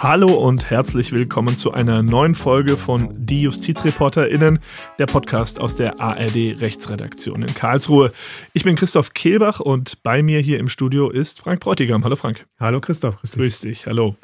Hallo 0.00 0.32
und 0.32 0.70
herzlich 0.70 1.10
willkommen 1.10 1.56
zu 1.56 1.72
einer 1.72 2.04
neuen 2.04 2.36
Folge 2.36 2.76
von 2.76 3.16
Die 3.18 3.42
JustizreporterInnen, 3.42 4.60
der 4.96 5.06
Podcast 5.06 5.58
aus 5.58 5.74
der 5.74 6.00
ARD 6.00 6.60
Rechtsredaktion 6.60 7.42
in 7.42 7.52
Karlsruhe. 7.52 8.12
Ich 8.52 8.62
bin 8.62 8.76
Christoph 8.76 9.12
Kehlbach 9.12 9.58
und 9.58 10.00
bei 10.04 10.22
mir 10.22 10.38
hier 10.38 10.60
im 10.60 10.68
Studio 10.68 11.10
ist 11.10 11.40
Frank 11.40 11.58
Bräutigam. 11.58 12.04
Hallo 12.04 12.14
Frank. 12.14 12.46
Hallo 12.60 12.80
Christoph. 12.80 13.20
Dich. 13.22 13.32
Grüß 13.32 13.60
dich. 13.62 13.86
Hallo. 13.86 14.14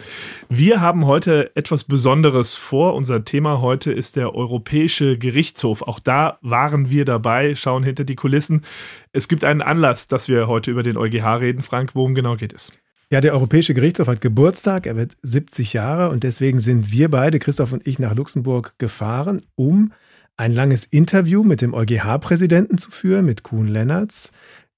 Wir 0.48 0.80
haben 0.80 1.06
heute 1.06 1.50
etwas 1.56 1.82
Besonderes 1.82 2.54
vor. 2.54 2.94
Unser 2.94 3.24
Thema 3.24 3.60
heute 3.60 3.90
ist 3.90 4.14
der 4.14 4.32
Europäische 4.32 5.18
Gerichtshof. 5.18 5.82
Auch 5.82 5.98
da 5.98 6.38
waren 6.40 6.88
wir 6.88 7.04
dabei, 7.04 7.56
schauen 7.56 7.82
hinter 7.82 8.04
die 8.04 8.14
Kulissen. 8.14 8.64
Es 9.10 9.26
gibt 9.26 9.42
einen 9.42 9.60
Anlass, 9.60 10.06
dass 10.06 10.28
wir 10.28 10.46
heute 10.46 10.70
über 10.70 10.84
den 10.84 10.96
EuGH 10.96 11.40
reden. 11.40 11.62
Frank, 11.64 11.96
worum 11.96 12.14
genau 12.14 12.36
geht 12.36 12.52
es? 12.52 12.70
Ja, 13.10 13.20
der 13.20 13.34
Europäische 13.34 13.74
Gerichtshof 13.74 14.08
hat 14.08 14.20
Geburtstag, 14.20 14.86
er 14.86 14.96
wird 14.96 15.16
70 15.22 15.74
Jahre 15.74 16.10
und 16.10 16.24
deswegen 16.24 16.58
sind 16.58 16.90
wir 16.90 17.10
beide, 17.10 17.38
Christoph 17.38 17.72
und 17.72 17.86
ich, 17.86 17.98
nach 17.98 18.14
Luxemburg 18.14 18.74
gefahren, 18.78 19.42
um 19.54 19.92
ein 20.36 20.52
langes 20.52 20.84
Interview 20.84 21.44
mit 21.44 21.60
dem 21.60 21.74
EuGH-Präsidenten 21.74 22.78
zu 22.78 22.90
führen, 22.90 23.26
mit 23.26 23.42
Kuhn 23.42 23.68
Lennertz. 23.68 24.32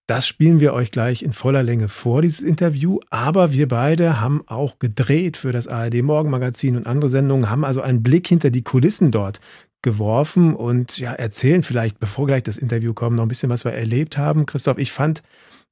Das 0.07 0.27
spielen 0.27 0.61
wir 0.61 0.73
euch 0.73 0.93
gleich 0.93 1.23
in 1.23 1.33
voller 1.33 1.63
Länge 1.63 1.89
vor, 1.89 2.23
dieses 2.23 2.41
Interview. 2.41 3.01
Aber 3.11 3.53
wir 3.53 3.67
beide 3.67 4.21
haben 4.21 4.43
auch 4.47 4.79
gedreht 4.79 5.37
für 5.37 5.51
das 5.51 5.67
ARD 5.67 6.03
Morgenmagazin 6.03 6.77
und 6.77 6.87
andere 6.87 7.11
Sendungen, 7.11 7.51
haben 7.51 7.65
also 7.65 7.81
einen 7.81 8.03
Blick 8.03 8.29
hinter 8.29 8.51
die 8.51 8.63
Kulissen 8.63 9.11
dort 9.11 9.41
geworfen 9.83 10.55
und 10.55 10.99
ja, 10.99 11.13
erzählen 11.13 11.63
vielleicht, 11.63 11.99
bevor 11.99 12.27
gleich 12.27 12.43
das 12.43 12.59
Interview 12.59 12.93
kommt, 12.93 13.17
noch 13.17 13.25
ein 13.25 13.29
bisschen, 13.29 13.51
was 13.51 13.65
wir 13.65 13.73
erlebt 13.73 14.19
haben. 14.19 14.47
Christoph, 14.47 14.79
ich 14.79 14.93
fand 14.93 15.23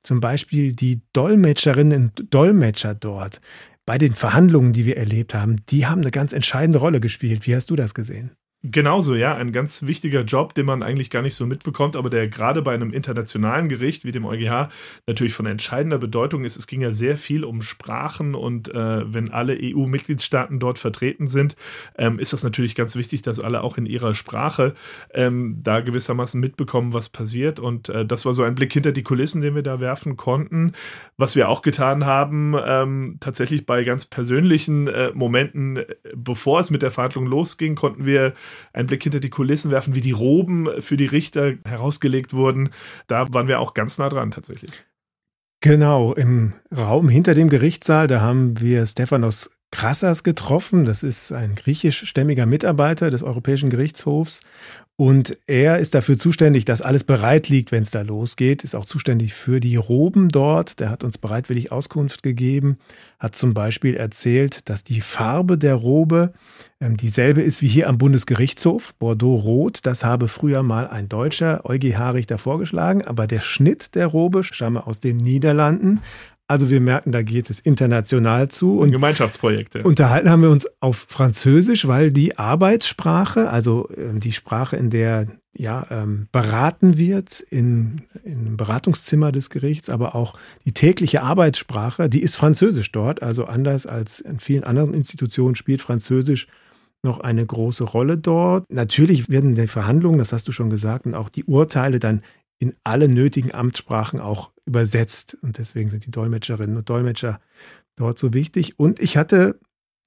zum 0.05 0.21
Beispiel 0.21 0.73
die 0.73 1.01
Dolmetscherinnen 1.13 2.13
und 2.17 2.33
Dolmetscher 2.33 2.95
dort 2.95 3.41
bei 3.87 3.99
den 3.99 4.15
Verhandlungen, 4.15 4.73
die 4.73 4.87
wir 4.87 4.97
erlebt 4.97 5.35
haben, 5.35 5.57
die 5.69 5.87
haben 5.87 6.03
eine 6.03 6.11
ganz 6.11 6.33
entscheidende 6.33 6.79
Rolle 6.79 7.01
gespielt. 7.01 7.47
Wie 7.47 7.57
hast 7.57 7.71
du 7.71 7.77
das 7.77 7.95
gesehen? 7.95 8.31
Genauso, 8.67 9.15
ja. 9.15 9.35
Ein 9.37 9.53
ganz 9.53 9.83
wichtiger 9.83 10.23
Job, 10.23 10.55
den 10.55 10.65
man 10.65 10.83
eigentlich 10.83 11.11
gar 11.11 11.21
nicht 11.21 11.35
so 11.35 11.45
mitbekommt, 11.45 11.97
aber 11.97 12.09
der 12.09 12.29
gerade 12.29 12.63
bei 12.63 12.73
einem 12.73 12.95
internationalen 12.95 13.69
Gericht 13.69 14.07
wie 14.07 14.13
dem 14.13 14.25
EuGH 14.25 14.71
natürlich 15.07 15.35
von 15.35 15.45
entscheidender 15.45 15.99
Bedeutung 15.99 16.47
ist. 16.47 16.57
Es 16.57 16.67
ging 16.67 16.81
ja 16.81 16.91
sehr 16.91 17.19
viel 17.19 17.45
um 17.45 17.61
Sprachen 17.61 18.35
und 18.35 18.71
äh, 18.75 19.13
wenn 19.13 19.31
alle 19.31 19.59
EU-Mitgliedstaaten 19.61 20.61
dort 20.61 20.79
vertreten 20.79 21.29
sind, 21.29 21.57
ähm, 21.99 22.19
ist 22.19 22.33
das 22.33 22.43
natürlich 22.43 22.75
ganz 22.75 22.97
wichtig, 22.97 23.21
dass 23.21 23.39
alle 23.39 23.63
auch 23.63 23.77
in 23.77 23.85
ihrer 23.85 24.15
Sprache 24.15 24.73
ähm, 25.13 25.59
da 25.63 25.81
gewissermaßen 25.81 26.41
mitbekommen, 26.41 26.95
was 26.95 27.11
passiert. 27.11 27.61
Und 27.61 27.91
äh, 27.91 28.07
das 28.07 28.25
war 28.25 28.33
so 28.33 28.45
ein 28.45 28.55
Blick 28.55 28.73
hinter 28.73 28.93
die 28.93 29.03
Kulissen, 29.03 29.43
den 29.43 29.55
wir 29.55 29.63
da 29.63 29.79
werfen 29.79 30.17
konnten. 30.17 30.73
Was 31.19 31.37
wir 31.37 31.51
auch 31.51 31.61
getan 31.61 32.07
haben, 32.07 32.57
ähm, 32.65 33.19
tatsächlich 33.21 33.67
bei 33.67 33.85
ganz 33.85 34.07
persönlichen 34.07 34.89
äh, 34.89 35.11
Momenten, 35.13 35.77
äh, 35.77 35.85
bevor 36.17 36.61
es 36.61 36.71
mit 36.71 36.81
der 36.81 36.91
Verhandlung 36.91 37.27
losging, 37.27 37.75
konnten 37.75 38.07
wir 38.07 38.33
einen 38.73 38.87
Blick 38.87 39.03
hinter 39.03 39.21
die 39.21 39.31
Kulissen 39.31 39.71
werfen, 39.71 39.95
wie 39.95 40.01
die 40.01 40.13
Roben 40.13 40.69
für 40.81 40.97
die 40.97 41.07
Richter 41.07 41.55
herausgelegt 41.65 42.33
wurden. 42.33 42.71
Da 43.07 43.33
waren 43.33 43.49
wir 43.49 43.61
auch 43.61 43.75
ganz 43.75 43.99
nah 43.99 44.09
dran 44.09 44.31
tatsächlich. 44.31 44.73
Genau, 45.61 46.13
im 46.13 46.53
Raum 46.77 47.09
hinter 47.09 47.35
dem 47.35 47.49
Gerichtssaal, 47.49 48.07
da 48.07 48.21
haben 48.21 48.61
wir 48.61 48.87
Stephanos 48.87 49.59
Krassas 49.75 50.23
getroffen. 50.23 50.85
Das 50.85 51.03
ist 51.03 51.33
ein 51.33 51.57
griechischstämmiger 51.57 52.47
Mitarbeiter 52.47 53.11
des 53.11 53.25
Europäischen 53.25 53.71
Gerichtshofs. 53.71 54.41
Und 54.97 55.37
er 55.49 55.81
ist 55.81 55.97
dafür 55.97 56.17
zuständig, 56.17 56.67
dass 56.67 56.81
alles 56.81 57.03
bereit 57.03 57.49
liegt, 57.49 57.73
wenn 57.73 57.83
es 57.83 57.91
da 57.91 58.03
losgeht, 58.03 58.63
ist 58.63 58.77
auch 58.77 58.85
zuständig 58.85 59.35
für 59.35 59.59
die 59.59 59.75
Roben 59.75 60.29
dort. 60.29 60.79
Der 60.79 60.89
hat 60.89 61.03
uns 61.03 61.19
bereitwillig 61.19 61.73
Auskunft 61.73 62.23
gegeben, 62.23 62.79
hat 63.19 63.35
zum 63.35 63.55
Beispiel 63.55 63.97
erzählt, 63.97 64.69
dass 64.69 64.85
die 64.85 65.01
Farbe 65.01 65.59
der 65.59 65.75
Robe 65.75 66.33
ähm, 66.81 66.97
dieselbe 66.97 67.43
ist 67.43 67.61
wie 67.61 67.67
hier 67.67 67.89
am 67.89 67.99
Bundesgerichtshof, 67.99 68.95
Bordeaux-Rot. 68.95 69.81
Das 69.83 70.05
habe 70.05 70.29
früher 70.29 70.63
mal 70.63 70.87
ein 70.87 71.09
deutscher 71.09 71.65
EuGH-Richter 71.65 72.39
vorgeschlagen, 72.39 73.03
aber 73.03 73.27
der 73.27 73.41
Schnitt 73.41 73.97
der 73.97 74.07
Robe 74.07 74.45
stamme 74.45 74.87
aus 74.87 75.01
den 75.01 75.17
Niederlanden. 75.17 76.03
Also 76.55 76.71
wir 76.71 76.81
merken, 76.81 77.11
da 77.11 77.23
geht 77.23 77.51
es 77.51 77.59
international 77.59 78.47
zu. 78.47 78.79
Und 78.79 78.93
Gemeinschaftsprojekte. 78.93 79.83
Unterhalten 79.83 80.31
haben 80.31 80.43
wir 80.43 80.51
uns 80.51 80.69
auf 80.79 81.07
Französisch, 81.09 81.89
weil 81.89 82.13
die 82.13 82.39
Arbeitssprache, 82.39 83.51
also 83.51 83.89
ähm, 83.97 84.21
die 84.21 84.31
Sprache, 84.31 84.77
in 84.77 84.89
der 84.89 85.27
ja, 85.53 85.85
ähm, 85.91 86.29
beraten 86.31 86.97
wird 86.97 87.41
in, 87.41 88.03
im 88.23 88.57
Beratungszimmer 88.57 89.33
des 89.33 89.51
Gerichts, 89.51 89.91
aber 89.91 90.15
auch 90.15 90.39
die 90.65 90.71
tägliche 90.71 91.23
Arbeitssprache, 91.23 92.09
die 92.09 92.23
ist 92.23 92.37
Französisch 92.37 92.93
dort. 92.93 93.21
Also 93.21 93.47
anders 93.47 93.85
als 93.85 94.21
in 94.21 94.39
vielen 94.39 94.63
anderen 94.63 94.95
Institutionen 94.95 95.57
spielt 95.57 95.83
Französisch 95.83 96.47
noch 97.03 97.19
eine 97.19 97.45
große 97.45 97.83
Rolle 97.83 98.17
dort. 98.17 98.65
Natürlich 98.71 99.29
werden 99.29 99.57
die 99.57 99.67
Verhandlungen, 99.67 100.19
das 100.19 100.33
hast 100.33 100.47
du 100.47 100.53
schon 100.53 100.71
gesagt, 100.71 101.05
und 101.05 101.17
auch 101.17 101.31
die 101.31 101.45
Urteile 101.47 101.99
dann 101.99 102.23
in 102.65 102.75
alle 102.83 103.09
nötigen 103.09 103.55
Amtssprachen 103.55 104.21
auch 104.21 104.51
übersetzt. 104.65 105.37
Und 105.43 105.59
deswegen 105.59 105.91
sind 105.91 106.07
die 106.07 106.11
Dolmetscherinnen 106.11 106.79
und 106.79 106.89
Dolmetscher 106.89 107.41
dort 107.97 108.19
so 108.19 108.33
wichtig. 108.33 108.79
Und 108.79 109.01
ich 109.01 109.19
hatte 109.19 109.61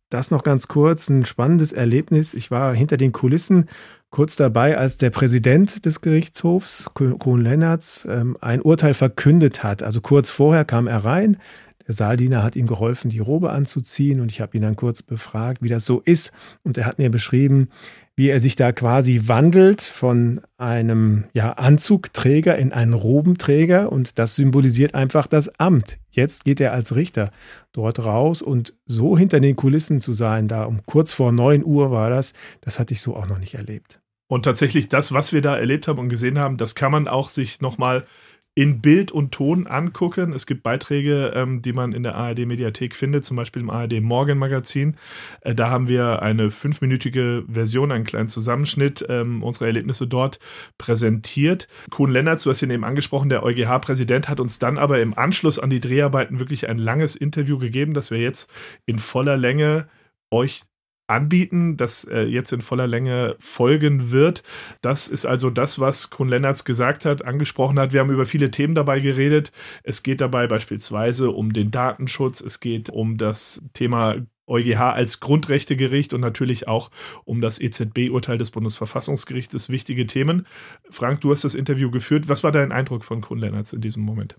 das 0.09 0.31
noch 0.31 0.41
ganz 0.41 0.67
kurz, 0.67 1.07
ein 1.09 1.25
spannendes 1.25 1.71
Erlebnis. 1.71 2.33
Ich 2.33 2.49
war 2.49 2.73
hinter 2.73 2.97
den 2.97 3.11
Kulissen 3.11 3.69
kurz 4.09 4.35
dabei, 4.35 4.77
als 4.77 4.97
der 4.97 5.11
Präsident 5.11 5.85
des 5.85 6.01
Gerichtshofs, 6.01 6.89
Kohn 6.93 7.41
Lennartz, 7.41 8.07
ähm, 8.09 8.37
ein 8.41 8.61
Urteil 8.61 8.95
verkündet 8.95 9.63
hat. 9.63 9.83
Also 9.83 10.01
kurz 10.01 10.31
vorher 10.31 10.65
kam 10.65 10.87
er 10.87 11.05
rein. 11.05 11.37
Der 11.85 11.93
Saaldiener 11.93 12.41
hat 12.41 12.55
ihm 12.55 12.65
geholfen, 12.65 13.11
die 13.11 13.19
Robe 13.19 13.51
anzuziehen 13.51 14.19
und 14.19 14.31
ich 14.31 14.41
habe 14.41 14.57
ihn 14.57 14.63
dann 14.63 14.75
kurz 14.75 15.03
befragt, 15.03 15.61
wie 15.61 15.69
das 15.69 15.85
so 15.85 16.01
ist. 16.03 16.31
Und 16.63 16.79
er 16.79 16.85
hat 16.85 16.97
mir 16.97 17.11
beschrieben, 17.11 17.69
wie 18.17 18.29
er 18.29 18.39
sich 18.39 18.55
da 18.55 18.71
quasi 18.71 19.21
wandelt 19.25 19.79
von 19.81 20.41
einem 20.57 21.25
ja, 21.33 21.51
Anzugträger 21.51 22.57
in 22.57 22.73
einen 22.73 22.93
Robenträger 22.93 23.91
und 23.91 24.17
das 24.17 24.35
symbolisiert 24.35 24.95
einfach 24.95 25.27
das 25.27 25.59
Amt. 25.59 25.99
Jetzt 26.09 26.43
geht 26.43 26.59
er 26.59 26.73
als 26.73 26.95
Richter 26.95 27.29
dort 27.73 27.99
raus 28.03 28.41
und 28.41 28.73
so 28.87 29.15
hinter 29.15 29.39
den 29.39 29.55
Kulissen 29.55 30.01
zu 30.01 30.13
sein, 30.13 30.47
da 30.47 30.65
um 30.65 30.81
kurz 30.87 31.13
vor 31.13 31.31
9 31.31 31.63
Uhr 31.63 31.91
war 31.91 32.09
das, 32.09 32.33
das 32.61 32.79
hatte 32.79 32.95
ich 32.95 33.01
so 33.01 33.15
auch 33.15 33.27
noch 33.27 33.37
nicht 33.37 33.53
erlebt. 33.53 34.01
Und 34.27 34.43
tatsächlich 34.43 34.89
das, 34.89 35.13
was 35.13 35.31
wir 35.31 35.43
da 35.43 35.55
erlebt 35.55 35.87
haben 35.87 35.99
und 35.99 36.09
gesehen 36.09 36.39
haben, 36.39 36.57
das 36.57 36.73
kann 36.73 36.91
man 36.91 37.07
auch 37.07 37.29
sich 37.29 37.61
nochmal 37.61 38.03
in 38.57 38.81
Bild 38.81 39.11
und 39.11 39.33
Ton 39.33 39.67
angucken. 39.67 40.33
Es 40.33 40.47
gibt 40.47 40.63
Beiträge, 40.63 41.31
ähm, 41.35 41.61
die 41.61 41.73
man 41.73 41.93
in 41.93 42.01
der 42.01 42.15
ARD-Mediathek 42.15 42.95
findet, 42.95 43.23
zum 43.23 43.37
Beispiel 43.37 43.61
im 43.61 43.69
ARD-Morgen-Magazin. 43.69 44.97
Äh, 45.41 45.53
da 45.53 45.69
haben 45.69 45.87
wir 45.87 46.23
eine 46.23 46.49
fünfminütige 46.49 47.43
Version, 47.47 47.91
einen 47.91 48.03
kleinen 48.03 48.29
Zusammenschnitt 48.29 49.05
ähm, 49.09 49.43
unserer 49.43 49.67
Erlebnisse 49.67 50.07
dort 50.07 50.39
präsentiert. 50.79 51.67
Kuhn 51.91 52.09
Lennart, 52.09 52.43
du 52.43 52.49
hast 52.49 52.63
ihn 52.63 52.71
eben 52.71 52.83
angesprochen, 52.83 53.29
der 53.29 53.43
EuGH-Präsident 53.43 54.27
hat 54.27 54.39
uns 54.39 54.57
dann 54.57 54.79
aber 54.79 55.01
im 55.01 55.15
Anschluss 55.15 55.59
an 55.59 55.69
die 55.69 55.79
Dreharbeiten 55.79 56.39
wirklich 56.39 56.67
ein 56.67 56.79
langes 56.79 57.15
Interview 57.15 57.59
gegeben, 57.59 57.93
das 57.93 58.09
wir 58.09 58.17
jetzt 58.17 58.49
in 58.87 58.97
voller 58.97 59.37
Länge 59.37 59.87
euch 60.31 60.63
anbieten, 61.07 61.77
das 61.77 62.03
äh, 62.03 62.23
jetzt 62.23 62.51
in 62.51 62.61
voller 62.61 62.87
Länge 62.87 63.35
folgen 63.39 64.11
wird. 64.11 64.43
Das 64.81 65.07
ist 65.07 65.25
also 65.25 65.49
das, 65.49 65.79
was 65.79 66.09
Kuhn 66.09 66.29
Lennartz 66.29 66.65
gesagt 66.65 67.05
hat, 67.05 67.25
angesprochen 67.25 67.79
hat. 67.79 67.93
Wir 67.93 68.01
haben 68.01 68.11
über 68.11 68.25
viele 68.25 68.51
Themen 68.51 68.75
dabei 68.75 68.99
geredet. 68.99 69.51
Es 69.83 70.03
geht 70.03 70.21
dabei 70.21 70.47
beispielsweise 70.47 71.31
um 71.31 71.53
den 71.53 71.71
Datenschutz, 71.71 72.41
es 72.41 72.59
geht 72.59 72.89
um 72.89 73.17
das 73.17 73.61
Thema 73.73 74.17
EuGH 74.47 74.79
als 74.93 75.19
Grundrechtegericht 75.19 76.13
und 76.13 76.21
natürlich 76.21 76.67
auch 76.67 76.89
um 77.25 77.41
das 77.41 77.59
EZB-Urteil 77.59 78.37
des 78.37 78.51
Bundesverfassungsgerichtes. 78.51 79.69
Wichtige 79.69 80.07
Themen. 80.07 80.47
Frank, 80.89 81.21
du 81.21 81.31
hast 81.31 81.43
das 81.43 81.55
Interview 81.55 81.91
geführt. 81.91 82.29
Was 82.29 82.43
war 82.43 82.51
dein 82.51 82.71
Eindruck 82.71 83.03
von 83.03 83.21
Kuhn 83.21 83.37
Lennartz 83.37 83.73
in 83.73 83.81
diesem 83.81 84.03
Moment? 84.03 84.37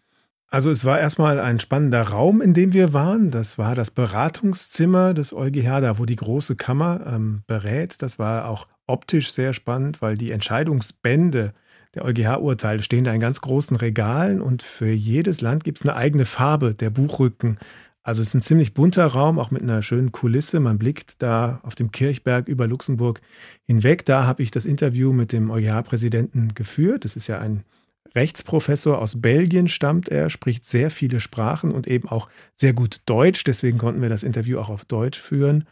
Also 0.51 0.71
es 0.71 0.87
war 0.87 0.99
erstmal 0.99 1.41
ein 1.41 1.61
spannender 1.61 2.01
Raum, 2.09 2.41
in 2.41 2.55
dem 2.55 2.73
wir 2.73 2.95
waren. 2.95 3.31
Das 3.31 3.59
war 3.59 3.75
das 3.75 3.91
Beratungszimmer 3.91 5.13
des 5.13 5.35
EuGH, 5.35 5.81
da 5.81 5.99
wo 5.99 6.07
die 6.07 6.17
große 6.17 6.57
Kammer 6.57 7.05
ähm, 7.07 7.43
berät. 7.47 8.01
Das 8.01 8.19
war 8.19 8.49
auch 8.49 8.67
optisch 8.87 9.33
sehr 9.33 9.53
spannend, 9.53 10.01
weil 10.01 10.17
die 10.17 10.33
Entscheidungsbände 10.33 11.53
der 11.95 12.05
EuGH-Urteile 12.05 12.83
stehen 12.83 13.05
da 13.05 13.13
in 13.13 13.21
ganz 13.21 13.43
großen 13.43 13.77
Regalen 13.77 14.41
und 14.41 14.63
für 14.63 14.91
jedes 14.91 15.43
Land 15.43 15.65
gibt 15.65 15.79
es 15.79 15.85
eine 15.85 15.97
eigene 15.97 16.25
Farbe 16.25 16.75
der 16.75 16.91
Buchrücken. 16.91 17.59
Also 18.03 18.23
es 18.23 18.29
ist 18.29 18.35
ein 18.35 18.43
ziemlich 18.43 18.73
bunter 18.73 19.07
Raum, 19.07 19.39
auch 19.39 19.51
mit 19.51 19.61
einer 19.61 19.83
schönen 19.83 20.13
Kulisse. 20.13 20.61
Man 20.61 20.79
blickt 20.79 21.23
da 21.23 21.61
auf 21.63 21.75
dem 21.75 21.93
Kirchberg 21.93 22.49
über 22.49 22.67
Luxemburg 22.67 23.21
hinweg. 23.67 24.07
Da 24.07 24.25
habe 24.25 24.43
ich 24.43 24.51
das 24.51 24.65
Interview 24.65 25.13
mit 25.13 25.33
dem 25.33 25.51
EuGH-Präsidenten 25.51 26.55
geführt. 26.55 27.05
Das 27.05 27.17
ist 27.17 27.27
ja 27.27 27.39
ein 27.39 27.65
Rechtsprofessor 28.15 28.99
aus 28.99 29.21
Belgien 29.21 29.69
stammt 29.69 30.09
er, 30.09 30.31
spricht 30.31 30.65
sehr 30.65 30.91
viele 30.91 31.21
Sprachen 31.21 31.73
und 31.73 31.87
eben 31.87 32.09
auch 32.09 32.29
sehr 32.55 32.73
gut 32.73 33.03
Deutsch. 33.07 33.45
Deswegen 33.45 33.79
konnten 33.79 34.03
wir 34.03 34.09
das 34.09 34.23
Interview 34.23 34.59
auch 34.59 34.69
auf 34.69 34.85
Deutsch 34.85 35.21
führen. 35.21 35.67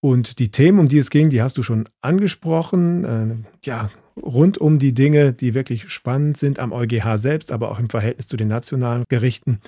Und 0.00 0.38
die 0.38 0.50
Themen, 0.50 0.80
um 0.80 0.88
die 0.88 0.98
es 0.98 1.10
ging, 1.10 1.28
die 1.30 1.42
hast 1.42 1.56
du 1.58 1.62
schon 1.62 1.88
angesprochen. 2.00 3.04
Äh, 3.04 3.66
ja, 3.66 3.90
rund 4.16 4.58
um 4.58 4.78
die 4.78 4.94
Dinge, 4.94 5.32
die 5.32 5.54
wirklich 5.54 5.90
spannend 5.92 6.36
sind 6.36 6.58
am 6.58 6.72
EuGH 6.72 7.16
selbst, 7.16 7.52
aber 7.52 7.70
auch 7.70 7.78
im 7.78 7.88
Verhältnis 7.88 8.26
zu 8.26 8.36
den 8.36 8.48
nationalen 8.48 9.04
Gerichten. 9.08 9.60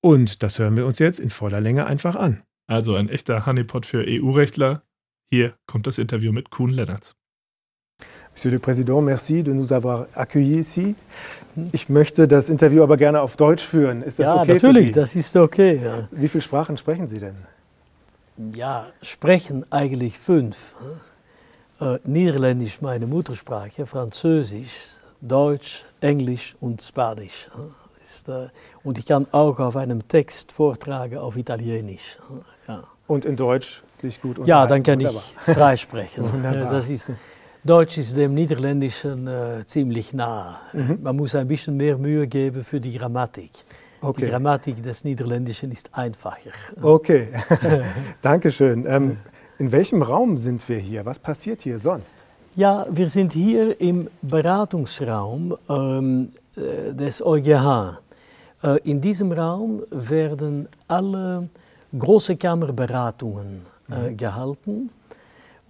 Und 0.00 0.42
das 0.42 0.58
hören 0.58 0.76
wir 0.76 0.86
uns 0.86 0.98
jetzt 0.98 1.18
in 1.18 1.30
voller 1.30 1.60
Länge 1.60 1.86
einfach 1.86 2.14
an. 2.14 2.42
Also 2.66 2.94
ein 2.94 3.08
echter 3.08 3.46
Honeypot 3.46 3.84
für 3.84 4.04
EU-Rechtler. 4.06 4.82
Hier 5.30 5.54
kommt 5.66 5.86
das 5.86 5.98
Interview 5.98 6.32
mit 6.32 6.50
Kuhn 6.50 6.70
Lennartz. 6.70 7.16
Monsieur 8.34 8.50
le 8.50 8.58
Président, 8.58 9.00
merci 9.00 9.42
de 9.42 9.52
nous 9.52 9.72
avoir 9.72 10.06
accueillis 10.14 10.58
ici. 10.58 10.94
Ich 11.72 11.88
möchte 11.88 12.26
das 12.26 12.48
Interview 12.48 12.82
aber 12.82 12.96
gerne 12.96 13.20
auf 13.20 13.36
Deutsch 13.36 13.64
führen. 13.64 14.02
Ist 14.02 14.18
das 14.18 14.26
ja, 14.26 14.40
okay 14.42 14.54
natürlich, 14.54 14.88
für 14.88 14.94
Sie? 14.94 15.00
das 15.00 15.14
ist 15.16 15.36
okay. 15.36 15.80
Ja. 15.84 16.08
Wie 16.10 16.28
viele 16.28 16.42
Sprachen 16.42 16.76
sprechen 16.76 17.06
Sie 17.06 17.18
denn? 17.20 17.36
ja, 18.52 18.86
sprechen 19.02 19.64
eigentlich 19.70 20.18
fünf. 20.18 20.56
Äh, 21.80 21.98
Niederländisch 22.04 22.80
meine 22.80 23.06
Muttersprache, 23.06 23.86
Französisch, 23.86 24.96
Deutsch, 25.20 25.84
Englisch 26.00 26.56
und 26.60 26.82
Spanisch. 26.82 27.48
Ist, 28.04 28.28
äh, 28.28 28.48
und 28.82 28.98
ich 28.98 29.06
kann 29.06 29.28
auch 29.30 29.60
auf 29.60 29.76
einem 29.76 30.06
Text 30.08 30.50
vortragen 30.50 31.18
auf 31.18 31.36
Italienisch. 31.36 32.18
Ja, 32.66 32.82
Und 33.06 33.24
in 33.24 33.36
Deutsch 33.36 33.82
sich 34.00 34.20
gut 34.20 34.38
ja 34.38 34.62
unterhalten. 34.62 34.70
dann 34.70 34.82
kann 34.82 34.98
Wunderbar. 34.98 35.22
ich 35.46 35.54
frei 35.54 35.76
sprechen. 35.76 36.24
Wunderbar. 36.32 36.62
Ja, 36.64 36.70
das 36.72 36.90
ist, 36.90 37.12
Deutsch 37.64 37.96
ist 37.96 38.14
dem 38.14 38.34
Niederländischen 38.34 39.26
äh, 39.26 39.64
ziemlich 39.64 40.12
nah. 40.12 40.60
Man 41.00 41.16
muss 41.16 41.34
ein 41.34 41.48
bisschen 41.48 41.76
mehr 41.78 41.96
Mühe 41.96 42.26
geben 42.26 42.62
für 42.62 42.78
die 42.78 42.92
Grammatik. 42.98 43.52
Die 43.52 44.06
Okay, 44.06 44.28
Grammatik 44.28 44.82
des 44.82 45.02
Niederländischen 45.04 45.72
ist 45.72 45.88
einfacher. 45.94 46.50
okay. 46.82 47.28
Dankeschön. 48.22 48.84
Ähm, 48.86 49.16
in 49.58 49.72
welchem 49.72 50.02
Raum 50.02 50.36
sind 50.36 50.68
wir 50.68 50.76
hier? 50.76 51.06
Was 51.06 51.18
passiert 51.18 51.62
hier 51.62 51.78
sonst? 51.78 52.14
Ja, 52.54 52.84
wir 52.90 53.08
sind 53.08 53.32
hier 53.32 53.80
im 53.80 54.10
Beratungsraum 54.20 55.56
ähm, 55.70 56.28
äh, 56.56 56.94
des 56.94 57.24
EuGH. 57.24 57.98
Äh, 58.62 58.78
in 58.84 59.00
diesem 59.00 59.32
Raum 59.32 59.82
werden 59.90 60.68
alle 60.86 61.48
große 61.98 62.36
Kammerberatungen 62.36 63.62
äh, 63.90 64.12
gehalten. 64.12 64.90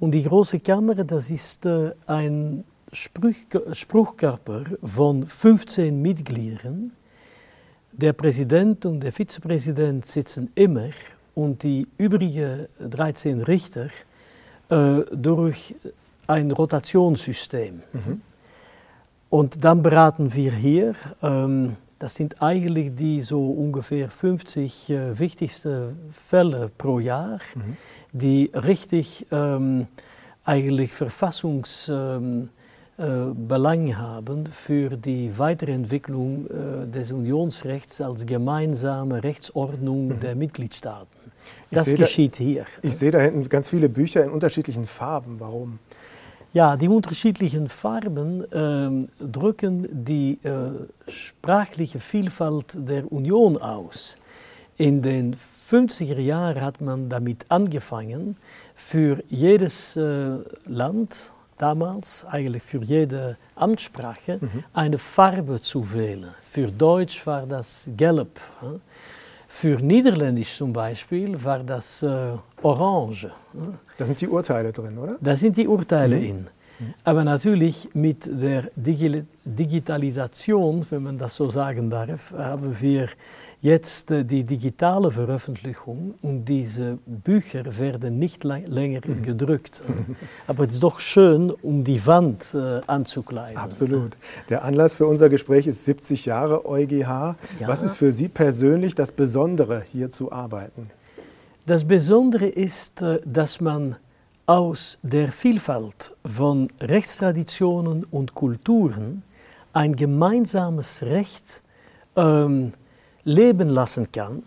Und 0.04 0.10
die 0.10 0.22
große 0.22 0.60
Kammer, 0.60 0.96
das 0.96 1.30
ist 1.30 1.64
äh, 1.64 1.90
ein 2.06 2.62
Spruch, 2.92 3.32
Spruchkörper 3.72 4.64
von 4.84 5.26
15 5.26 6.02
Mitgliedern. 6.02 6.92
Der 7.90 8.12
Präsident 8.12 8.84
und 8.84 9.00
der 9.00 9.12
Vizepräsident 9.12 10.04
sitzen 10.04 10.50
immer 10.56 10.90
und 11.34 11.62
die 11.62 11.88
übrigen 11.96 12.66
13 12.80 13.40
Richter 13.44 13.88
äh, 14.68 15.00
durch 15.10 15.74
ein 16.26 16.50
Rotationssystem. 16.50 17.82
Und 19.30 19.64
dann 19.64 19.82
beraten 19.82 20.34
wir 20.34 20.52
hier, 20.52 20.92
ähm, 21.22 21.76
das 21.98 22.16
sind 22.16 22.42
eigentlich 22.42 22.94
die 22.94 23.22
so 23.22 23.52
ungefähr 23.52 24.10
50 24.10 24.90
äh, 24.90 25.18
wichtigsten 25.18 25.96
Fälle 26.12 26.70
pro 26.76 26.98
Jahr, 26.98 27.38
die 28.14 28.50
richtig 28.54 29.26
ähm, 29.32 29.86
eigentlich 30.44 30.92
Verfassungsbelang 30.92 32.48
äh, 32.96 33.34
Belang 33.34 33.96
haben 33.96 34.46
für 34.46 34.96
die 34.96 35.36
Weiterentwicklung 35.36 36.46
äh, 36.46 36.86
des 36.88 37.10
Unionsrechts 37.10 38.00
als 38.00 38.24
gemeinsame 38.24 39.22
Rechtsordnung 39.24 40.20
der 40.20 40.36
Mitgliedstaaten. 40.36 41.08
Das 41.72 41.86
sehe 41.86 41.96
da- 41.96 42.04
geschieht 42.04 42.36
hier. 42.36 42.64
Ich 42.82 42.96
sehe 42.96 43.10
da 43.10 43.18
hinten 43.18 43.48
ganz 43.48 43.70
viele 43.70 43.88
Bücher 43.88 44.22
in 44.22 44.30
unterschiedlichen 44.30 44.86
Farben. 44.86 45.40
Warum? 45.40 45.80
Ja, 46.52 46.76
die 46.76 46.86
unterschiedlichen 46.88 47.68
Farben 47.68 48.44
ähm, 48.52 49.08
drücken 49.18 49.88
die 50.04 50.38
äh, 50.44 50.70
sprachliche 51.08 51.98
Vielfalt 51.98 52.76
der 52.76 53.10
Union 53.10 53.56
aus. 53.56 54.16
In 54.76 55.02
den 55.02 55.36
50er 55.36 56.18
Jahren 56.18 56.60
hat 56.60 56.80
man 56.80 57.08
damit 57.08 57.44
angefangen, 57.48 58.36
für 58.74 59.22
jedes 59.28 59.96
äh, 59.96 60.38
Land 60.66 61.32
damals, 61.58 62.24
eigentlich 62.28 62.62
für 62.62 62.82
jede 62.82 63.36
Amtssprache, 63.54 64.40
eine 64.72 64.98
Farbe 64.98 65.60
zu 65.60 65.92
wählen. 65.94 66.34
Für 66.50 66.66
Deutsch 66.66 67.24
war 67.26 67.46
das 67.46 67.88
gelb. 67.96 68.40
Hm? 68.60 68.80
Für 69.46 69.76
Niederländisch 69.80 70.56
zum 70.56 70.72
Beispiel 70.72 71.42
war 71.44 71.60
das 71.60 72.02
äh, 72.02 72.36
orange. 72.62 73.30
Da 73.96 74.04
sind 74.04 74.20
die 74.20 74.26
Urteile 74.26 74.72
drin, 74.72 74.98
oder? 74.98 75.16
Da 75.20 75.36
sind 75.36 75.56
die 75.56 75.68
Urteile 75.68 76.18
in. 76.18 76.48
Aber 77.04 77.22
natürlich 77.22 77.88
mit 77.94 78.26
der 78.26 78.62
Digi 78.74 79.24
Digitalisation, 79.44 80.84
wenn 80.90 81.02
man 81.04 81.18
das 81.18 81.36
so 81.36 81.48
sagen 81.48 81.88
darf, 81.88 82.32
haben 82.32 82.76
wir 82.80 83.08
jetzt 83.64 84.10
äh, 84.10 84.24
die 84.24 84.44
digitale 84.44 85.10
Veröffentlichung 85.10 86.14
und 86.20 86.44
diese 86.44 86.98
Bücher 87.06 87.78
werden 87.78 88.18
nicht 88.18 88.44
länger 88.44 89.00
gedrückt. 89.00 89.82
Aber 90.46 90.64
es 90.64 90.72
ist 90.72 90.82
doch 90.82 91.00
schön, 91.00 91.50
um 91.50 91.82
die 91.82 92.04
Wand 92.06 92.54
äh, 92.54 92.82
anzukleiden. 92.86 93.56
Absolut. 93.56 94.18
Der 94.50 94.64
Anlass 94.64 94.94
für 94.94 95.06
unser 95.06 95.30
Gespräch 95.30 95.66
ist 95.66 95.86
70 95.86 96.26
Jahre 96.26 96.66
EuGH. 96.66 97.36
Was 97.66 97.82
ist 97.82 97.96
für 97.96 98.12
Sie 98.12 98.28
persönlich 98.28 98.94
das 98.94 99.12
Besondere, 99.12 99.82
hier 99.90 100.10
zu 100.10 100.30
arbeiten? 100.30 100.90
Das 101.64 101.86
Besondere 101.86 102.46
ist, 102.46 103.02
dass 103.24 103.62
man 103.62 103.96
aus 104.44 104.98
der 105.02 105.32
Vielfalt 105.32 106.14
von 106.30 106.68
Rechtstraditionen 106.82 108.04
und 108.04 108.34
Kulturen 108.34 109.22
ein 109.72 109.96
gemeinsames 109.96 111.02
Recht 111.02 111.62
ähm, 112.16 112.74
leben 113.24 113.68
lassen 113.68 114.10
kann, 114.12 114.42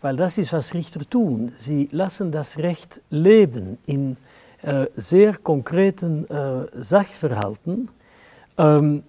weil 0.00 0.16
das 0.16 0.38
ist, 0.38 0.52
was 0.52 0.74
Richter 0.74 1.00
tun. 1.08 1.52
Sie 1.56 1.88
lassen 1.92 2.30
das 2.30 2.58
Recht 2.58 3.00
leben 3.10 3.78
in 3.86 4.16
äh, 4.62 4.86
sehr 4.92 5.36
konkreten 5.36 6.24
äh, 6.24 6.66
Sachverhalten. 6.72 7.88
Ähm, 8.58 9.02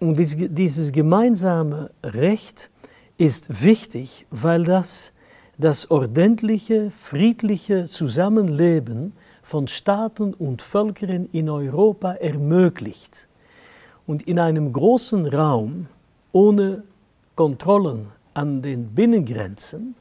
und 0.00 0.18
dies, 0.18 0.36
dieses 0.36 0.92
gemeinsame 0.92 1.90
Recht 2.02 2.70
ist 3.16 3.62
wichtig, 3.62 4.26
weil 4.30 4.64
das 4.64 5.12
das 5.58 5.90
ordentliche, 5.90 6.90
friedliche 6.90 7.88
Zusammenleben 7.88 9.12
von 9.42 9.68
Staaten 9.68 10.34
und 10.34 10.62
Völkern 10.62 11.26
in 11.26 11.48
Europa 11.48 12.12
ermöglicht. 12.12 13.28
Und 14.06 14.22
in 14.24 14.38
einem 14.38 14.72
großen 14.72 15.26
Raum 15.26 15.86
ohne 16.32 16.82
Kontrollen 17.36 18.08
an 18.34 18.62
den 18.62 18.94
Binnengrenzen 18.94 19.94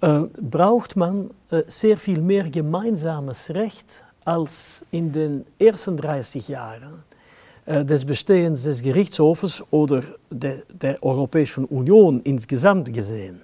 äh, 0.00 0.20
braucht 0.40 0.96
man 0.96 1.30
äh, 1.50 1.62
sehr 1.66 1.96
viel 1.96 2.20
mehr 2.20 2.50
gemeinsames 2.50 3.50
Recht 3.50 4.04
als 4.24 4.84
in 4.90 5.12
den 5.12 5.44
ersten 5.58 5.96
30 5.96 6.48
Jahren 6.48 7.02
äh, 7.66 7.84
des 7.84 8.04
Bestehens 8.04 8.64
des 8.64 8.82
Gerichtshofes 8.82 9.64
oder 9.70 10.02
de, 10.30 10.62
der 10.72 11.02
Europäischen 11.02 11.64
Union 11.64 12.20
insgesamt 12.22 12.92
gesehen. 12.92 13.42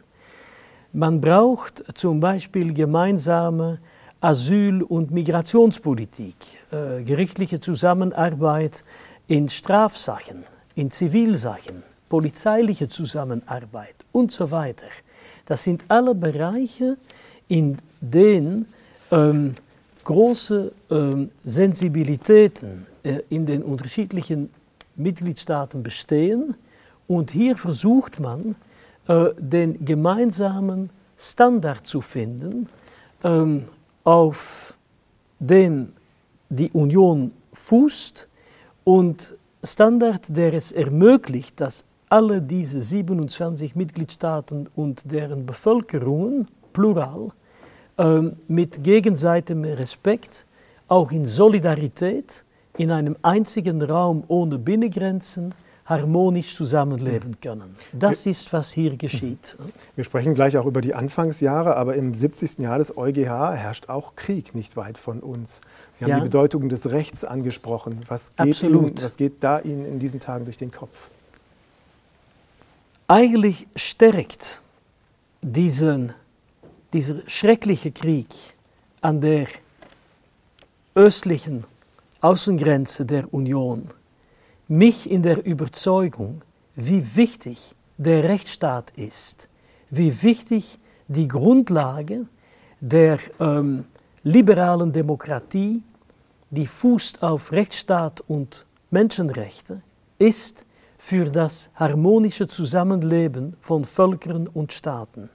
Man 0.93 1.21
braucht 1.21 1.97
zum 1.97 2.21
Beispiel 2.21 2.75
gemeinsame 2.75 3.79
Asyl- 4.21 4.83
und 4.83 5.13
Migrationspolitik, 5.13 6.37
äh, 6.73 7.03
gerichtliche 7.05 7.61
Zusammenarbeit 7.61 8.85
in 9.29 9.49
Strafsachen, 9.49 10.45
in 10.75 10.91
Zivilsachen, 10.91 11.83
polizeiliche 12.11 12.89
Zusammenarbeit 12.89 13.95
und 14.13 14.31
so 14.31 14.51
weiter. 14.51 14.89
Das 15.47 15.65
sind 15.65 15.85
alle 15.89 16.15
Bereiche, 16.15 16.99
in 17.49 17.79
denen 18.03 18.67
ähm, 19.11 19.55
große 20.05 20.73
ähm, 20.91 21.31
Sensibilitäten 21.41 22.87
äh, 23.03 23.21
in 23.31 23.47
den 23.47 23.63
unterschiedlichen 23.63 24.51
Mitgliedstaaten 24.97 25.83
bestehen. 25.83 26.57
Und 27.07 27.31
hier 27.31 27.57
versucht 27.57 28.21
man, 28.21 28.57
äh, 29.09 29.31
den 29.39 29.85
gemeinsamen 29.85 30.91
Standard 31.17 31.87
zu 31.87 32.01
finden, 32.01 32.69
ähm, 33.23 33.65
auf 34.05 34.75
dem 35.39 35.93
die 36.49 36.71
Union 36.73 37.33
fußt 37.53 38.27
und 38.85 39.37
Standard, 39.63 40.37
der 40.37 40.55
es 40.55 40.73
ermöglicht, 40.73 41.61
dass 41.61 41.85
alle 42.11 42.43
diese 42.43 42.83
27 42.83 43.77
Mitgliedstaaten 43.77 44.69
und 44.75 45.11
deren 45.11 45.47
Bevölkerungen, 45.47 46.49
plural, 46.73 47.31
ähm, 47.99 48.37
mit 48.49 48.83
gegenseitigem 48.83 49.65
Respekt, 49.65 50.45
auch 50.89 51.13
in 51.13 51.27
Solidarität, 51.27 52.45
in 52.77 52.91
einem 52.91 53.17
einzigen 53.23 53.81
Raum 53.81 54.25
ohne 54.27 54.59
Binnengrenzen, 54.59 55.55
harmonisch 55.85 56.55
zusammenleben 56.55 57.41
können. 57.41 57.77
Das 57.93 58.27
ist, 58.27 58.53
was 58.53 58.71
hier 58.73 58.97
geschieht. 58.97 59.57
Wir 59.97 60.05
sprechen 60.05 60.35
gleich 60.35 60.57
auch 60.57 60.67
über 60.67 60.81
die 60.81 60.95
Anfangsjahre, 60.95 61.77
aber 61.77 61.95
im 61.97 62.15
70. 62.15 62.59
Jahr 62.59 62.79
des 62.79 62.97
EuGH 62.97 63.55
herrscht 63.55 63.89
auch 63.89 64.15
Krieg 64.15 64.55
nicht 64.55 64.77
weit 64.77 64.99
von 64.99 65.21
uns. 65.21 65.61
Sie 65.93 66.05
haben 66.05 66.11
ja. 66.11 66.17
die 66.19 66.25
Bedeutung 66.25 66.69
des 66.69 66.91
Rechts 66.91 67.25
angesprochen. 67.25 68.01
Was 68.09 68.35
geht, 68.37 68.63
Ihnen, 68.63 68.95
was 69.01 69.17
geht 69.17 69.43
da 69.43 69.59
Ihnen 69.59 69.85
in 69.85 69.99
diesen 69.99 70.21
Tagen 70.21 70.45
durch 70.45 70.57
den 70.57 70.71
Kopf? 70.71 71.09
Eigentlich 73.11 73.67
stärkt 73.75 74.63
diesen, 75.43 76.13
dieser 76.93 77.29
schreckliche 77.29 77.91
Krieg 77.91 78.29
an 79.01 79.21
der 79.21 79.49
östlichen 80.95 81.65
Außengrenze 82.21 83.05
der 83.07 83.35
Union. 83.35 83.89
Mich 84.69 85.11
in 85.11 85.23
der 85.23 85.45
Überzeugung, 85.45 86.43
wie 86.77 87.17
wichtig 87.17 87.75
der 87.99 88.23
Rechtsstaat 88.23 88.93
ist, 88.93 89.49
wie 89.89 90.23
wichtig 90.23 90.79
die 91.09 91.27
Grundlage 91.27 92.29
der 92.79 93.19
ähm, 93.41 93.87
liberalen 94.23 94.93
Demokratie, 94.93 95.83
die 96.51 96.69
fußt 96.69 97.25
auf 97.25 97.51
Rechtsstaat 97.51 98.21
und 98.21 98.67
Menschenrechte, 98.93 99.83
ist 100.21 100.65
für 101.03 101.25
das 101.25 101.71
harmonische 101.77 102.47
Zusammenleben 102.47 103.57
von 103.63 103.87
Völkern 103.87 104.47
und 104.47 104.71
Staaten. 104.71 105.31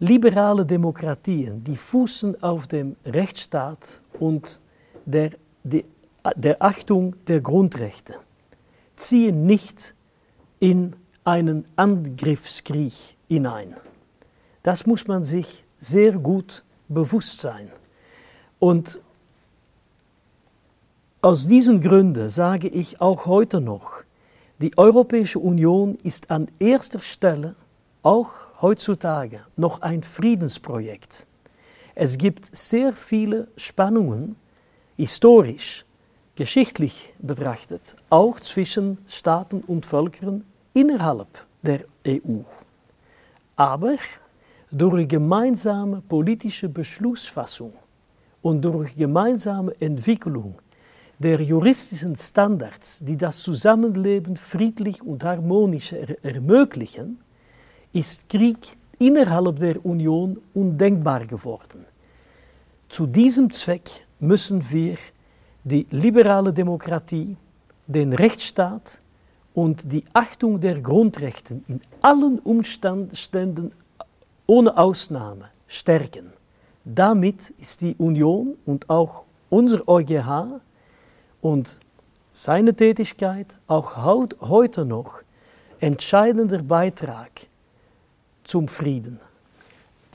Liberale 0.00 0.64
Demokratien, 0.64 1.62
die 1.62 1.76
fußen 1.76 2.42
auf 2.42 2.66
dem 2.66 2.96
Rechtsstaat 3.04 4.00
und 4.18 4.62
der, 5.04 5.32
die 5.62 5.84
der 6.36 6.62
Achtung 6.62 7.14
der 7.26 7.42
Grundrechte, 7.42 8.14
ziehen 8.96 9.44
nicht 9.44 9.94
in 10.58 10.96
einen 11.22 11.66
Angriffskrieg 11.76 12.94
hinein. 13.28 13.76
Das 14.62 14.86
muss 14.86 15.06
man 15.06 15.22
sich 15.22 15.64
sehr 15.74 16.12
gut 16.12 16.64
bewusst 16.88 17.40
sein. 17.40 17.70
Und 18.58 19.00
aus 21.20 21.46
diesen 21.46 21.82
Gründen 21.82 22.30
sage 22.30 22.68
ich 22.68 23.02
auch 23.02 23.26
heute 23.26 23.60
noch, 23.60 24.05
die 24.58 24.76
Europäische 24.78 25.38
Union 25.38 25.96
ist 26.02 26.30
an 26.30 26.48
erster 26.58 27.00
Stelle, 27.00 27.56
auch 28.02 28.30
heutzutage, 28.62 29.40
noch 29.56 29.82
ein 29.82 30.02
Friedensprojekt. 30.02 31.26
Es 31.94 32.16
gibt 32.16 32.54
sehr 32.56 32.92
viele 32.94 33.48
Spannungen, 33.56 34.36
historisch, 34.96 35.84
geschichtlich 36.36 37.12
betrachtet, 37.18 37.96
auch 38.08 38.40
zwischen 38.40 38.98
Staaten 39.06 39.60
und 39.60 39.84
Völkern 39.84 40.44
innerhalb 40.72 41.28
der 41.62 41.84
EU. 42.06 42.40
Aber 43.56 43.96
durch 44.70 45.08
gemeinsame 45.08 46.00
politische 46.00 46.68
Beschlussfassung 46.68 47.74
und 48.40 48.62
durch 48.62 48.96
gemeinsame 48.96 49.78
Entwicklung 49.80 50.54
der 51.18 51.40
juristischen 51.40 52.14
Standards, 52.16 53.00
die 53.00 53.16
das 53.16 53.38
Zusammenleben 53.38 54.36
friedlich 54.36 55.02
und 55.02 55.24
harmonisch 55.24 55.92
er 55.92 56.22
ermöglichen, 56.24 57.18
ist 57.92 58.28
Krieg 58.28 58.58
innerhalb 58.98 59.58
der 59.58 59.84
Union 59.84 60.38
undenkbar 60.54 61.26
geworden. 61.26 61.84
Zu 62.88 63.06
diesem 63.06 63.50
Zweck 63.50 64.06
müssen 64.20 64.70
wir 64.70 64.96
die 65.64 65.86
liberale 65.90 66.52
Demokratie, 66.52 67.36
den 67.86 68.12
Rechtsstaat 68.12 69.00
und 69.54 69.90
die 69.90 70.04
Achtung 70.12 70.60
der 70.60 70.80
Grundrechte 70.80 71.60
in 71.66 71.80
allen 72.02 72.38
Umständen 72.40 73.72
ohne 74.46 74.76
Ausnahme 74.76 75.46
stärken. 75.66 76.32
Damit 76.84 77.50
ist 77.58 77.80
die 77.80 77.96
Union 77.96 78.56
und 78.64 78.88
auch 78.88 79.24
unser 79.50 79.88
EuGH 79.88 80.60
und 81.46 81.78
seine 82.32 82.74
Tätigkeit 82.74 83.46
auch 83.68 83.96
heute 84.40 84.84
noch 84.84 85.22
entscheidender 85.78 86.62
Beitrag 86.62 87.30
zum 88.42 88.66
Frieden. 88.66 89.20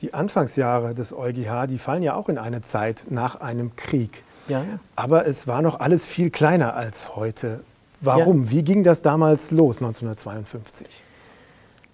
Die 0.02 0.14
Anfangsjahre 0.14 0.94
des 0.94 1.14
EuGH, 1.14 1.68
die 1.68 1.78
fallen 1.78 2.04
ja 2.04 2.16
auch 2.16 2.28
in 2.28 2.38
eine 2.38 2.62
Zeit 2.62 3.06
nach 3.10 3.40
einem 3.40 3.78
Krieg. 3.78 4.24
Ja. 4.50 4.66
Aber 4.98 5.26
es 5.26 5.48
war 5.48 5.62
noch 5.62 5.80
alles 5.80 6.06
viel 6.06 6.32
kleiner 6.32 6.76
als 6.76 7.16
heute. 7.16 7.62
Warum? 8.02 8.46
Ja. 8.46 8.52
Wie 8.52 8.64
ging 8.64 8.84
das 8.84 9.02
damals 9.02 9.52
los, 9.52 9.78
1952? 9.78 10.88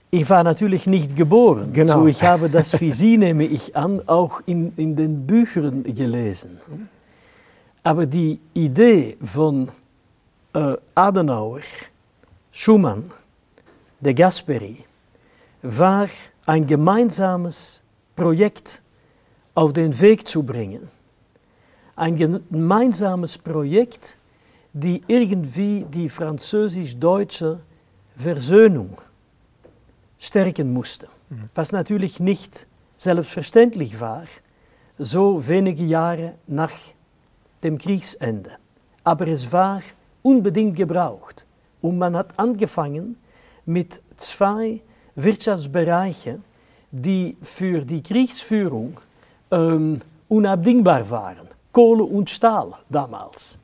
Ich 0.10 0.28
war 0.30 0.44
natürlich 0.44 0.88
nicht 0.88 1.16
geboren. 1.16 1.74
Genau. 1.74 2.02
So 2.02 2.08
ich 2.08 2.24
habe 2.24 2.50
das 2.50 2.82
wie 2.82 2.92
Sie, 2.92 3.18
nehme 3.18 3.44
ich 3.44 3.76
an, 3.76 4.02
auch 4.08 4.42
in, 4.48 4.72
in 4.78 4.96
den 4.96 5.28
Büchern 5.28 5.84
gelesen. 5.84 6.60
Aber 7.90 8.06
die 8.06 8.40
Idee 8.54 9.18
von 9.24 9.72
äh, 10.54 10.76
Adenauer, 10.94 11.62
Schumann, 12.52 13.12
de 14.02 14.14
Gasperi, 14.14 14.84
war 15.62 16.08
ein 16.46 16.68
gemeinsames 16.68 17.82
Projekt 18.16 18.84
auf 19.56 19.72
den 19.74 19.98
Weg 20.00 20.28
zu 20.28 20.44
bringen 20.44 20.90
ein 21.98 22.16
gemeinsames 22.16 23.38
Projekt, 23.38 24.18
die 24.72 25.02
irgendwie 25.08 25.86
die 25.86 26.10
französisch-deutsche 26.10 27.60
Versöhnung 28.16 28.98
stärken 30.20 30.72
musste. 30.72 31.08
Mhm. 31.30 31.50
Was 31.56 31.72
natürlich 31.72 32.20
nicht 32.20 32.68
selbstverständlich 32.96 34.00
war, 34.00 34.26
so 34.98 35.48
wenige 35.48 35.84
Jahre 35.84 36.36
nach 36.48 36.72
dem 37.64 37.78
Kriegsende. 37.78 38.52
Aber 39.04 39.28
es 39.28 39.52
war 39.52 39.82
unbedingt 40.22 40.76
gebraucht. 40.76 41.46
Und 41.82 41.98
man 41.98 42.16
hat 42.16 42.38
angefangen 42.38 43.18
mit 43.66 44.02
zwei 44.18 44.82
Wirtschaftsbereichen, 45.16 46.44
die 46.92 47.38
für 47.42 47.86
die 47.86 48.02
Kriegsführung 48.02 49.00
ähm, 49.52 50.00
unabdingbar 50.28 51.10
waren. 51.10 51.48
Kohle 51.72 52.04
und 52.04 52.30
Stahl 52.30 52.74
damals. 52.90 53.58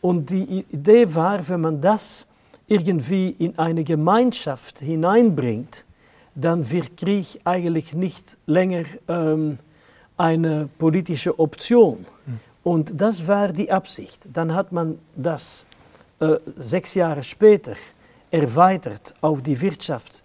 Und 0.00 0.28
die 0.28 0.64
Idee 0.68 1.14
war, 1.14 1.46
wenn 1.48 1.60
man 1.60 1.80
das 1.80 2.26
irgendwie 2.66 3.30
in 3.30 3.58
eine 3.58 3.84
Gemeinschaft 3.84 4.80
hineinbringt, 4.80 5.84
dann 6.34 6.68
wird 6.70 6.96
Krieg 6.96 7.40
eigentlich 7.44 7.94
nicht 7.94 8.36
länger 8.46 8.84
ähm, 9.08 9.58
eine 10.16 10.68
politische 10.78 11.38
Option. 11.38 12.06
Und 12.64 13.00
das 13.00 13.28
war 13.28 13.52
die 13.52 13.70
Absicht. 13.70 14.28
Dann 14.32 14.54
hat 14.54 14.72
man 14.72 14.98
das 15.14 15.66
äh, 16.18 16.38
sechs 16.56 16.94
Jahre 16.94 17.22
später 17.22 17.74
erweitert 18.30 19.14
auf 19.20 19.42
die 19.42 19.60
Wirtschaft 19.60 20.24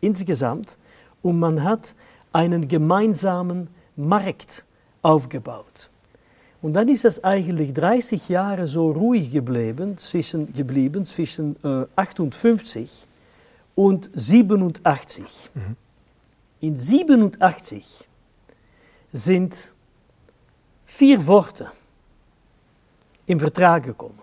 insgesamt 0.00 0.76
und 1.22 1.38
man 1.38 1.62
hat 1.62 1.94
einen 2.32 2.66
gemeinsamen 2.66 3.68
Markt 3.94 4.64
aufgebaut. 5.02 5.90
Und 6.62 6.74
dann 6.74 6.88
ist 6.88 7.04
es 7.04 7.22
eigentlich 7.22 7.74
30 7.74 8.28
Jahre 8.28 8.66
so 8.66 8.90
ruhig 8.90 9.30
geblieben 9.30 9.98
zwischen, 9.98 10.52
geblieben, 10.52 11.04
zwischen 11.04 11.54
äh, 11.62 11.86
58 11.94 13.06
und 13.76 14.10
87. 14.12 15.50
Mhm. 15.54 15.76
In 16.60 16.78
87 16.78 18.08
sind 19.12 19.75
vier 20.86 21.26
Worte 21.26 21.70
im 23.26 23.38
Vertrag 23.38 23.82
gekommen. 23.82 24.18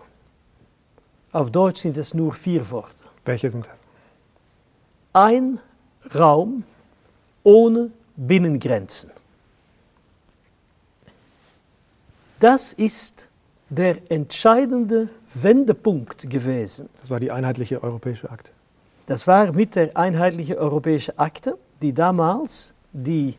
Auf 1.30 1.50
Deutsch 1.50 1.82
sind 1.82 1.96
es 1.96 2.14
nur 2.14 2.32
vier 2.32 2.68
Worte. 2.70 3.04
Welche 3.24 3.50
sind 3.50 3.66
das? 3.66 3.86
Ein 5.12 5.60
Raum 6.14 6.64
ohne 7.42 7.90
Binnengrenzen. 8.16 9.10
Das 12.40 12.72
ist 12.72 13.28
der 13.68 14.10
entscheidende 14.10 15.08
Wendepunkt 15.34 16.28
gewesen. 16.28 16.88
Das 17.00 17.10
war 17.10 17.20
die 17.20 17.30
einheitliche 17.30 17.82
europäische 17.82 18.30
Akte. 18.30 18.52
Das 19.06 19.26
war 19.26 19.52
mit 19.52 19.76
der 19.76 19.96
einheitlichen 19.96 20.56
europäischen 20.56 21.18
Akte, 21.18 21.58
die 21.82 21.92
damals 21.92 22.74
die 22.92 23.36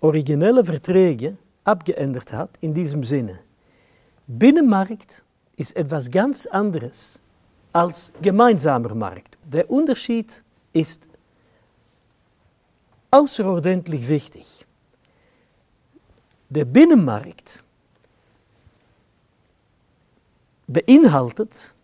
originelle 0.00 0.64
Verträge 0.64 1.36
abgeändert 1.64 2.32
hat 2.32 2.50
in 2.60 2.74
diesem 2.74 3.02
Sinne. 3.02 3.40
Binnenmarkt 4.26 5.24
ist 5.56 5.76
etwas 5.76 6.10
ganz 6.10 6.46
anderes 6.46 7.20
als 7.72 8.12
gemeinsamer 8.22 8.94
Markt. 8.94 9.38
Der 9.44 9.70
Unterschied 9.70 10.42
ist 10.72 11.06
außerordentlich 13.10 14.08
wichtig. 14.08 14.66
Der 16.48 16.64
Binnenmarkt 16.64 17.62
beinhaltet 20.66 21.74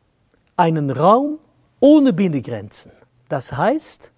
einen 0.57 0.91
Raum 0.91 1.39
ohne 1.81 2.13
Binnengrenzen. 2.13 2.93
Das 3.29 3.53
heißt, 3.53 4.13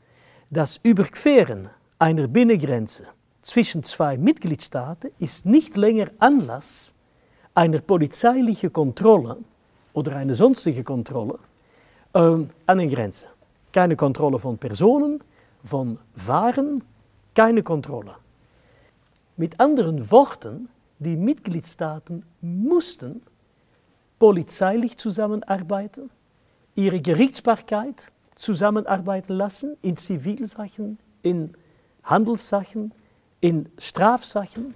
das 0.51 0.79
Überqueren 0.83 1.71
einer 1.99 2.29
Binnengrenze 2.29 3.07
zwischen 3.43 3.83
zwei 3.83 4.17
Mitgliedstaaten 4.17 5.11
ist 5.19 5.47
nicht 5.47 5.77
länger 5.77 6.11
Anlass 6.19 6.95
einer 7.55 7.81
polizeilichen 7.81 8.73
Kontrolle 8.73 9.39
oder 9.93 10.17
einer 10.17 10.35
sonstigen 10.35 10.85
Kontrolle 10.85 11.39
äh, 12.15 12.39
an 12.67 12.79
den 12.79 12.89
Grenzen. 12.89 13.29
Keine 13.73 13.97
Kontrolle 13.97 14.39
von 14.39 14.59
Personen, 14.59 15.23
von 15.65 15.99
Waren, 16.15 16.85
keine 17.35 17.63
Kontrolle. 17.63 18.17
Mit 19.37 19.61
anderen 19.61 20.11
Worten, 20.11 20.69
die 20.99 21.17
Mitgliedstaaten 21.17 22.25
mussten 22.41 23.23
polizeilich 24.19 24.99
zusammenarbeiten, 24.99 26.11
ihre 26.75 27.01
Gerichtsbarkeit 27.01 28.13
zusammenarbeiten 28.37 29.33
lassen 29.35 29.77
in 29.83 29.97
Zivilsachen, 29.97 30.99
in 31.23 31.55
Handelssachen, 32.05 32.93
in 33.43 33.69
Strafsachen, 33.77 34.75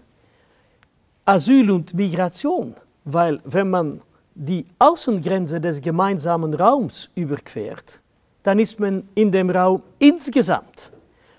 Asyl 1.25 1.71
und 1.71 1.95
Migration, 1.95 2.75
weil 3.05 3.41
wenn 3.45 3.71
man 3.71 4.01
die 4.35 4.67
Außengrenze 4.79 5.61
des 5.61 5.81
gemeinsamen 5.81 6.53
Raums 6.53 7.09
überquert, 7.15 8.01
dann 8.43 8.59
ist 8.59 8.79
man 8.79 9.09
in 9.15 9.33
dem 9.33 9.51
Raum 9.51 9.83
insgesamt. 9.99 10.93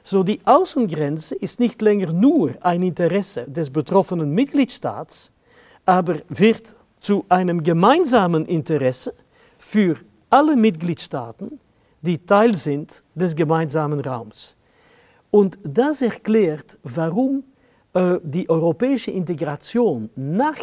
So 0.03 0.23
die 0.23 0.39
Außengrenze 0.45 1.35
ist 1.35 1.59
nicht 1.59 1.81
länger 1.81 2.11
nur 2.11 2.55
ein 2.61 2.81
Interesse 2.81 3.45
des 3.49 3.69
betroffenen 3.69 4.31
Mitgliedstaats, 4.31 5.31
aber 5.85 6.15
wird 6.29 6.75
zu 6.99 7.25
einem 7.29 7.61
gemeinsamen 7.61 8.45
Interesse 8.45 9.13
für 9.57 9.97
alle 10.29 10.55
Mitgliedstaaten, 10.55 11.59
die 12.01 12.17
Teil 12.25 12.55
sind 12.55 13.03
des 13.15 13.35
gemeinsamen 13.35 13.99
Raums. 13.99 14.56
Und 15.31 15.57
das 15.63 16.01
erklärt, 16.01 16.77
warum 16.83 17.43
äh, 17.93 18.19
die 18.23 18.49
europäische 18.49 19.11
Integration 19.11 20.09
nach 20.15 20.59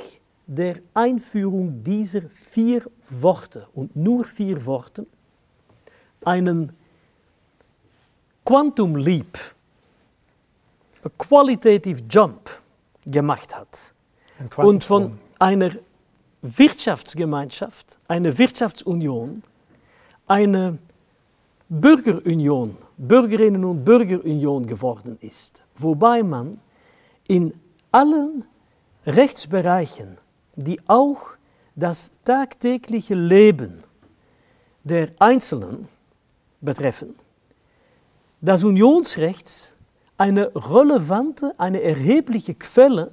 der 0.46 0.76
Einführung 0.92 1.82
dieser 1.82 2.22
vier 2.30 2.82
Worte 3.08 3.66
und 3.74 3.96
nur 3.96 4.24
vier 4.24 4.64
Worte 4.66 5.06
einen 6.24 6.72
Quantum 8.44 8.96
Leap, 8.96 9.38
a 11.02 11.08
Qualitative 11.18 12.02
Jump 12.08 12.50
gemacht 13.06 13.54
hat. 13.54 13.94
Und 14.56 14.84
von 14.84 15.18
einer 15.38 15.70
Wirtschaftsgemeinschaft, 16.42 17.98
einer 18.06 18.36
Wirtschaftsunion, 18.36 19.42
eine 20.26 20.78
Bürgerunion, 21.68 22.76
Bürgerinnen- 22.96 23.64
und 23.64 23.84
Bürgerunion 23.84 24.66
geworden 24.66 25.16
ist, 25.20 25.62
wobei 25.76 26.22
man 26.22 26.60
in 27.26 27.54
allen 27.90 28.44
Rechtsbereichen, 29.06 30.18
die 30.56 30.80
auch 30.86 31.30
das 31.74 32.12
tagtägliche 32.24 33.14
Leben 33.14 33.82
der 34.84 35.10
Einzelnen 35.18 35.88
betreffen, 36.60 37.14
das 38.40 38.62
Unionsrechts 38.62 39.74
eine 40.16 40.50
relevante, 40.54 41.54
eine 41.58 41.82
erhebliche 41.82 42.54
Quelle 42.54 43.12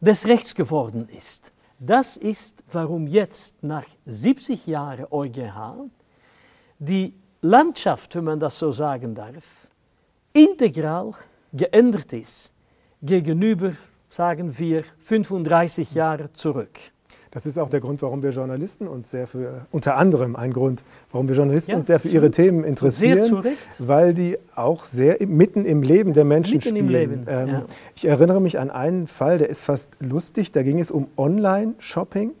des 0.00 0.26
Rechts 0.26 0.54
geworden 0.54 1.08
ist. 1.08 1.52
Das 1.78 2.16
ist, 2.16 2.64
warum 2.72 3.06
jetzt 3.06 3.62
nach 3.62 3.84
70 4.04 4.66
Jahren 4.66 5.06
EuGH 5.10 5.88
die 6.78 7.14
Landschaft, 7.44 8.14
wenn 8.14 8.24
man 8.24 8.38
das 8.38 8.56
so 8.56 8.70
sagen 8.70 9.16
darf, 9.16 9.68
integral 10.32 11.12
geändert 11.52 12.12
ist 12.12 12.52
gegenüber, 13.02 13.72
sagen 14.08 14.56
wir, 14.56 14.84
35 15.00 15.92
Jahre 15.92 16.32
zurück. 16.32 16.78
Das 17.32 17.44
ist 17.46 17.58
auch 17.58 17.68
der 17.68 17.80
Grund, 17.80 18.00
warum 18.02 18.22
wir 18.22 18.30
Journalisten 18.30 18.86
uns 18.86 19.10
sehr 19.10 19.26
für, 19.26 19.66
unter 19.72 19.96
anderem 19.96 20.36
ein 20.36 20.52
Grund, 20.52 20.84
warum 21.10 21.28
wir 21.28 21.34
Journalisten 21.34 21.72
ja, 21.72 21.76
uns 21.78 21.86
sehr 21.86 21.98
für 21.98 22.08
ihre 22.08 22.30
Themen 22.30 22.62
interessieren. 22.62 23.24
Sehr 23.24 23.24
zu 23.24 23.36
Recht. 23.36 23.58
Weil 23.78 24.14
die 24.14 24.38
auch 24.54 24.84
sehr 24.84 25.16
mitten 25.26 25.64
im 25.64 25.82
Leben 25.82 26.12
der 26.12 26.24
Menschen 26.24 26.58
mitten 26.58 26.68
spielen. 26.68 26.86
Im 26.86 26.88
Leben, 26.90 27.26
ähm, 27.26 27.48
ja. 27.48 27.64
Ich 27.96 28.04
erinnere 28.04 28.40
mich 28.40 28.60
an 28.60 28.70
einen 28.70 29.08
Fall, 29.08 29.38
der 29.38 29.48
ist 29.48 29.62
fast 29.62 29.90
lustig. 29.98 30.52
Da 30.52 30.62
ging 30.62 30.78
es 30.78 30.90
um 30.90 31.08
Online-Shopping. 31.16 32.34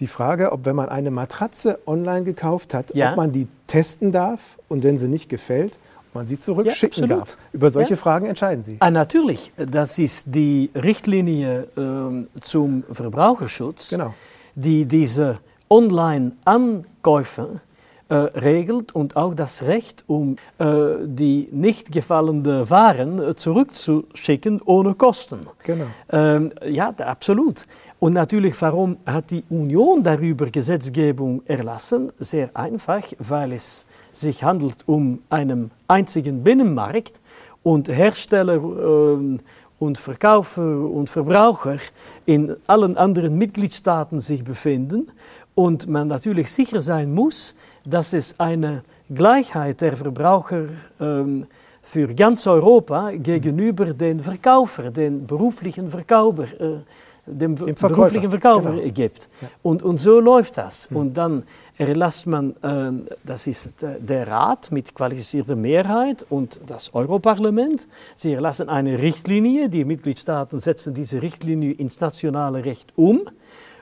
Die 0.00 0.06
Frage, 0.06 0.52
ob 0.52 0.64
wenn 0.64 0.76
man 0.76 0.88
eine 0.88 1.10
Matratze 1.10 1.78
online 1.86 2.24
gekauft 2.24 2.74
hat, 2.74 2.94
ja. 2.94 3.10
ob 3.10 3.16
man 3.16 3.32
die 3.32 3.48
testen 3.66 4.12
darf 4.12 4.58
und 4.68 4.84
wenn 4.84 4.98
sie 4.98 5.08
nicht 5.08 5.28
gefällt, 5.28 5.78
man 6.12 6.26
sie 6.26 6.38
zurückschicken 6.38 7.08
ja, 7.08 7.16
darf. 7.16 7.38
Über 7.52 7.70
solche 7.70 7.90
ja. 7.90 7.96
Fragen 7.96 8.26
entscheiden 8.26 8.62
Sie. 8.62 8.76
Ah, 8.78 8.90
natürlich. 8.90 9.52
Das 9.56 9.98
ist 9.98 10.26
die 10.34 10.70
Richtlinie 10.74 11.68
äh, 11.76 12.40
zum 12.40 12.84
Verbraucherschutz. 12.84 13.90
Genau 13.90 14.14
die 14.54 14.86
diese 14.86 15.38
Online-Ankäufe 15.68 17.60
äh, 18.08 18.14
regelt 18.14 18.94
und 18.94 19.16
auch 19.16 19.34
das 19.34 19.62
Recht, 19.64 20.04
um 20.06 20.36
äh, 20.58 20.96
die 21.04 21.48
nicht 21.52 21.90
gefallenen 21.90 22.68
Waren 22.70 23.18
äh, 23.18 23.34
zurückzuschicken 23.34 24.60
ohne 24.64 24.94
Kosten. 24.94 25.40
Genau. 25.64 25.86
Ähm, 26.10 26.52
ja, 26.66 26.90
absolut. 26.90 27.66
Und 28.04 28.12
natürlich, 28.12 28.60
warum 28.60 28.98
hat 29.06 29.30
die 29.30 29.44
Union 29.48 30.02
darüber 30.02 30.50
Gesetzgebung 30.50 31.40
erlassen? 31.46 32.12
Sehr 32.16 32.54
einfach, 32.54 33.02
weil 33.18 33.54
es 33.54 33.86
sich 34.12 34.44
handelt 34.44 34.76
um 34.84 35.22
einen 35.30 35.70
einzigen 35.88 36.44
Binnenmarkt 36.44 37.22
und 37.62 37.88
Hersteller 37.88 38.56
äh, 38.56 39.38
und 39.78 39.96
Verkäufer 39.96 40.80
und 40.90 41.08
Verbraucher 41.08 41.78
in 42.26 42.54
allen 42.66 42.98
anderen 42.98 43.38
Mitgliedstaaten 43.38 44.20
sich 44.20 44.44
befinden 44.44 45.10
und 45.54 45.88
man 45.88 46.08
natürlich 46.08 46.52
sicher 46.52 46.82
sein 46.82 47.14
muss, 47.14 47.54
dass 47.86 48.12
es 48.12 48.38
eine 48.38 48.84
Gleichheit 49.08 49.80
der 49.80 49.96
Verbraucher 49.96 50.66
ähm, 51.00 51.46
für 51.80 52.14
ganz 52.14 52.46
Europa 52.46 53.12
gegenüber 53.12 53.94
den 53.94 54.20
Verkäufer, 54.20 54.90
den 54.90 55.26
beruflichen 55.26 55.90
Verkäufer, 55.90 56.60
äh, 56.60 56.80
dem 57.26 57.56
Verkäufer. 57.56 57.88
beruflichen 57.88 58.30
Verkäufer 58.30 58.72
genau. 58.72 58.92
gibt. 58.92 59.28
Ja. 59.40 59.48
Und, 59.62 59.82
und 59.82 60.00
so 60.00 60.20
läuft 60.20 60.58
das. 60.58 60.90
Mhm. 60.90 60.96
Und 60.96 61.14
dann 61.16 61.42
erlasst 61.76 62.26
man, 62.26 62.54
äh, 62.62 62.92
das 63.24 63.46
ist 63.46 63.74
der 63.80 64.28
Rat 64.28 64.70
mit 64.70 64.94
qualifizierter 64.94 65.56
Mehrheit 65.56 66.24
und 66.28 66.60
das 66.66 66.94
Europarlament. 66.94 67.88
Sie 68.14 68.32
erlassen 68.32 68.68
eine 68.68 69.00
Richtlinie, 69.00 69.68
die 69.68 69.84
Mitgliedstaaten 69.84 70.60
setzen 70.60 70.94
diese 70.94 71.22
Richtlinie 71.22 71.72
ins 71.72 72.00
nationale 72.00 72.64
Recht 72.64 72.92
um. 72.96 73.22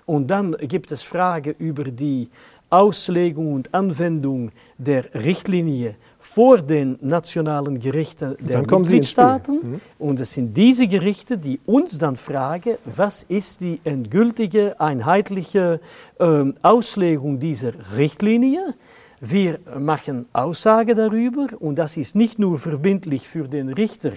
Und 0.05 0.29
dann 0.29 0.53
gibt 0.53 0.91
es 0.91 1.03
Fragen 1.03 1.55
über 1.59 1.85
die 1.85 2.29
Auslegung 2.73 3.53
und 3.53 3.75
Anwendung 3.75 4.51
der 4.79 5.15
Richtlinie 5.15 5.95
vor 6.19 6.59
den 6.59 6.99
nationalen 7.03 7.79
Gerichten 7.79 8.35
der 8.41 8.61
Mitgliedstaaten. 8.63 9.55
Mhm. 9.63 9.81
Und 9.99 10.21
es 10.21 10.33
sind 10.33 10.57
diese 10.57 10.87
Gerichte, 10.89 11.37
die 11.37 11.61
uns 11.67 11.99
dann 11.99 12.17
fragen, 12.17 12.77
was 12.85 13.25
ist 13.25 13.61
die 13.61 13.81
endgültige, 13.85 14.81
einheitliche 14.81 15.81
äh, 16.19 16.45
Auslegung 16.63 17.39
dieser 17.39 17.73
Richtlinie. 17.97 18.75
Wir 19.21 19.59
machen 19.79 20.27
Aussage 20.33 20.95
darüber 20.95 21.49
und 21.61 21.77
das 21.77 21.97
ist 21.97 22.17
nicht 22.17 22.39
nur 22.39 22.59
verbindlich 22.59 23.29
für 23.29 23.47
den 23.47 23.69
Richter, 23.69 24.13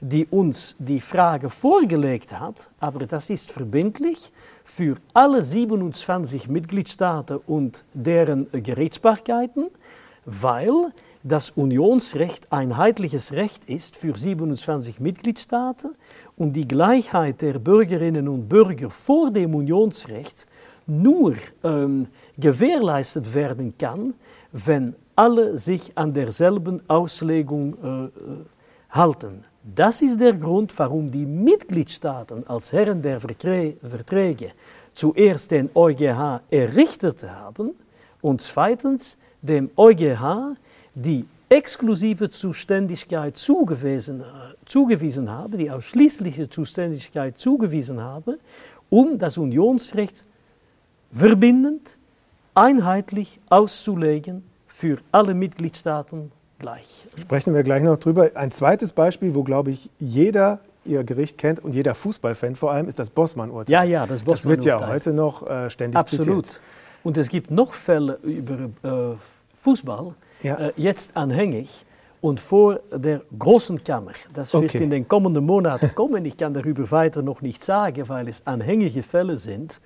die 0.00 0.26
uns 0.26 0.74
die 0.78 1.00
Frage 1.00 1.50
vorgelegt 1.50 2.38
hat, 2.38 2.70
aber 2.80 3.06
das 3.06 3.30
ist 3.30 3.52
verbindlich 3.52 4.32
für 4.68 4.96
alle 5.14 5.42
27 5.42 6.48
Mitgliedstaaten 6.48 7.38
und 7.46 7.84
deren 7.94 8.48
Gerichtsbarkeiten, 8.50 9.70
weil 10.26 10.92
das 11.22 11.50
Unionsrecht 11.50 12.52
einheitliches 12.52 13.32
Recht 13.32 13.64
ist 13.64 13.96
für 13.96 14.14
27 14.16 15.00
Mitgliedstaaten 15.00 15.96
und 16.36 16.52
die 16.52 16.68
Gleichheit 16.68 17.40
der 17.40 17.58
Bürgerinnen 17.58 18.28
und 18.28 18.48
Bürger 18.48 18.90
vor 18.90 19.30
dem 19.30 19.54
Unionsrecht 19.54 20.46
nur 20.86 21.34
ähm, 21.64 22.06
gewährleistet 22.36 23.32
werden 23.34 23.76
kann, 23.78 24.14
wenn 24.52 24.94
alle 25.16 25.58
sich 25.58 25.96
an 25.96 26.12
derselben 26.12 26.82
Auslegung 26.88 27.74
äh, 27.74 28.10
halten. 28.90 29.44
Das 29.62 30.02
ist 30.02 30.20
der 30.20 30.34
Grund, 30.34 30.76
warum 30.78 31.10
die 31.10 31.26
Mitgliedstaaten 31.26 32.46
als 32.46 32.72
Herren 32.72 33.02
der 33.02 33.20
Verträge 33.20 34.52
zuerst 34.94 35.50
den 35.50 35.70
EuGH 35.74 36.40
errichtet 36.50 37.22
haben 37.24 37.74
und 38.20 38.40
zweitens 38.40 39.18
dem 39.42 39.70
EuGH 39.76 40.56
die 40.94 41.26
exklusive 41.48 42.30
Zuständigkeit 42.30 43.36
zugewiesen, 43.36 44.22
zugewiesen 44.66 45.30
habe, 45.30 45.56
die 45.56 45.70
ausschließliche 45.70 46.48
Zuständigkeit 46.48 47.38
zugewiesen 47.38 48.00
habe, 48.00 48.38
um 48.90 49.18
das 49.18 49.38
Unionsrecht 49.38 50.24
verbindend, 51.10 51.98
einheitlich 52.54 53.40
auszulegen 53.48 54.44
für 54.66 54.98
alle 55.12 55.34
Mitgliedstaaten 55.34 56.32
gleich. 56.58 57.06
Sprechen 57.20 57.54
wir 57.54 57.62
gleich 57.62 57.82
noch 57.82 57.98
drüber. 57.98 58.30
Ein 58.34 58.50
zweites 58.50 58.92
Beispiel, 58.92 59.34
wo, 59.34 59.42
glaube 59.42 59.70
ich, 59.70 59.90
jeder 59.98 60.60
Ihr 60.84 61.04
Gericht 61.04 61.38
kennt 61.38 61.62
und 61.62 61.74
jeder 61.74 61.94
Fußballfan 61.94 62.56
vor 62.56 62.72
allem, 62.72 62.88
ist 62.88 62.98
das 62.98 63.10
Bossmann-Urteil. 63.10 63.72
Ja, 63.72 63.82
ja, 63.82 64.06
das 64.06 64.22
Bossmann-Urteil. 64.22 64.72
Das 64.72 64.80
wird 64.80 64.80
ja 64.80 64.88
heute 64.88 65.12
noch 65.12 65.46
äh, 65.46 65.70
ständig 65.70 65.98
Absolut. 65.98 66.46
zitiert. 66.46 66.62
Und 67.02 67.16
es 67.16 67.28
gibt 67.28 67.50
noch 67.50 67.72
Fälle 67.74 68.18
über 68.22 68.70
äh, 68.82 69.16
Fußball, 69.56 70.14
ja. 70.42 70.54
äh, 70.56 70.72
jetzt 70.76 71.16
anhängig 71.16 71.84
und 72.20 72.40
vor 72.40 72.80
der 72.90 73.22
großen 73.38 73.82
Kammer. 73.84 74.12
Das 74.32 74.52
wird 74.52 74.64
okay. 74.64 74.84
in 74.84 74.90
den 74.90 75.06
kommenden 75.06 75.44
Monaten 75.44 75.94
kommen. 75.94 76.24
Ich 76.24 76.36
kann 76.36 76.54
darüber 76.54 76.90
weiter 76.90 77.22
noch 77.22 77.42
nicht 77.42 77.62
sagen, 77.62 78.08
weil 78.08 78.28
es 78.28 78.46
anhängige 78.46 79.02
Fälle 79.02 79.38
sind. 79.38 79.80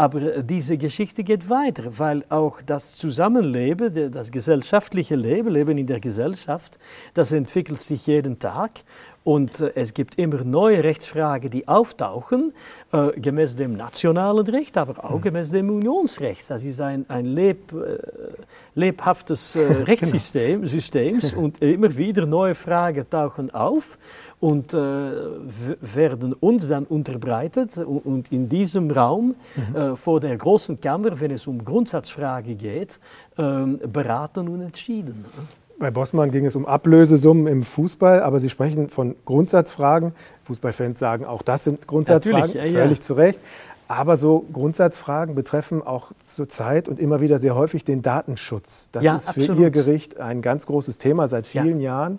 Aber 0.00 0.22
äh, 0.22 0.42
diese 0.42 0.78
Geschichte 0.78 1.22
geht 1.24 1.50
weiter, 1.50 1.98
weil 1.98 2.24
auch 2.30 2.62
das 2.62 2.96
Zusammenleben, 2.96 4.10
das 4.10 4.30
gesellschaftliche 4.30 5.14
Leben, 5.14 5.50
Leben 5.50 5.76
in 5.76 5.86
der 5.86 6.00
Gesellschaft, 6.00 6.78
das 7.12 7.32
entwickelt 7.32 7.82
sich 7.82 8.06
jeden 8.06 8.38
Tag. 8.38 8.70
Und 9.22 9.60
äh, 9.60 9.72
es 9.74 9.92
gibt 9.92 10.18
immer 10.18 10.44
neue 10.44 10.82
Rechtsfragen, 10.82 11.50
die 11.50 11.68
auftauchen, 11.68 12.52
äh, 12.92 13.12
gemäß 13.20 13.54
dem 13.56 13.76
nationalen 13.76 14.46
Recht, 14.46 14.76
aber 14.78 15.04
auch 15.04 15.14
hm. 15.14 15.22
gemäß 15.22 15.50
dem 15.50 15.70
Unionsrecht. 15.70 16.48
Das 16.48 16.64
ist 16.64 16.80
ein, 16.80 17.08
ein 17.10 17.26
leb, 17.26 17.72
äh, 17.72 17.98
lebhaftes 18.74 19.56
äh, 19.56 19.66
genau. 19.68 19.80
Rechtssystem 19.84 20.66
Systems, 20.66 21.34
und 21.34 21.62
immer 21.62 21.94
wieder 21.96 22.24
neue 22.26 22.54
Fragen 22.54 23.08
tauchen 23.08 23.52
auf 23.52 23.98
und 24.40 24.72
äh, 24.72 24.76
werden 25.80 26.32
uns 26.32 26.66
dann 26.66 26.84
unterbreitet. 26.84 27.76
Und 27.76 28.32
in 28.32 28.48
diesem 28.48 28.90
Raum, 28.90 29.34
mhm. 29.54 29.76
äh, 29.76 29.96
vor 29.96 30.18
der 30.18 30.36
großen 30.36 30.80
Kammer, 30.80 31.20
wenn 31.20 31.30
es 31.30 31.46
um 31.46 31.62
Grundsatzfragen 31.62 32.56
geht, 32.56 32.98
ähm, 33.36 33.78
beraten 33.92 34.48
und 34.48 34.62
entschieden. 34.62 35.26
Bei 35.80 35.90
Bossmann 35.90 36.30
ging 36.30 36.44
es 36.44 36.54
um 36.56 36.66
Ablösesummen 36.66 37.46
im 37.46 37.64
Fußball, 37.64 38.22
aber 38.22 38.38
Sie 38.38 38.50
sprechen 38.50 38.90
von 38.90 39.16
Grundsatzfragen. 39.24 40.12
Fußballfans 40.44 40.98
sagen, 40.98 41.24
auch 41.24 41.40
das 41.40 41.64
sind 41.64 41.86
Grundsatzfragen, 41.86 42.54
ja, 42.54 42.62
völlig 42.64 42.98
ja. 42.98 43.02
zu 43.02 43.14
Recht. 43.14 43.40
Aber 43.88 44.18
so 44.18 44.44
Grundsatzfragen 44.52 45.34
betreffen 45.34 45.82
auch 45.82 46.12
zurzeit 46.22 46.86
und 46.86 47.00
immer 47.00 47.22
wieder 47.22 47.38
sehr 47.38 47.54
häufig 47.54 47.82
den 47.82 48.02
Datenschutz. 48.02 48.90
Das 48.92 49.02
ja, 49.02 49.16
ist 49.16 49.30
für 49.30 49.40
absolut. 49.40 49.58
Ihr 49.58 49.70
Gericht 49.70 50.20
ein 50.20 50.42
ganz 50.42 50.66
großes 50.66 50.98
Thema 50.98 51.28
seit 51.28 51.46
vielen 51.46 51.80
Jahren. 51.80 52.18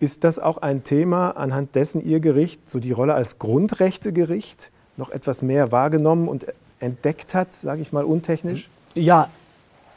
Ist 0.00 0.24
das 0.24 0.40
auch 0.40 0.58
ein 0.58 0.82
Thema, 0.82 1.30
anhand 1.30 1.76
dessen 1.76 2.04
Ihr 2.04 2.18
Gericht 2.18 2.68
so 2.68 2.80
die 2.80 2.90
Rolle 2.90 3.14
als 3.14 3.38
Grundrechtegericht 3.38 4.72
noch 4.96 5.10
etwas 5.10 5.42
mehr 5.42 5.70
wahrgenommen 5.70 6.26
und 6.26 6.46
entdeckt 6.80 7.34
hat, 7.34 7.52
sage 7.52 7.82
ich 7.82 7.92
mal 7.92 8.04
untechnisch? 8.04 8.68
Ja, 8.94 9.28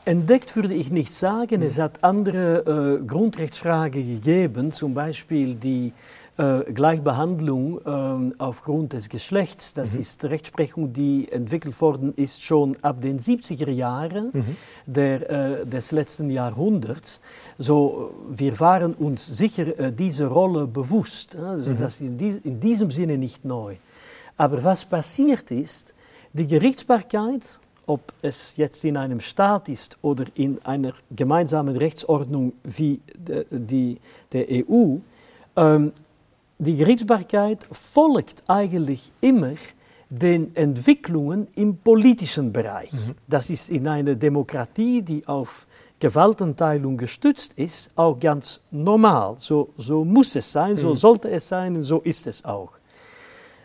Entdeckt 0.09 0.55
würde 0.55 0.73
ich 0.73 0.89
nicht 0.89 1.13
sagen. 1.13 1.61
Es 1.61 1.77
hat 1.77 2.03
andere 2.03 2.97
äh, 2.99 3.05
Grundrechtsfragen 3.05 4.15
gegeben, 4.15 4.71
zum 4.71 4.95
Beispiel 4.95 5.53
die 5.53 5.93
äh, 6.35 6.61
Gleichbehandlung 6.73 8.31
äh, 8.31 8.33
aufgrund 8.39 8.93
des 8.93 9.09
Geschlechts. 9.09 9.75
Das 9.75 9.93
mhm. 9.93 9.99
ist 9.99 10.25
Rechtsprechung, 10.25 10.93
die 10.93 11.31
entwickelt 11.31 11.79
worden 11.79 12.11
ist 12.11 12.43
schon 12.43 12.75
ab 12.81 13.01
den 13.01 13.19
70er 13.19 13.69
Jahren 13.69 14.31
mhm. 14.33 14.55
der, 14.87 15.65
des 15.65 15.91
letzten 15.91 16.31
Jahrhunderts. 16.31 17.21
So, 17.59 18.11
wir 18.31 18.59
waren 18.59 18.95
uns 18.95 19.27
sicher 19.27 19.91
diese 19.91 20.25
Rolle 20.25 20.65
bewusst. 20.65 21.35
Also, 21.35 21.69
mhm. 21.69 21.77
Das 21.77 22.01
ist 22.01 22.07
in, 22.07 22.17
dies, 22.17 22.37
in 22.37 22.59
diesem 22.59 22.89
Sinne 22.89 23.19
nicht 23.19 23.45
neu. 23.45 23.75
Aber 24.37 24.63
was 24.63 24.85
passiert 24.85 25.51
ist, 25.51 25.93
die 26.33 26.47
Gerichtsbarkeit 26.47 27.59
ob 27.89 28.13
es 28.21 28.55
jetzt 28.55 28.85
in 28.85 28.95
einem 28.97 29.19
Staat 29.19 29.67
ist 29.67 29.97
oder 30.01 30.25
in 30.35 30.63
einer 30.63 30.93
gemeinsamen 31.09 31.75
Rechtsordnung 31.75 32.53
wie 32.63 33.01
de, 33.17 33.45
die, 33.49 33.99
der 34.31 34.45
EU, 34.49 34.97
ähm, 35.55 35.91
die 36.59 36.75
Gerichtsbarkeit 36.75 37.67
folgt 37.71 38.43
eigentlich 38.47 39.11
immer 39.21 39.55
den 40.09 40.55
Entwicklungen 40.55 41.47
im 41.55 41.77
politischen 41.77 42.51
Bereich. 42.51 42.91
Mhm. 42.93 43.15
Das 43.27 43.49
ist 43.49 43.69
in 43.69 43.87
einer 43.87 44.15
Demokratie, 44.15 45.01
die 45.01 45.27
auf 45.27 45.65
Gewaltenteilung 45.99 46.97
gestützt 46.97 47.53
ist, 47.53 47.89
auch 47.95 48.19
ganz 48.19 48.61
normal. 48.71 49.35
So, 49.37 49.69
so 49.77 50.05
muss 50.05 50.35
es 50.35 50.51
sein, 50.51 50.73
mhm. 50.73 50.79
so 50.79 50.95
sollte 50.95 51.29
es 51.29 51.47
sein 51.47 51.75
und 51.75 51.83
so 51.83 51.99
ist 51.99 52.27
es 52.27 52.43
auch. 52.45 52.71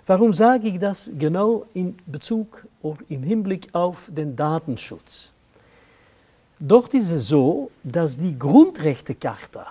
Warum 0.06 0.32
sage 0.32 0.68
ich 0.68 0.78
das 0.78 1.10
genau 1.18 1.64
in 1.72 1.96
Bezug 2.06 2.66
im 3.08 3.22
Hinblick 3.22 3.68
auf 3.72 4.08
den 4.10 4.36
Datenschutz? 4.36 5.32
Dort 6.60 6.94
ist 6.94 7.10
es 7.10 7.28
so, 7.28 7.70
dass 7.82 8.16
die 8.16 8.38
Grundrechtecharta, 8.38 9.66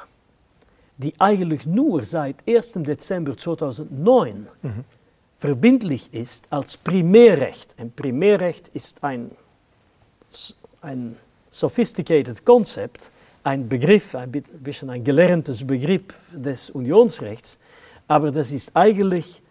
die 0.97 1.13
eigentlich 1.19 1.65
nur 1.65 2.06
seit 2.06 2.47
1. 2.47 2.73
Dezember 2.76 3.38
2009 3.38 4.47
mhm. 4.62 4.84
verbindlich 5.38 6.13
ist 6.13 6.45
als 6.49 6.76
Primärrecht. 6.78 7.76
Ein 7.80 7.91
Primärrecht 7.91 8.67
ist 8.69 9.04
ein, 9.04 9.32
ein 10.82 11.15
sophisticated 11.49 12.45
Konzept, 12.45 13.12
ein 13.43 13.67
Begriff, 13.67 14.15
ein 14.15 14.32
bisschen 14.32 14.89
ein 14.89 15.04
gelerntes 15.04 15.65
Begriff 15.65 16.15
des 16.32 16.69
Unionsrechts, 16.69 17.58
aber 18.08 18.32
das 18.32 18.52
ist 18.52 18.76
eigentlich 18.76 19.41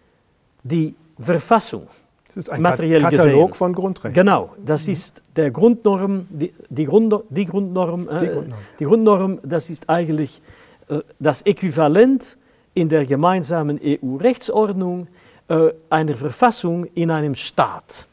die 0.63 0.95
Verfassung. 1.19 1.89
Das 2.35 2.47
ist 2.47 2.51
ein 2.51 2.63
materiell 2.63 3.03
Katalog 3.03 3.51
gesehen. 3.51 3.55
von 3.55 3.73
Grundrechten. 3.75 4.15
Genau, 4.15 4.55
das 4.65 4.89
ist 4.89 5.23
der 5.37 5.51
Grundnorm, 5.51 6.27
die, 6.31 6.53
die, 6.71 6.85
Grund, 6.87 7.15
die, 7.29 7.45
Grundnorm, 7.45 8.09
äh, 8.09 8.21
die, 8.21 8.27
Grundnorm. 8.27 8.61
die 8.79 8.85
Grundnorm, 8.85 9.39
das 9.43 9.69
ist 9.69 9.91
eigentlich 9.91 10.41
äh, 10.89 11.01
das 11.19 11.43
Äquivalent 11.43 12.39
in 12.75 12.89
der 12.89 13.05
gemeinsamen 13.05 13.79
EU-Rechtsordnung 13.83 15.09
äh, 15.49 15.73
einer 15.91 16.17
Verfassung 16.17 16.87
in 16.95 17.11
einem 17.11 17.35
Staat. 17.35 18.07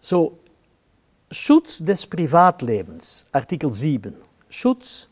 So, 0.00 0.38
Schutz 1.30 1.84
des 1.84 2.06
Privatlebens, 2.06 3.26
Artikel 3.32 3.70
7. 3.70 4.14
Schutz 4.48 5.10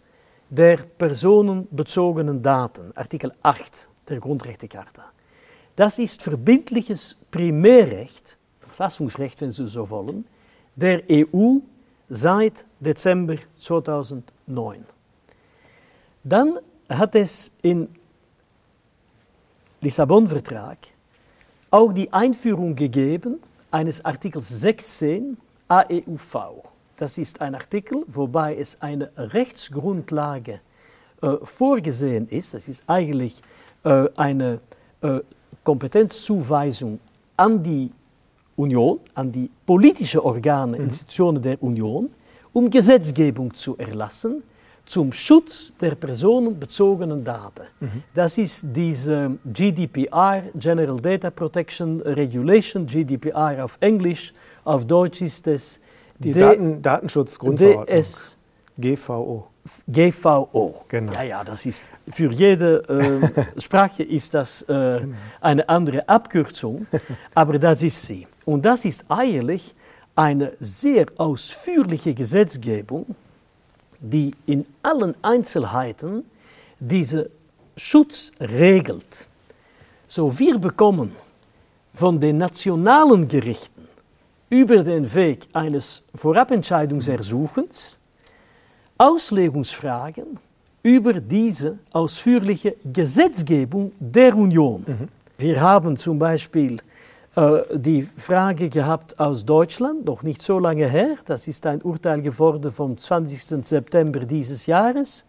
der 0.49 0.79
personenbezogenen 0.79 2.41
Daten, 2.41 2.93
Artikel 2.95 3.33
8 3.43 3.89
der 4.09 4.21
Grundrechtecharta. 4.21 5.05
Das 5.77 5.99
ist 5.99 6.23
verbindliches 6.23 7.17
Primärrecht, 7.31 8.39
Verfassungsrecht, 8.61 9.41
wenn 9.43 9.53
Sie 9.53 9.69
so 9.69 9.89
wollen, 9.91 10.25
der 10.75 11.03
EU 11.11 11.59
seit 12.09 12.65
Dezember 12.81 13.37
2009. 13.61 14.85
Dann 16.25 16.59
hat 16.89 17.15
es 17.15 17.53
im 17.63 17.89
Lissabon-Vertrag 19.83 20.79
auch 21.71 21.93
die 21.93 22.11
Einführung 22.11 22.75
gegeben 22.75 23.39
eines 23.71 24.03
Artikels 24.03 24.49
16 24.49 25.37
AEUV. 25.69 26.65
Das 26.97 27.19
ist 27.19 27.41
ein 27.43 27.55
Artikel, 27.55 28.03
wobei 28.07 28.57
es 28.57 28.81
eine 28.81 29.11
Rechtsgrundlage 29.17 30.61
äh, 31.21 31.37
vorgesehen 31.43 32.29
ist. 32.29 32.55
Das 32.55 32.69
ist 32.69 32.83
eigentlich 32.87 33.43
äh, 33.85 34.09
eine 34.17 34.61
äh, 35.03 35.21
Kompetenzzuweisung 35.67 37.01
an 37.37 37.61
die 37.61 37.91
Union, 38.55 39.01
an 39.15 39.33
die 39.33 39.51
politischen 39.67 40.21
Organe, 40.21 40.77
mhm. 40.77 40.85
Institutionen 40.85 41.43
der 41.43 41.61
Union, 41.61 42.09
um 42.53 42.71
Gesetzgebung 42.71 43.53
zu 43.53 43.77
erlassen 43.77 44.43
zum 44.87 45.13
Schutz 45.13 45.73
der 45.81 45.97
personenbezogenen 45.97 47.25
Daten. 47.25 47.67
Mhm. 47.81 48.03
Das 48.15 48.39
ist 48.39 48.65
diese 48.71 49.37
GDPR, 49.45 50.45
General 50.55 51.01
Data 51.01 51.31
Protection 51.31 52.01
Regulation, 52.01 52.87
GDPR 52.87 53.65
auf 53.65 53.77
Englisch, 53.81 54.33
auf 54.65 54.87
Deutsch 54.87 55.21
ist 55.23 55.49
es 55.49 55.81
die 56.21 56.31
Daten, 56.31 56.81
Datenschutzgrundverordnung. 56.81 57.87
DS, 57.87 58.39
GVO. 59.87 60.85
Genau. 60.89 61.13
Ja, 61.13 61.23
ja, 61.23 61.45
das 61.45 61.67
ist 61.67 61.89
für 62.09 62.31
jede 62.33 62.83
äh, 62.89 63.61
Sprache 63.61 64.03
ist 64.03 64.35
das 64.35 64.63
äh, 64.63 65.01
eine 65.41 65.69
andere 65.69 66.09
Abkürzung, 66.09 66.87
aber 67.35 67.59
das 67.59 67.83
ist 67.83 68.03
sie. 68.03 68.27
Und 68.45 68.65
das 68.65 68.85
ist 68.85 69.05
eigentlich 69.09 69.75
eine 70.15 70.51
sehr 70.57 71.07
ausführliche 71.19 72.15
Gesetzgebung, 72.15 73.07
die 74.01 74.35
in 74.47 74.67
allen 74.83 75.15
Einzelheiten 75.23 76.25
diesen 76.79 77.27
Schutz 77.77 78.33
regelt. 78.41 79.27
So, 80.09 80.39
wir 80.39 80.59
bekommen 80.59 81.15
von 81.93 82.21
den 82.21 82.39
nationalen 82.39 83.27
Gerichten 83.29 83.89
über 84.49 84.83
den 84.83 85.13
Weg 85.13 85.49
eines 85.53 86.03
Vorabentscheidungsersuchens 86.15 87.99
Auslegungsfragen 88.99 90.39
über 90.83 91.15
diese 91.15 91.79
ausführliche 91.93 92.77
Gesetzgebung 92.85 93.93
der 93.99 94.37
Union. 94.37 94.85
Mhm. 94.87 95.09
Wir 95.39 95.61
haben 95.61 95.97
zum 95.97 96.19
Beispiel 96.19 96.79
äh, 97.35 97.59
die 97.75 98.03
Frage 98.03 98.71
gehabt 98.71 99.19
aus 99.21 99.45
Deutschland, 99.45 100.07
noch 100.07 100.23
nicht 100.23 100.41
so 100.41 100.59
lange 100.59 100.89
her, 100.89 101.17
das 101.27 101.47
ist 101.49 101.67
ein 101.67 101.83
Urteil 101.83 102.23
geworden 102.23 102.73
vom 102.73 102.97
20. 102.97 103.67
September 103.67 104.21
dieses 104.21 104.67
Jahres, 104.67 105.25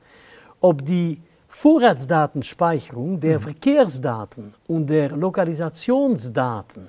ob 0.61 0.85
die 0.85 1.19
Vorratsdatenspeicherung 1.49 3.19
der 3.19 3.39
mhm. 3.39 3.43
Verkehrsdaten 3.43 4.53
und 4.67 4.89
der 4.89 5.09
Lokalisationsdaten, 5.17 6.87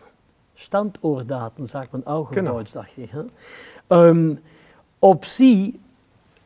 Standortdaten 0.55 1.67
sagt 1.67 1.93
man 1.93 2.07
auch 2.07 2.31
genau. 2.31 2.51
in 2.51 2.57
Deutsch, 2.59 2.73
dachte 2.73 3.01
ich, 3.01 3.11
ähm, 3.91 4.39
ob 5.01 5.27
sie 5.27 5.81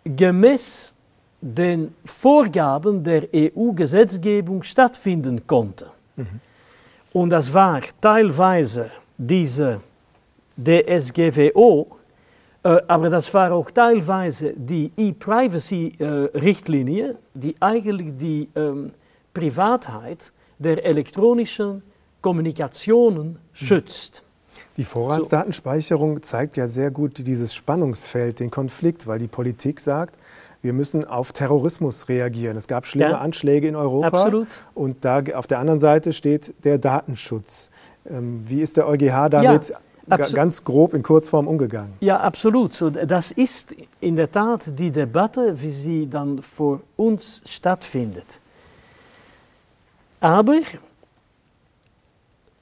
gemäß 0.04 0.94
den 1.40 1.94
Vorgaben 2.04 3.02
der 3.02 3.28
EU-Gesetzgebung 3.34 4.62
stattfinden 4.62 5.44
konnte. 5.46 5.86
Mhm. 6.16 6.40
Und 7.12 7.30
das 7.30 7.52
war 7.52 7.80
teilweise 8.00 8.90
diese 9.18 9.80
DSGVO, 10.56 11.88
äh, 12.62 12.80
aber 12.86 13.10
das 13.10 13.34
war 13.34 13.52
auch 13.52 13.68
teilweise 13.70 14.54
die 14.56 14.90
E-Privacy-Richtlinie, 14.96 17.10
äh, 17.10 17.16
die 17.34 17.54
eigentlich 17.60 18.16
die 18.16 18.48
ähm, 18.54 18.92
Privatheit 19.34 20.32
der 20.58 20.82
elektronischen 20.84 21.82
Kommunikationen 22.20 23.30
mhm. 23.30 23.38
Die 24.76 24.84
Vorratsdatenspeicherung 24.84 26.22
zeigt 26.22 26.56
ja 26.56 26.66
sehr 26.66 26.90
gut 26.90 27.26
dieses 27.26 27.54
Spannungsfeld, 27.54 28.40
den 28.40 28.50
Konflikt, 28.50 29.06
weil 29.06 29.18
die 29.18 29.28
Politik 29.28 29.80
sagt, 29.80 30.16
wir 30.62 30.72
müssen 30.72 31.04
auf 31.04 31.32
Terrorismus 31.32 32.08
reagieren. 32.08 32.56
Es 32.56 32.68
gab 32.68 32.86
schlimme 32.86 33.10
ja, 33.10 33.18
Anschläge 33.18 33.68
in 33.68 33.76
Europa. 33.76 34.06
Absolut. 34.06 34.48
Und 34.74 35.04
da 35.04 35.22
auf 35.34 35.46
der 35.46 35.58
anderen 35.58 35.80
Seite 35.80 36.12
steht 36.12 36.54
der 36.64 36.78
Datenschutz. 36.78 37.70
Ähm, 38.08 38.44
wie 38.46 38.60
ist 38.62 38.76
der 38.76 38.86
EuGH 38.88 39.28
damit 39.28 39.74
ja, 40.08 40.16
ganz 40.16 40.64
grob 40.64 40.94
in 40.94 41.02
Kurzform 41.02 41.48
umgegangen? 41.48 41.94
Ja, 42.00 42.20
absolut. 42.20 42.74
So, 42.74 42.90
das 42.90 43.32
ist 43.32 43.74
in 44.00 44.16
der 44.16 44.30
Tat 44.30 44.78
die 44.78 44.92
Debatte, 44.92 45.60
wie 45.60 45.70
sie 45.70 46.08
dann 46.08 46.40
vor 46.40 46.80
uns 46.96 47.42
stattfindet. 47.46 48.40
Aber 50.20 50.60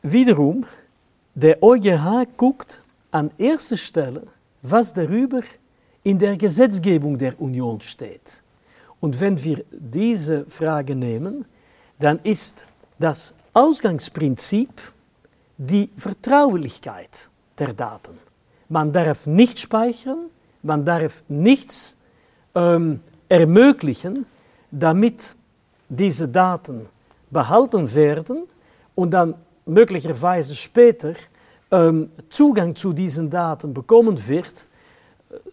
wiederum, 0.03 0.65
der 1.41 1.63
EuGH 1.63 2.27
guckt 2.37 2.83
an 3.11 3.31
erster 3.39 3.79
Stelle, 3.79 4.27
was 4.61 4.93
darüber 4.93 5.41
in 6.03 6.19
der 6.19 6.37
Gesetzgebung 6.37 7.17
der 7.17 7.41
Union 7.41 7.81
steht. 7.81 8.43
Und 9.01 9.19
wenn 9.19 9.43
wir 9.43 9.65
diese 9.71 10.45
Frage 10.47 10.95
nehmen, 10.95 11.47
dann 11.99 12.19
ist 12.25 12.67
das 12.99 13.33
Ausgangsprinzip 13.55 14.71
die 15.57 15.89
Vertraulichkeit 15.97 17.31
der 17.59 17.73
Daten. 17.73 18.19
Man 18.69 18.93
darf 18.93 19.27
nicht 19.27 19.59
speichern, 19.59 20.27
man 20.63 20.85
darf 20.85 21.23
nichts 21.29 21.97
ähm, 22.55 23.01
ermöglichen, 23.31 24.27
damit 24.71 25.35
diese 25.89 26.29
Daten 26.29 26.87
behalten 27.31 27.95
werden 27.95 28.43
und 28.95 29.13
dann 29.13 29.35
möglicherweise 29.67 30.55
später 30.55 31.15
ähm, 31.71 32.11
Zugang 32.29 32.75
zu 32.75 32.93
diesen 32.93 33.31
Daten 33.31 33.73
bekommen 33.73 34.21
wird, 34.27 34.67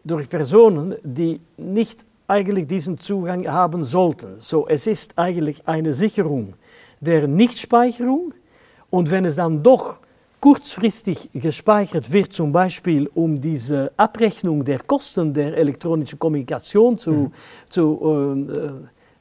durch 0.03 0.29
Personen, 0.29 0.95
die 1.03 1.39
nicht 1.57 2.05
eigentlich 2.27 2.67
diesen 2.67 2.99
Zugang 2.99 3.47
haben 3.47 3.83
sollten. 3.83 4.37
So, 4.39 4.67
es 4.67 4.87
ist 4.87 5.17
eigentlich 5.17 5.67
eine 5.67 5.93
Sicherung 5.93 6.53
der 6.99 7.27
Nichtspeicherung 7.27 8.33
und 8.89 9.11
wenn 9.11 9.25
es 9.25 9.35
dann 9.35 9.63
doch 9.63 9.97
kurzfristig 10.39 11.29
gespeichert 11.33 12.11
wird, 12.11 12.33
zum 12.33 12.51
Beispiel 12.51 13.09
um 13.13 13.39
diese 13.39 13.91
Abrechnung 13.97 14.63
der 14.63 14.79
Kosten 14.79 15.33
der 15.33 15.57
elektronischen 15.57 16.19
Kommunikation 16.19 16.97
zu, 16.97 17.11
mhm. 17.11 17.31
zu 17.69 18.47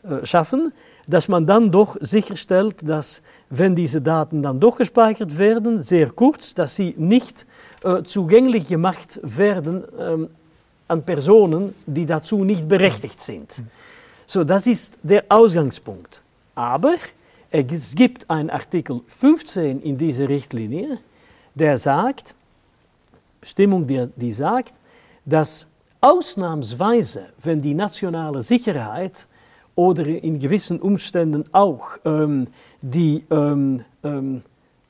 äh, 0.05 0.09
äh, 0.09 0.27
schaffen, 0.27 0.73
dass 1.07 1.29
man 1.29 1.47
dann 1.47 1.71
doch 1.71 1.97
sicherstellt, 2.01 2.77
dass 2.83 3.23
wenn 3.49 3.77
diese 3.77 4.03
Daten 4.03 4.43
dann 4.43 4.59
doch 4.59 4.79
gespeichert 4.79 5.39
werden, 5.39 5.79
sehr 5.79 6.11
kurz, 6.11 6.55
dass 6.55 6.77
sie 6.77 6.95
nicht 6.99 7.47
äh, 7.85 8.03
zugänglich 8.03 8.67
gemacht 8.67 9.21
werden 9.23 9.85
ähm, 9.99 10.29
an 10.89 11.03
Personen, 11.03 11.75
die 11.87 12.07
dazu 12.07 12.45
nicht 12.45 12.69
berechtigt 12.69 13.21
sind. 13.21 13.63
So, 14.27 14.43
das 14.43 14.67
ist 14.67 14.99
der 15.03 15.25
Ausgangspunkt. 15.29 16.23
Aber 16.55 16.95
es 17.51 17.95
gibt 17.95 18.29
einen 18.29 18.51
Artikel 18.51 19.01
15 19.07 19.81
in 19.81 19.97
dieser 19.97 20.29
Richtlinie, 20.29 20.99
der 21.55 21.79
sagt, 21.79 22.35
Bestimmung, 23.41 23.87
die, 23.87 24.09
die 24.17 24.33
sagt, 24.33 24.75
dass 25.25 25.67
ausnahmsweise, 26.01 27.27
wenn 27.43 27.63
die 27.63 27.75
nationale 27.75 28.43
Sicherheit 28.43 29.29
oder 29.77 30.07
in 30.07 30.41
gewissen 30.41 30.81
Umständen 30.81 31.45
auch 31.53 31.99
ähm, 32.05 32.49
die 32.83 33.25
ähm, 33.31 33.85
ähm, 34.03 34.43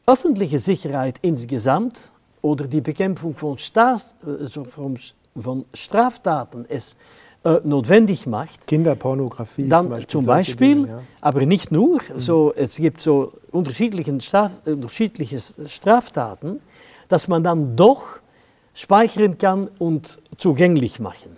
öffentliche 0.06 0.60
Sicherheit 0.60 1.16
insgesamt 1.20 2.12
oder 2.40 2.66
die 2.66 2.80
Bekämpfung 2.80 3.34
von, 3.34 3.58
Staats, 3.58 4.16
äh, 4.24 4.48
von 4.48 4.96
von 5.42 5.64
Straftaten 5.74 6.66
es 6.68 6.96
äh, 7.44 7.60
notwendig 7.64 8.26
macht. 8.26 8.66
Kinderpornografie 8.66 9.68
dann 9.68 9.82
zum 9.82 9.90
Beispiel. 9.90 10.08
Zum 10.08 10.26
Beispiel 10.26 10.74
Dinge, 10.74 10.88
ja. 10.88 11.02
Aber 11.20 11.46
nicht 11.46 11.70
nur. 11.70 12.00
Mhm. 12.02 12.18
So, 12.18 12.52
es 12.54 12.76
gibt 12.76 13.00
so 13.00 13.32
unterschiedliche, 13.50 14.20
Straf, 14.20 14.52
unterschiedliche 14.64 15.40
Straftaten, 15.40 16.60
dass 17.08 17.28
man 17.28 17.44
dann 17.44 17.76
doch 17.76 18.18
speichern 18.74 19.38
kann 19.38 19.70
und 19.78 20.20
zugänglich 20.36 21.00
machen. 21.00 21.36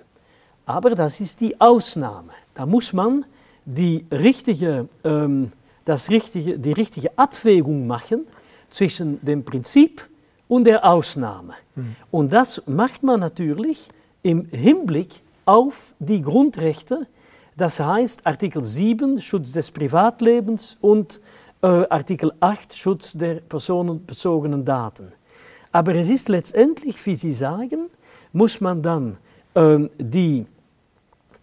Aber 0.66 0.90
das 0.90 1.20
ist 1.20 1.40
die 1.40 1.60
Ausnahme. 1.60 2.32
Da 2.54 2.66
muss 2.66 2.92
man 2.92 3.24
die 3.68 4.06
richtige, 4.10 4.88
ähm, 5.04 5.52
das 5.84 6.10
richtige, 6.10 6.58
die 6.58 6.72
richtige 6.72 7.16
Abwägung 7.18 7.86
machen 7.86 8.26
zwischen 8.70 9.24
dem 9.24 9.44
Prinzip 9.44 10.08
und 10.48 10.64
der 10.64 10.84
Ausnahme. 10.84 11.54
Mhm. 11.74 11.96
Und 12.10 12.32
das 12.32 12.62
macht 12.66 13.02
man 13.02 13.20
natürlich 13.20 13.90
im 14.22 14.48
Hinblick 14.50 15.22
auf 15.44 15.94
die 15.98 16.22
Grundrechte, 16.22 17.06
das 17.56 17.78
heißt 17.80 18.26
Artikel 18.26 18.64
7 18.64 19.20
Schutz 19.20 19.52
des 19.52 19.70
Privatlebens 19.70 20.78
und 20.80 21.20
äh, 21.62 21.66
Artikel 21.66 22.32
8 22.40 22.74
Schutz 22.74 23.12
der 23.12 23.36
personenbezogenen 23.36 24.64
Daten. 24.64 25.12
Aber 25.72 25.94
es 25.94 26.08
ist 26.08 26.28
letztendlich, 26.30 27.04
wie 27.04 27.16
Sie 27.16 27.32
sagen, 27.32 27.90
muss 28.32 28.60
man 28.60 28.80
dann 28.80 29.18
äh, 29.54 29.88
die 29.98 30.46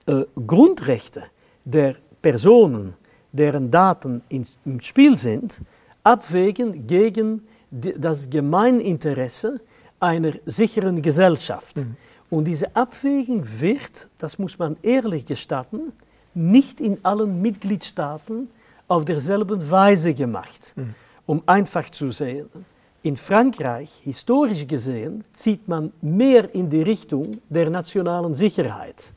äh, 0.08 0.24
Grundrechte 0.48 1.26
der 1.66 1.96
Personen, 2.26 2.96
deren 3.32 3.70
Daten 3.70 4.24
in, 4.30 4.44
im 4.66 4.82
Spiel 4.82 5.16
sind, 5.16 5.62
abwägen 6.04 6.88
gegen 6.88 7.48
das 7.70 8.28
Gemeininteresse 8.28 9.62
einer 10.00 10.34
sicheren 10.44 11.04
Gesellschaft. 11.04 11.78
Mhm. 11.78 11.96
Und 12.32 12.46
diese 12.46 12.76
Abwägung 12.76 13.44
wird, 13.60 14.10
das 14.18 14.40
muss 14.40 14.58
man 14.58 14.76
ehrlich 14.82 15.28
gestatten, 15.28 15.94
nicht 16.34 16.82
in 16.82 16.98
allen 17.06 17.44
Mitgliedstaaten 17.44 18.50
auf 18.88 19.06
derselben 19.06 19.70
Weise 19.70 20.16
gemacht. 20.16 20.74
Mhm. 20.76 20.96
Um 21.28 21.44
einfach 21.46 21.92
zu 21.92 22.10
sehen, 22.10 22.50
in 23.04 23.18
Frankreich, 23.18 24.02
historisch 24.04 24.66
gesehen, 24.66 25.24
zieht 25.32 25.68
man 25.68 25.94
mehr 26.02 26.52
in 26.56 26.72
die 26.72 26.82
Richtung 26.82 27.38
der 27.50 27.70
nationalen 27.70 28.34
Sicherheit. 28.34 29.14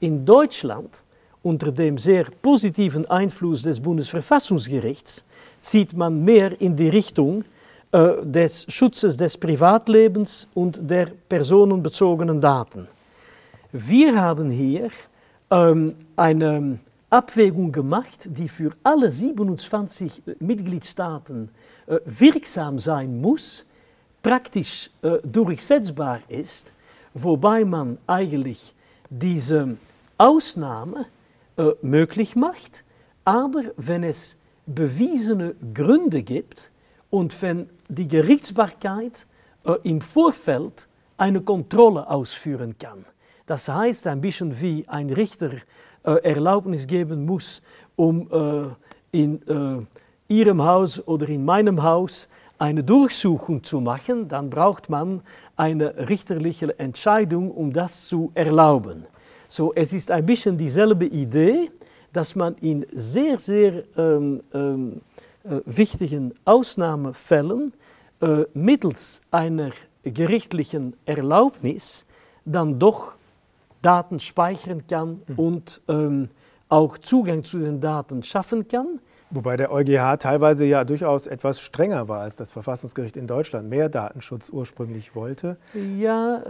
In 0.00 0.24
Deutschland, 0.24 1.04
unter 1.46 1.70
dem 1.70 1.96
sehr 1.96 2.24
positiven 2.42 3.08
Einfluss 3.08 3.62
des 3.62 3.78
Bundesverfassungsgerichts, 3.80 5.24
zieht 5.60 5.92
man 5.92 6.24
mehr 6.24 6.60
in 6.60 6.74
die 6.74 6.88
Richtung 6.88 7.44
äh, 7.92 8.24
des 8.24 8.66
Schutzes 8.68 9.16
des 9.16 9.38
Privatlebens 9.38 10.48
und 10.54 10.90
der 10.90 11.06
personenbezogenen 11.28 12.40
Daten. 12.40 12.88
Wir 13.70 14.20
haben 14.20 14.50
hier 14.50 14.90
ähm, 15.50 15.94
eine 16.16 16.80
Abwägung 17.10 17.70
gemacht, 17.70 18.26
die 18.26 18.48
für 18.48 18.72
alle 18.82 19.12
27 19.12 20.24
Mitgliedstaaten 20.40 21.50
äh, 21.86 21.98
wirksam 22.04 22.80
sein 22.80 23.20
muss, 23.20 23.64
praktisch 24.20 24.90
äh, 25.02 25.18
durchsetzbar 25.22 26.18
ist, 26.26 26.72
wobei 27.14 27.64
man 27.64 27.98
eigentlich 28.08 28.74
diese 29.08 29.76
Ausnahme 30.18 31.06
äh, 31.56 31.72
möglich 31.82 32.36
macht, 32.36 32.84
aber 33.24 33.62
wenn 33.76 34.04
es 34.04 34.36
bewiesene 34.66 35.54
Gründe 35.74 36.22
gibt 36.22 36.72
und 37.10 37.40
wenn 37.42 37.68
die 37.88 38.08
Gerichtsbarkeit 38.08 39.26
äh, 39.64 39.74
im 39.84 40.00
Vorfeld 40.00 40.88
eine 41.16 41.40
Kontrolle 41.40 42.08
ausführen 42.10 42.76
kann. 42.78 43.04
Das 43.46 43.68
heißt, 43.68 44.06
ein 44.06 44.20
bisschen 44.20 44.60
wie 44.60 44.86
ein 44.88 45.10
Richter 45.10 45.50
äh, 46.04 46.22
Erlaubnis 46.22 46.86
geben 46.86 47.24
muss, 47.24 47.62
um 47.94 48.28
äh, 48.30 49.18
in 49.18 49.40
äh, 49.48 49.86
Ihrem 50.28 50.62
Haus 50.62 51.06
oder 51.06 51.28
in 51.28 51.44
meinem 51.44 51.82
Haus 51.82 52.28
eine 52.58 52.82
Durchsuchung 52.82 53.62
zu 53.62 53.80
machen, 53.80 54.28
dann 54.28 54.50
braucht 54.50 54.88
man 54.88 55.22
eine 55.56 56.08
richterliche 56.08 56.78
Entscheidung, 56.78 57.50
um 57.50 57.72
das 57.72 58.06
zu 58.06 58.32
erlauben. 58.34 59.06
So, 59.48 59.72
es 59.74 59.92
ist 59.92 60.10
ein 60.10 60.26
bisschen 60.26 60.58
dieselbe 60.58 61.06
Idee, 61.06 61.70
dass 62.12 62.34
man 62.34 62.54
in 62.56 62.84
sehr, 62.88 63.38
sehr 63.38 63.84
ähm, 63.96 64.42
ähm, 64.52 65.00
äh, 65.44 65.60
wichtigen 65.66 66.34
Ausnahmefällen 66.44 67.72
äh, 68.20 68.44
mittels 68.54 69.20
einer 69.30 69.70
gerichtlichen 70.02 70.94
Erlaubnis 71.04 72.06
dann 72.44 72.78
doch 72.78 73.14
Daten 73.82 74.18
speichern 74.18 74.86
kann 74.86 75.22
mhm. 75.26 75.38
und 75.38 75.82
ähm, 75.88 76.28
auch 76.68 76.98
Zugang 76.98 77.44
zu 77.44 77.58
den 77.58 77.80
Daten 77.80 78.22
schaffen 78.22 78.66
kann. 78.66 79.00
Wobei 79.30 79.56
der 79.56 79.72
EuGH 79.72 80.18
teilweise 80.18 80.64
ja 80.66 80.84
durchaus 80.84 81.26
etwas 81.26 81.60
strenger 81.60 82.08
war 82.08 82.20
als 82.20 82.36
das 82.36 82.52
Verfassungsgericht 82.52 83.16
in 83.16 83.26
Deutschland, 83.26 83.68
mehr 83.68 83.88
Datenschutz 83.88 84.48
ursprünglich 84.50 85.16
wollte. 85.16 85.56
Ja, 85.98 86.42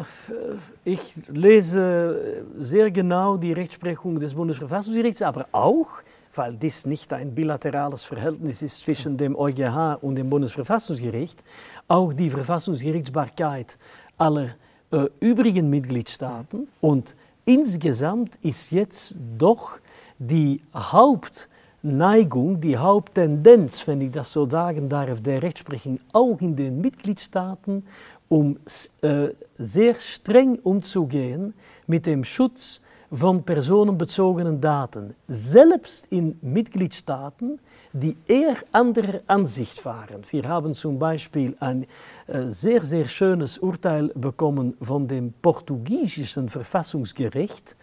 ich 0.85 1.15
lese 1.29 2.45
sehr 2.55 2.91
genau 2.91 3.39
die 3.39 3.55
Rechtsprechung 3.55 4.21
des 4.21 4.35
Bundesverfassungsgerichts, 4.35 5.23
aber 5.23 5.47
auch, 5.53 5.89
weil 6.35 6.55
dies 6.55 6.85
nicht 6.85 7.15
ein 7.15 7.35
bilaterales 7.35 8.05
Verhältnis 8.05 8.61
ist 8.61 8.81
zwischen 8.81 9.17
dem 9.17 9.35
EuGH 9.35 9.97
und 10.03 10.17
dem 10.17 10.29
Bundesverfassungsgericht, 10.29 11.43
auch 11.89 12.13
die 12.13 12.29
Verfassungsgerichtsbarkeit 12.29 13.79
aller 14.19 14.51
äh, 14.93 15.07
übrigen 15.21 15.71
Mitgliedstaaten. 15.71 16.69
Und 16.83 17.15
insgesamt 17.47 18.37
ist 18.43 18.71
jetzt 18.71 19.15
doch 19.39 19.79
die 20.19 20.61
Haupt- 20.75 21.49
Neigung, 21.87 22.61
die 22.61 22.77
Haupttendenz, 22.77 23.87
wenn 23.87 24.01
ich 24.01 24.11
das 24.11 24.33
so 24.33 24.49
sagen 24.49 24.89
darf, 24.89 25.21
der 25.21 25.43
Rechtsprechung 25.43 26.01
auch 26.13 26.41
in 26.41 26.57
den 26.57 26.81
Mitgliedstaaten, 26.81 27.85
um 28.29 28.59
äh, 29.03 29.29
sehr 29.55 29.95
streng 29.95 30.59
umzugehen 30.59 31.55
mit 31.87 32.07
dem 32.07 32.25
Schutz 32.25 32.83
von 33.13 33.45
personenbezogenen 33.45 34.61
Daten, 34.61 35.15
selbst 35.29 36.07
in 36.11 36.37
Mitgliedstaaten, 36.43 37.61
die 37.93 38.17
eher 38.27 38.57
anderer 38.73 39.21
Ansicht 39.29 39.85
waren. 39.85 40.23
Wir 40.31 40.49
haben 40.49 40.75
zum 40.75 40.99
Beispiel 40.99 41.57
ein 41.61 41.87
äh, 42.27 42.43
sehr, 42.43 42.83
sehr 42.83 43.07
schönes 43.07 43.59
Urteil 43.59 44.09
bekommen 44.15 44.75
von 44.83 45.07
dem 45.07 45.33
portugiesischen 45.41 46.49
Verfassungsgericht, 46.49 47.77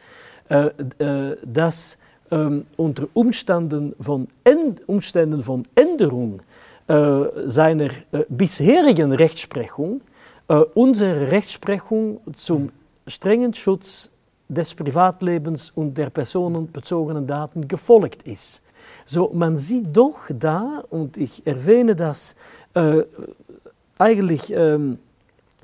äh, 0.49 0.69
äh, 0.99 1.37
das 1.45 1.97
ähm, 2.31 2.65
unter 2.77 3.07
Umständen 3.13 3.93
von, 3.99 4.27
Umständen 4.87 5.43
von 5.43 5.65
Änderung 5.75 6.41
äh, 6.87 7.23
seiner 7.45 7.89
äh, 8.11 8.25
bisherigen 8.29 9.11
Rechtsprechung 9.11 10.01
unsere 10.73 11.31
Rechtsprechung 11.31 12.19
zum 12.33 12.69
strengen 13.07 13.53
Schutz 13.53 14.09
des 14.49 14.75
Privatlebens 14.75 15.71
und 15.73 15.97
der 15.97 16.09
personenbezogenen 16.09 17.25
Daten 17.25 17.65
gefolgt 17.65 18.23
ist. 18.23 18.61
So, 19.05 19.31
man 19.33 19.57
sieht 19.57 19.95
doch 19.95 20.19
da, 20.27 20.83
und 20.89 21.15
ich 21.15 21.47
erwähne 21.47 21.95
das 21.95 22.35
eigentlich 23.97 24.53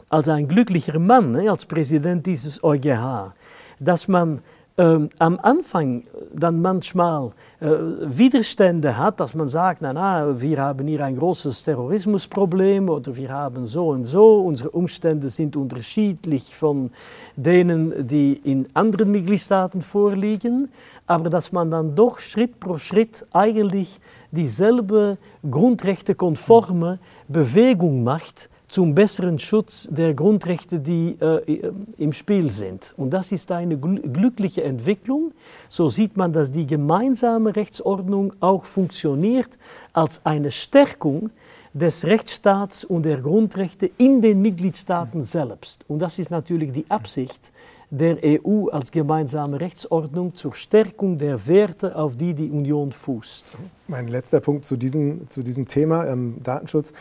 als 0.10 0.30
ein 0.30 0.48
glücklicher 0.48 0.98
Mann, 0.98 1.36
als 1.36 1.65
Präsident 1.65 2.26
dieses 2.26 2.63
EuGH, 2.63 3.34
dass 3.82 4.08
man 4.08 4.41
ähm, 4.80 5.10
am 5.20 5.38
Anfang 5.42 6.06
dann 6.34 6.62
manchmal 6.62 7.32
äh, 7.60 7.68
Widerstände 7.68 8.98
hat, 8.98 9.20
dass 9.20 9.34
man 9.34 9.50
sagt, 9.50 9.82
na, 9.82 9.92
na, 9.92 10.39
wir 10.39 10.58
haben 10.62 10.88
hier 10.88 11.04
ein 11.04 11.18
großes 11.18 11.65
Terrorismusproblem 11.65 12.88
oder 12.88 13.13
wir 13.13 13.30
haben 13.30 13.68
so 13.68 13.89
und 13.89 14.06
so, 14.06 14.39
unsere 14.39 14.70
Umstände 14.70 15.30
sind 15.30 15.58
unterschiedlich 15.58 16.56
von 16.56 16.92
denen, 17.36 18.08
die 18.08 18.39
in 18.42 18.68
anderen 18.74 19.12
Mitgliedstaaten 19.12 19.82
vorliegen, 19.82 20.70
aber 21.08 21.30
dass 21.30 21.52
man 21.52 21.70
dann 21.70 21.94
doch 21.94 22.20
Schritt 22.20 22.62
pro 22.62 22.78
Schritt 22.78 23.26
eigentlich 23.34 24.00
dieselbe 24.32 25.18
grundrechtekonforme 25.50 27.00
Bewegung 27.28 28.04
macht, 28.04 28.50
zum 28.69 28.95
besseren 28.95 29.39
Schutz 29.39 29.88
der 29.91 30.13
Grundrechte, 30.13 30.79
die 30.79 31.17
äh, 31.19 31.73
im 31.97 32.13
Spiel 32.13 32.51
sind. 32.51 32.93
Und 32.95 33.10
das 33.10 33.32
ist 33.32 33.51
eine 33.51 33.77
glückliche 33.77 34.63
Entwicklung. 34.63 35.34
So 35.67 35.89
sieht 35.89 36.15
man, 36.15 36.32
dass 36.32 36.51
die 36.51 36.67
gemeinsame 36.67 37.55
Rechtsordnung 37.55 38.34
auch 38.39 38.65
funktioniert 38.65 39.58
als 39.91 40.21
eine 40.23 40.51
Stärkung 40.51 41.32
des 41.73 42.05
Rechtsstaats 42.05 42.84
und 42.84 43.03
der 43.05 43.21
Grundrechte 43.21 43.91
in 43.97 44.21
den 44.21 44.41
Mitgliedstaaten 44.41 45.23
selbst. 45.23 45.86
Und 45.88 45.99
das 45.99 46.19
ist 46.19 46.32
natürlich 46.32 46.71
die 46.71 46.86
Absicht 46.89 47.51
der 47.91 48.17
EU 48.23 48.67
als 48.69 48.91
gemeinsame 48.91 49.60
Rechtsordnung 49.60 50.36
zur 50.36 50.53
Stärkung 50.53 51.17
der 51.17 51.47
Werte, 51.47 51.95
auf 51.95 52.15
die 52.15 52.36
die 52.36 52.49
Union 52.51 52.91
fußt. 52.91 53.51
Mein 53.88 54.08
letzter 54.08 54.39
Punkt 54.39 54.65
zu 54.65 54.77
diesem, 54.77 55.27
zu 55.29 55.41
diesem 55.41 55.67
Thema 55.67 56.05
ähm, 56.05 56.36
Datenschutz 56.43 56.93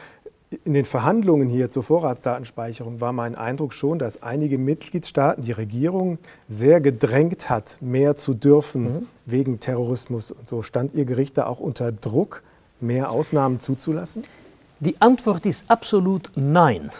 in 0.64 0.72
den 0.72 0.84
Verhandlungen 0.84 1.48
hier 1.48 1.68
zur 1.68 1.82
Vorratsdatenspeicherung 1.82 3.00
war 3.00 3.12
mein 3.12 3.34
Eindruck 3.34 3.74
schon, 3.74 3.98
dass 3.98 4.22
einige 4.22 4.56
Mitgliedstaaten 4.56 5.42
die 5.42 5.52
Regierung 5.52 6.18
sehr 6.48 6.80
gedrängt 6.80 7.50
hat, 7.50 7.76
mehr 7.80 8.16
zu 8.16 8.34
dürfen 8.34 8.82
mhm. 8.82 9.06
wegen 9.26 9.60
Terrorismus 9.60 10.30
und 10.30 10.48
so. 10.48 10.62
Stand 10.62 10.94
Ihr 10.94 11.04
Gericht 11.04 11.36
da 11.36 11.46
auch 11.46 11.60
unter 11.60 11.92
Druck, 11.92 12.42
mehr 12.80 13.10
Ausnahmen 13.10 13.60
zuzulassen? 13.60 14.22
Die 14.80 15.00
Antwort 15.00 15.44
ist 15.44 15.70
absolut 15.70 16.30
nein. 16.34 16.90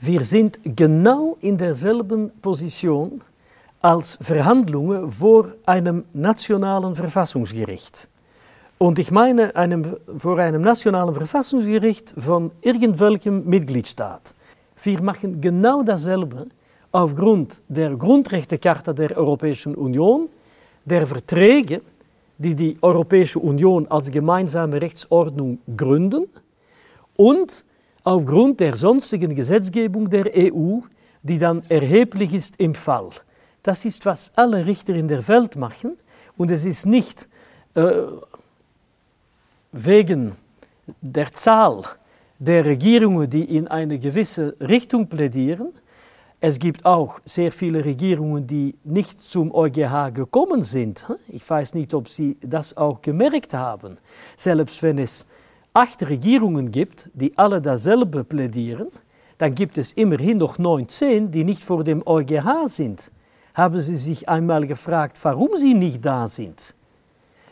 Wir 0.00 0.22
sind 0.24 0.60
genau 0.64 1.36
in 1.40 1.58
derselben 1.58 2.30
Position 2.40 3.20
als 3.82 4.18
Verhandlungen 4.22 5.10
vor 5.12 5.52
einem 5.66 6.04
nationalen 6.12 6.94
Verfassungsgericht. 6.94 8.08
Und 8.82 8.98
ich 8.98 9.10
meine 9.10 9.54
einem, 9.56 9.98
vor 10.16 10.38
einem 10.38 10.62
nationalen 10.62 11.14
Verfassungsgericht 11.14 12.14
von 12.16 12.50
irgendwelchem 12.62 13.44
Mitgliedstaat. 13.44 14.34
Wir 14.82 15.02
machen 15.02 15.38
genau 15.38 15.82
dasselbe 15.82 16.46
aufgrund 16.90 17.62
der 17.68 17.94
Grundrechtecharta 17.94 18.94
der 18.94 19.18
Europäischen 19.18 19.74
Union, 19.74 20.30
der 20.86 21.06
Verträge, 21.06 21.82
die 22.38 22.54
die 22.54 22.78
Europäische 22.80 23.38
Union 23.38 23.86
als 23.88 24.10
gemeinsame 24.10 24.80
Rechtsordnung 24.80 25.58
gründen 25.76 26.24
und 27.16 27.66
aufgrund 28.02 28.60
der 28.60 28.76
sonstigen 28.76 29.34
Gesetzgebung 29.34 30.08
der 30.08 30.24
EU, 30.34 30.78
die 31.22 31.38
dann 31.38 31.62
erheblich 31.68 32.32
ist 32.32 32.54
im 32.56 32.74
Fall. 32.74 33.10
Das 33.62 33.84
ist, 33.84 34.06
was 34.06 34.32
alle 34.36 34.64
Richter 34.64 34.94
in 34.94 35.06
der 35.06 35.28
Welt 35.28 35.56
machen 35.56 35.98
und 36.38 36.50
es 36.50 36.64
ist 36.64 36.86
nicht 36.86 37.28
äh, 37.74 38.04
wegen 39.72 40.36
der 41.00 41.32
Zahl 41.32 41.82
der 42.38 42.64
Regierungen, 42.64 43.28
die 43.28 43.56
in 43.56 43.68
eine 43.68 43.98
gewisse 43.98 44.56
Richtung 44.60 45.08
plädieren. 45.08 45.72
Es 46.40 46.58
gibt 46.58 46.86
auch 46.86 47.20
sehr 47.24 47.52
viele 47.52 47.84
Regierungen, 47.84 48.46
die 48.46 48.76
nicht 48.82 49.20
zum 49.20 49.54
EuGH 49.54 50.10
gekommen 50.14 50.64
sind. 50.64 51.06
Ich 51.28 51.48
weiß 51.48 51.74
nicht, 51.74 51.92
ob 51.92 52.08
Sie 52.08 52.38
das 52.40 52.76
auch 52.76 53.02
gemerkt 53.02 53.52
haben. 53.52 53.98
Selbst 54.36 54.82
wenn 54.82 54.98
es 54.98 55.26
acht 55.74 56.02
Regierungen 56.08 56.70
gibt, 56.70 57.10
die 57.12 57.36
alle 57.36 57.60
dasselbe 57.60 58.24
plädieren, 58.24 58.88
dann 59.36 59.54
gibt 59.54 59.78
es 59.78 59.92
immerhin 59.92 60.38
noch 60.38 60.58
19, 60.58 61.30
die 61.30 61.44
nicht 61.44 61.62
vor 61.62 61.84
dem 61.84 62.02
EuGH 62.06 62.66
sind. 62.68 63.12
Haben 63.54 63.80
Sie 63.80 63.96
sich 63.96 64.28
einmal 64.28 64.66
gefragt, 64.66 65.18
warum 65.22 65.56
sie 65.56 65.74
nicht 65.74 66.04
da 66.04 66.26
sind? 66.26 66.74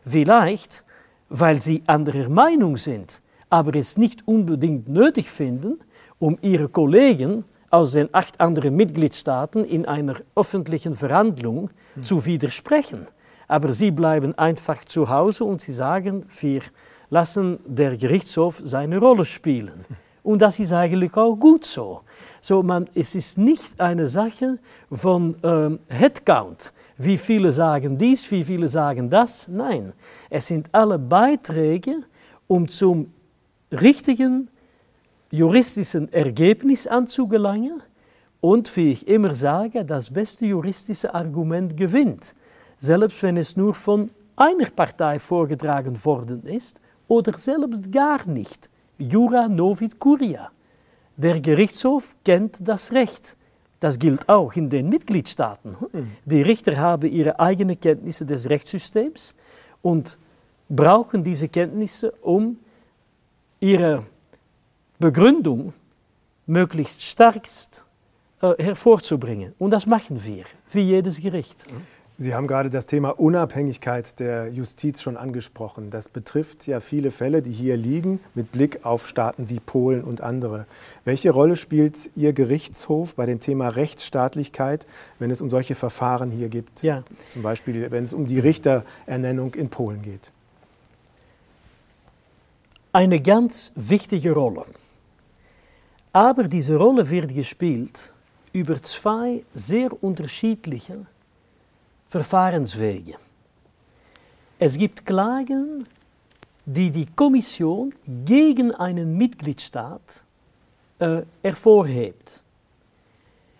Vielleicht, 0.04 0.84
weil 1.28 1.60
sie 1.60 1.82
anderer 1.86 2.28
Meinung 2.28 2.76
sind, 2.76 3.22
aber 3.50 3.74
es 3.74 3.96
nicht 3.96 4.26
unbedingt 4.26 4.88
nötig 4.88 5.30
finden, 5.30 5.78
um 6.18 6.38
ihre 6.42 6.68
Kollegen 6.68 7.44
aus 7.70 7.92
den 7.92 8.08
acht 8.12 8.40
anderen 8.40 8.76
Mitgliedstaaten 8.76 9.64
in 9.64 9.86
einer 9.86 10.16
öffentlichen 10.34 10.94
Verhandlung 10.94 11.70
mhm. 11.94 12.02
zu 12.02 12.24
widersprechen. 12.24 13.06
Aber 13.46 13.72
sie 13.72 13.90
bleiben 13.90 14.36
einfach 14.36 14.84
zu 14.84 15.08
Hause 15.08 15.44
und 15.44 15.60
sie 15.60 15.72
sagen, 15.72 16.26
wir 16.40 16.60
lassen 17.10 17.58
der 17.66 17.96
Gerichtshof 17.96 18.60
seine 18.62 18.98
Rolle 18.98 19.24
spielen. 19.24 19.84
Und 20.22 20.42
das 20.42 20.58
ist 20.58 20.72
eigentlich 20.72 21.16
auch 21.16 21.36
gut 21.36 21.64
so. 21.64 22.02
so 22.40 22.62
man, 22.62 22.86
es 22.94 23.14
ist 23.14 23.38
nicht 23.38 23.80
eine 23.80 24.08
Sache 24.08 24.58
von 24.92 25.36
ähm, 25.42 25.78
Headcount. 25.88 26.74
Wie 27.00 27.16
viele 27.16 27.52
sagen 27.52 27.96
dies, 27.96 28.28
wie 28.32 28.44
viele 28.44 28.68
sagen 28.68 29.08
das? 29.08 29.46
Nein, 29.46 29.92
es 30.30 30.48
sind 30.48 30.68
alle 30.72 30.98
Beiträge, 30.98 32.02
um 32.48 32.66
zum 32.66 33.12
richtigen 33.70 34.48
juristischen 35.30 36.12
Ergebnis 36.12 36.88
anzugelangen. 36.88 37.80
Und 38.40 38.76
wie 38.76 38.92
ich 38.92 39.06
immer 39.06 39.32
sage, 39.34 39.84
das 39.84 40.10
beste 40.10 40.46
juristische 40.46 41.14
Argument 41.14 41.76
gewinnt, 41.76 42.34
selbst 42.78 43.22
wenn 43.22 43.36
es 43.36 43.56
nur 43.56 43.74
von 43.74 44.10
einer 44.34 44.70
Partei 44.70 45.20
vorgetragen 45.20 46.04
worden 46.04 46.42
ist 46.42 46.80
oder 47.06 47.38
selbst 47.38 47.92
gar 47.92 48.26
nicht. 48.26 48.70
Jura 48.96 49.48
novit 49.48 50.00
curia. 50.00 50.50
Der 51.16 51.40
Gerichtshof 51.40 52.16
kennt 52.24 52.56
das 52.66 52.92
Recht. 52.92 53.36
Das 53.80 53.98
gilt 53.98 54.28
auch 54.28 54.54
in 54.54 54.68
den 54.68 54.88
Mitgliedstaaten. 54.88 55.76
Die 56.24 56.42
Richter 56.42 56.76
haben 56.76 57.10
ihre 57.10 57.38
eigenen 57.38 57.78
Kenntnisse 57.78 58.26
des 58.26 58.50
Rechtssystems 58.50 59.34
und 59.82 60.18
brauchen 60.68 61.22
diese 61.22 61.48
Kenntnisse, 61.48 62.12
um 62.22 62.58
ihre 63.60 64.04
Begründung 64.98 65.72
möglichst 66.46 67.02
starkst 67.02 67.84
äh, 68.40 68.62
hervorzubringen. 68.62 69.54
Und 69.58 69.70
das 69.70 69.86
machen 69.86 70.22
wir, 70.24 70.44
wie 70.72 70.80
jedes 70.80 71.20
Gericht. 71.20 71.64
Sie 72.20 72.34
haben 72.34 72.48
gerade 72.48 72.68
das 72.68 72.86
Thema 72.86 73.10
Unabhängigkeit 73.10 74.18
der 74.18 74.48
Justiz 74.48 75.00
schon 75.00 75.16
angesprochen. 75.16 75.90
Das 75.90 76.08
betrifft 76.08 76.66
ja 76.66 76.80
viele 76.80 77.12
Fälle, 77.12 77.42
die 77.42 77.52
hier 77.52 77.76
liegen, 77.76 78.18
mit 78.34 78.50
Blick 78.50 78.84
auf 78.84 79.06
Staaten 79.06 79.48
wie 79.48 79.60
Polen 79.60 80.02
und 80.02 80.20
andere. 80.20 80.66
Welche 81.04 81.30
Rolle 81.30 81.54
spielt 81.54 82.10
Ihr 82.16 82.32
Gerichtshof 82.32 83.14
bei 83.14 83.24
dem 83.24 83.38
Thema 83.38 83.68
Rechtsstaatlichkeit, 83.68 84.84
wenn 85.20 85.30
es 85.30 85.40
um 85.40 85.48
solche 85.48 85.76
Verfahren 85.76 86.32
hier 86.32 86.48
geht? 86.48 86.66
Ja. 86.82 87.04
Zum 87.28 87.42
Beispiel, 87.42 87.88
wenn 87.92 88.02
es 88.02 88.12
um 88.12 88.26
die 88.26 88.40
Richterernennung 88.40 89.54
in 89.54 89.68
Polen 89.68 90.02
geht. 90.02 90.32
Eine 92.92 93.22
ganz 93.22 93.70
wichtige 93.76 94.32
Rolle. 94.32 94.64
Aber 96.12 96.48
diese 96.48 96.78
Rolle 96.78 97.08
wird 97.10 97.32
gespielt 97.32 98.12
über 98.52 98.82
zwei 98.82 99.44
sehr 99.52 100.02
unterschiedliche 100.02 101.06
Verfahrenswege. 102.08 103.16
Es 104.58 104.78
gibt 104.78 105.04
Klagen, 105.04 105.86
die 106.64 106.90
die 106.90 107.06
Kommission 107.06 107.94
gegen 108.24 108.74
einen 108.74 109.16
Mitgliedstaat 109.16 110.24
äh, 110.98 111.22
hervorhebt. 111.42 112.42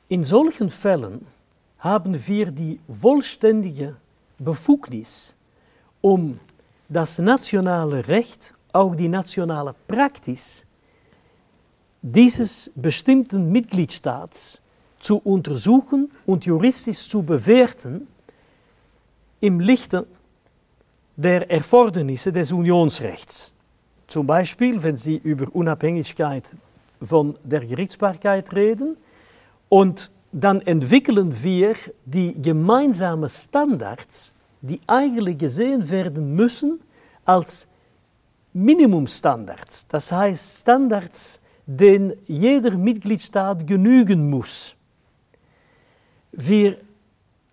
In 0.09 0.25
solchen 0.25 0.71
Fällen 0.71 1.27
haben 1.79 2.27
wir 2.27 2.51
die 2.51 2.81
vollständige 2.91 3.97
Befugnis, 4.39 5.35
um 6.01 6.41
das 6.89 7.19
nationale 7.19 8.09
Recht, 8.09 8.55
auch 8.73 8.95
die 8.95 9.09
nationale 9.09 9.75
Praxis 9.87 10.65
dieses 12.01 12.73
bestimmten 12.75 13.53
Mitgliedstaats 13.53 14.63
zu 14.99 15.19
untersuchen 15.19 16.11
und 16.25 16.47
juristisch 16.47 17.09
zu 17.09 17.23
bewerten 17.23 18.09
im 19.41 19.61
Lichte 19.61 20.07
der 21.17 21.51
Erfordernisse 21.51 22.33
des 22.33 22.53
Unionsrechts. 22.53 23.53
Zum 24.07 24.27
Beispiel, 24.27 24.83
wenn 24.83 24.97
Sie 24.97 25.17
über 25.17 25.47
Unabhängigkeit 25.55 26.45
von 27.03 27.37
der 27.45 27.61
Gerichtsbarkeit 27.61 28.55
reden 28.55 28.97
und 29.69 30.11
dann 30.33 30.61
entwickeln 30.63 31.43
wir 31.43 31.75
die 32.05 32.41
gemeinsamen 32.41 33.29
Standards, 33.29 34.33
die 34.61 34.81
eigentlich 34.87 35.39
gesehen 35.39 35.89
werden 35.89 36.35
müssen 36.35 36.81
als 37.25 37.67
Minimumstandards. 38.53 39.87
Das 39.89 40.11
heißt 40.13 40.61
Standards, 40.61 41.41
denen 41.67 42.15
jeder 42.25 42.77
Mitgliedstaat 42.77 43.67
genügen 43.67 44.31
muss. 44.31 44.75
Wir, 46.33 46.79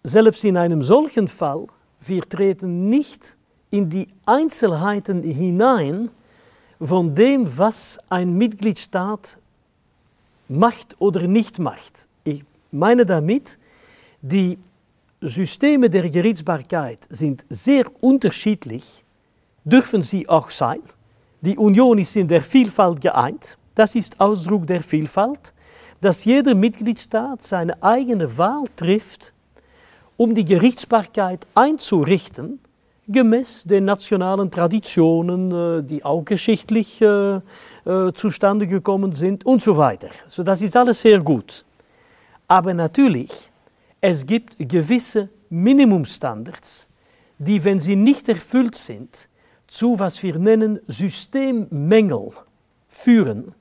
selbst 0.03 0.43
in 0.43 0.57
einem 0.57 0.81
solchen 0.81 1.27
Fall, 1.27 1.67
wir 2.07 2.27
treten 2.27 2.89
nicht 2.89 3.37
in 3.71 3.89
die 3.89 4.07
Einzelheiten 4.25 5.23
hinein 5.23 6.09
von 6.79 7.15
dem, 7.15 7.57
was 7.57 7.99
ein 8.09 8.33
Mitgliedstaat 8.33 9.37
macht 10.47 10.95
oder 10.99 11.27
nicht 11.27 11.59
macht. 11.59 12.07
Ich 12.23 12.43
meine 12.71 13.05
damit, 13.05 13.57
die 14.21 14.57
Systeme 15.21 15.89
der 15.89 16.09
Gerichtsbarkeit 16.09 16.99
sind 17.09 17.45
sehr 17.49 17.85
unterschiedlich, 18.01 19.03
dürfen 19.63 20.01
sie 20.01 20.27
auch 20.29 20.49
sein. 20.49 20.81
Die 21.41 21.57
Union 21.57 21.97
ist 21.97 22.15
in 22.15 22.27
der 22.27 22.41
Vielfalt 22.41 23.01
geeint, 23.01 23.57
das 23.73 23.95
ist 23.95 24.19
Ausdruck 24.19 24.67
der 24.67 24.81
Vielfalt, 24.81 25.53
dass 26.01 26.25
jeder 26.25 26.55
Mitgliedstaat 26.55 27.41
seine 27.41 27.81
eigene 27.81 28.37
Wahl 28.37 28.65
trifft, 28.75 29.33
um 30.17 30.33
die 30.33 30.45
Gerichtsbarkeit 30.45 31.45
einzurichten, 31.53 32.59
gemäß 33.07 33.63
den 33.63 33.85
nationalen 33.85 34.49
Traditionen, 34.49 35.51
äh, 35.51 35.83
die 35.83 36.03
auch 36.03 36.23
geschichtlich 36.23 37.01
äh, 37.01 37.35
äh, 37.35 37.41
zustande 38.13 38.67
gekommen 38.67 39.11
sind 39.11 39.45
und 39.45 39.61
so 39.61 39.77
weiter. 39.77 40.09
So, 40.27 40.43
das 40.43 40.61
ist 40.61 40.75
alles 40.75 41.01
sehr 41.01 41.21
gut. 41.21 41.65
Aber 42.47 42.73
natürlich, 42.73 43.51
es 44.01 44.25
gibt 44.25 44.57
gewisse 44.57 45.29
Minimumstandards, 45.49 46.87
die, 47.37 47.63
wenn 47.63 47.79
sie 47.79 47.95
nicht 47.95 48.29
erfüllt 48.29 48.75
sind, 48.75 49.29
zu 49.67 49.99
was 49.99 50.21
wir 50.23 50.37
nennen 50.39 50.79
Systemmängel 50.85 52.31
führen, 52.87 53.53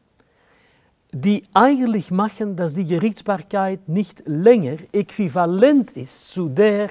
die 1.14 1.44
eigentlich 1.54 2.10
machen, 2.10 2.56
dass 2.56 2.74
die 2.74 2.86
Gerichtsbarkeit 2.86 3.88
nicht 3.88 4.24
länger 4.26 4.78
äquivalent 4.92 5.92
ist 5.92 6.30
zu 6.30 6.48
der 6.48 6.88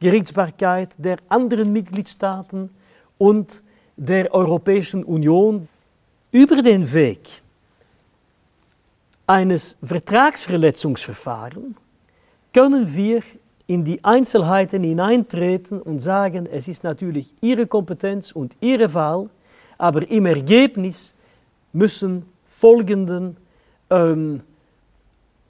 Gerichtsbarkeit 0.00 0.94
der 0.98 1.18
anderen 1.28 1.72
Mitgliedstaaten 1.72 2.70
und 3.16 3.62
der 3.96 4.34
Europäischen 4.34 5.04
Union. 5.04 5.68
Über 6.32 6.62
den 6.62 6.92
Weg 6.92 7.42
eines 9.26 9.76
Vertragsverletzungsverfahrens 9.84 11.76
können 12.52 12.92
wir 12.92 13.22
in 13.68 13.84
die 13.84 14.02
Einzelheiten 14.02 14.82
hineintreten 14.82 15.80
und 15.80 16.00
sagen, 16.00 16.46
es 16.46 16.66
ist 16.66 16.82
natürlich 16.82 17.32
Ihre 17.40 17.68
Kompetenz 17.68 18.32
und 18.32 18.56
Ihre 18.60 18.92
Wahl, 18.94 19.30
aber 19.78 20.10
im 20.10 20.26
Ergebnis 20.26 21.14
müssen 21.72 22.24
folgenden 22.48 23.36
ähm, 23.90 24.42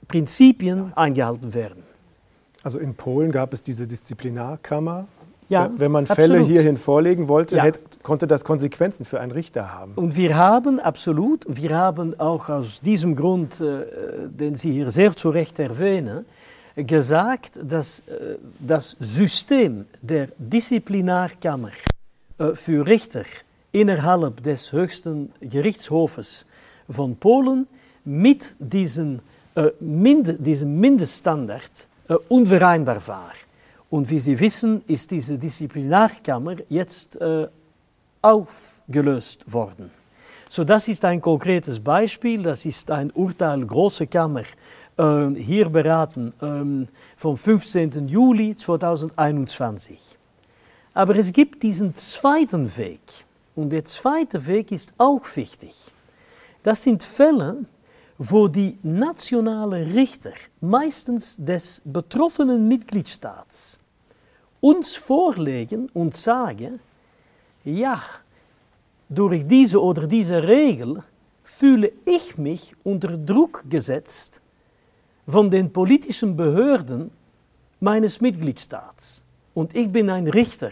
Prinzipien 0.07 0.93
eingehalten 0.95 1.53
werden. 1.53 1.83
Also 2.63 2.79
in 2.79 2.93
Polen 2.95 3.31
gab 3.31 3.53
es 3.53 3.63
diese 3.63 3.87
Disziplinarkammer. 3.87 5.07
Ja, 5.49 5.69
Wenn 5.75 5.91
man 5.91 6.05
absolut. 6.05 6.31
Fälle 6.31 6.45
hierhin 6.45 6.77
vorlegen 6.77 7.27
wollte, 7.27 7.57
Ja. 7.57 7.63
hätte, 7.63 7.81
konnte 8.03 8.25
das 8.25 8.45
Konsequenzen 8.45 9.05
für 9.05 9.19
einen 9.19 9.31
Richter 9.31 9.73
haben. 9.73 9.93
Und 9.95 10.15
wir 10.15 10.37
haben 10.37 10.79
absolut, 10.79 11.45
wir 11.47 11.75
haben 11.75 12.17
auch 12.19 12.47
aus 12.49 12.79
diesem 12.81 13.15
Grund, 13.15 13.59
äh, 13.59 14.29
den 14.29 14.55
Sie 14.55 14.71
hier 14.71 14.91
sehr 14.91 15.13
zu 15.15 15.29
Recht 15.29 15.59
erwähnen, 15.59 16.25
gesagt, 16.75 17.59
dass 17.61 17.99
äh, 18.01 18.37
das 18.59 18.91
System 18.91 19.85
der 20.01 20.29
Disziplinarkammer 20.37 21.71
äh, 22.37 22.55
für 22.55 22.87
Richter 22.87 23.23
innerhalb 23.73 24.43
des 24.43 24.71
höchsten 24.71 25.31
Gerichtshofes 25.41 26.45
von 26.89 27.17
Polen 27.17 27.67
mit 28.03 28.55
diesen, 28.59 29.21
äh, 29.55 29.69
Mind 29.79 30.45
diesem 30.45 30.79
Mindeststandard 30.79 31.87
äh, 32.07 32.15
unvereinbar 32.29 33.05
war. 33.07 33.33
Und 33.89 34.09
wie 34.09 34.19
Sie 34.19 34.39
wissen, 34.39 34.83
ist 34.87 35.11
diese 35.11 35.37
Disziplinarkammer 35.37 36.55
jetzt 36.69 37.19
äh, 37.19 37.47
aufgelöst 38.21 39.51
worden. 39.51 39.91
So, 40.49 40.63
das 40.63 40.87
ist 40.87 41.03
ein 41.05 41.21
konkretes 41.21 41.79
Beispiel, 41.79 42.43
das 42.43 42.65
ist 42.65 42.91
ein 42.91 43.11
Urteil 43.11 43.65
Große 43.65 44.07
Kammer, 44.07 44.43
äh, 44.97 45.29
hier 45.35 45.69
beraten 45.69 46.33
ähm, 46.41 46.87
vom 47.15 47.37
15. 47.37 48.07
Juli 48.07 48.55
2021. 48.55 50.17
Aber 50.93 51.15
es 51.15 51.31
gibt 51.31 51.63
diesen 51.63 51.95
zweiten 51.95 52.75
Weg. 52.77 53.01
Und 53.55 53.69
der 53.71 53.85
zweite 53.85 54.45
Weg 54.47 54.71
ist 54.71 54.93
auch 54.97 55.23
wichtig. 55.35 55.73
Das 56.63 56.83
sind 56.83 57.03
Fälle, 57.03 57.65
wo 58.23 58.47
die 58.47 58.77
nationale 58.83 59.95
Richter, 59.95 60.33
meistens 60.59 61.35
des 61.37 61.81
betroffenen 61.83 62.67
Mitgliedstaats, 62.67 63.79
uns 64.59 64.95
vorlegen 64.95 65.89
und 65.95 66.15
sagen, 66.15 66.79
ja, 67.63 67.99
durch 69.09 69.47
diese 69.47 69.81
oder 69.81 70.05
diese 70.05 70.43
Regel 70.43 71.03
fühle 71.43 71.93
ich 72.05 72.37
mich 72.37 72.75
unter 72.83 73.17
Druck 73.17 73.63
gesetzt 73.67 74.39
von 75.27 75.49
den 75.49 75.73
politischen 75.73 76.35
Behörden 76.37 77.09
meines 77.79 78.21
Mitgliedstaats. 78.21 79.23
Und 79.55 79.75
ich 79.75 79.91
bin 79.91 80.11
ein 80.11 80.27
Richter, 80.27 80.69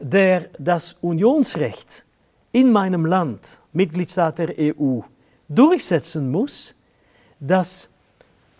der 0.00 0.48
das 0.58 0.94
Unionsrecht 1.02 2.06
in 2.52 2.72
meinem 2.72 3.04
Land, 3.04 3.60
Mitgliedstaat 3.74 4.38
der 4.38 4.54
EU, 4.58 5.02
durchsetzen 5.48 6.30
muss, 6.30 6.74
das 7.40 7.88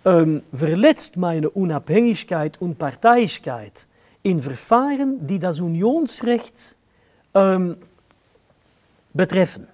ähm, 0.04 0.42
verletzt 0.52 1.16
meine 1.16 1.50
Unabhängigkeit 1.50 2.60
und 2.60 2.78
Parteiigkeit 2.78 3.86
in 4.22 4.42
Verfahren, 4.42 5.26
die 5.26 5.38
das 5.38 5.60
Unionsrecht 5.60 6.76
ähm, 7.34 7.76
betreffen. 9.12 9.66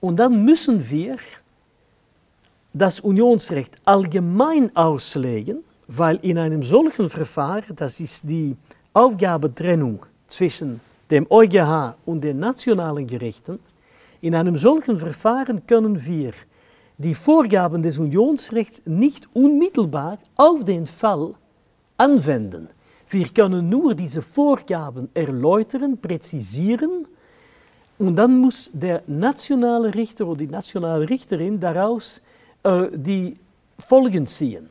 Und 0.00 0.16
dann 0.16 0.44
müssen 0.44 0.88
wir 0.88 1.16
das 2.72 3.00
Unionsrecht 3.00 3.76
allgemein 3.84 4.74
auslegen, 4.76 5.64
weil 5.88 6.16
in 6.22 6.38
einem 6.38 6.62
solchen 6.62 7.10
Verfahren, 7.10 7.74
das 7.74 7.98
ist 7.98 8.28
die 8.28 8.56
Aufgabentrennung 8.92 10.04
zwischen 10.26 10.80
dem 11.10 11.26
EuGH 11.30 11.96
und 12.04 12.22
den 12.22 12.38
nationalen 12.38 13.06
Gerichten, 13.06 13.58
in 14.20 14.34
einem 14.34 14.56
solchen 14.56 14.98
Verfahren 14.98 15.66
können 15.66 16.04
wir 16.04 16.32
die 16.96 17.14
Vorgaben 17.14 17.82
des 17.82 17.98
Unionsrechts 17.98 18.82
nicht 18.86 19.28
unmittelbar 19.34 20.18
auf 20.36 20.64
den 20.64 20.86
Fall 20.86 21.34
anwenden. 21.96 22.68
Wir 23.08 23.28
können 23.28 23.68
nur 23.68 23.94
diese 23.94 24.20
Vorgaben 24.20 25.08
erläutern, 25.14 25.96
präzisieren 25.98 27.06
und 27.98 28.16
dann 28.16 28.38
muss 28.38 28.70
der 28.72 29.02
nationale 29.06 29.94
Richter 29.94 30.26
oder 30.26 30.38
die 30.38 30.48
nationale 30.48 31.08
Richterin 31.08 31.58
daraus 31.58 32.20
äh, 32.62 32.86
die 32.92 33.36
Folgen 33.78 34.26
ziehen, 34.26 34.68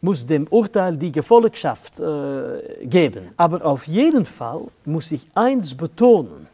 muss 0.00 0.26
dem 0.26 0.46
Urteil 0.48 0.96
die 0.96 1.12
Gefolgschaft 1.12 2.00
äh, 2.00 2.86
geben. 2.86 3.30
Aber 3.36 3.64
auf 3.64 3.86
jeden 3.86 4.26
Fall 4.26 4.62
muss 4.84 5.12
ich 5.12 5.26
eins 5.34 5.74
betonen, 5.74 6.46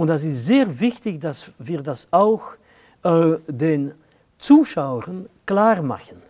und 0.00 0.06
das 0.06 0.24
ist 0.24 0.46
sehr 0.46 0.80
wichtig, 0.80 1.20
dass 1.20 1.50
wir 1.58 1.82
das 1.82 2.10
auch 2.10 2.54
äh, 3.02 3.36
den 3.46 3.92
Zuschauern 4.38 5.28
klar 5.44 5.82
machen. 5.82 6.22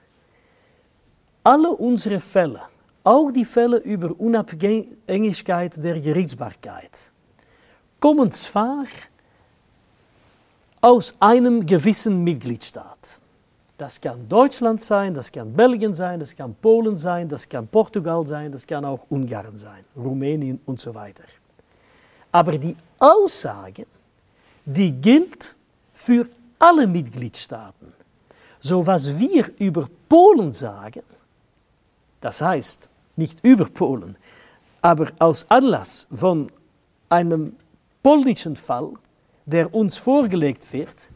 Alle 1.44 1.68
unsere 1.68 2.18
Fälle, 2.18 2.62
auch 3.04 3.30
die 3.30 3.44
Fälle 3.44 3.76
über 3.76 4.10
Unabhängigkeit 4.18 5.84
der 5.84 6.00
Gerichtsbarkeit, 6.00 7.12
kommen 8.00 8.32
zwar 8.32 8.86
aus 10.80 11.14
einem 11.20 11.64
gewissen 11.64 12.24
Mitgliedstaat. 12.24 13.20
Das 13.78 14.00
kann 14.00 14.28
Deutschland 14.28 14.80
sein, 14.80 15.14
das 15.14 15.30
kann 15.30 15.52
Belgien 15.52 15.94
sein, 15.94 16.18
das 16.18 16.34
kann 16.34 16.56
Polen 16.56 16.96
sein, 16.96 17.28
das 17.28 17.48
kann 17.48 17.68
Portugal 17.68 18.26
sein, 18.26 18.50
das 18.50 18.66
kann 18.66 18.84
auch 18.84 19.06
Ungarn 19.10 19.56
sein, 19.56 19.84
Rumänien 19.96 20.58
und 20.66 20.80
so 20.80 20.92
weiter. 20.92 21.22
Aber 22.32 22.58
die 22.58 22.76
Aussage, 22.98 23.86
die 24.64 24.92
gilt 24.92 25.56
für 25.94 26.28
alle 26.58 26.86
Mitgliedstaaten. 26.86 27.92
So 28.60 28.86
was 28.86 29.18
wir 29.18 29.50
über 29.58 29.88
Polen 30.08 30.52
sagen, 30.52 31.02
das 32.20 32.40
heißt 32.40 32.88
nicht 33.16 33.44
über 33.44 33.64
Polen, 33.64 34.16
aber 34.82 35.08
aus 35.18 35.46
Anlass 35.50 36.06
von 36.14 36.50
einem 37.08 37.56
polnischen 38.02 38.56
Fall, 38.56 38.92
der 39.46 39.74
uns 39.74 39.96
vorgelegt 39.96 40.72
wird, 40.72 41.10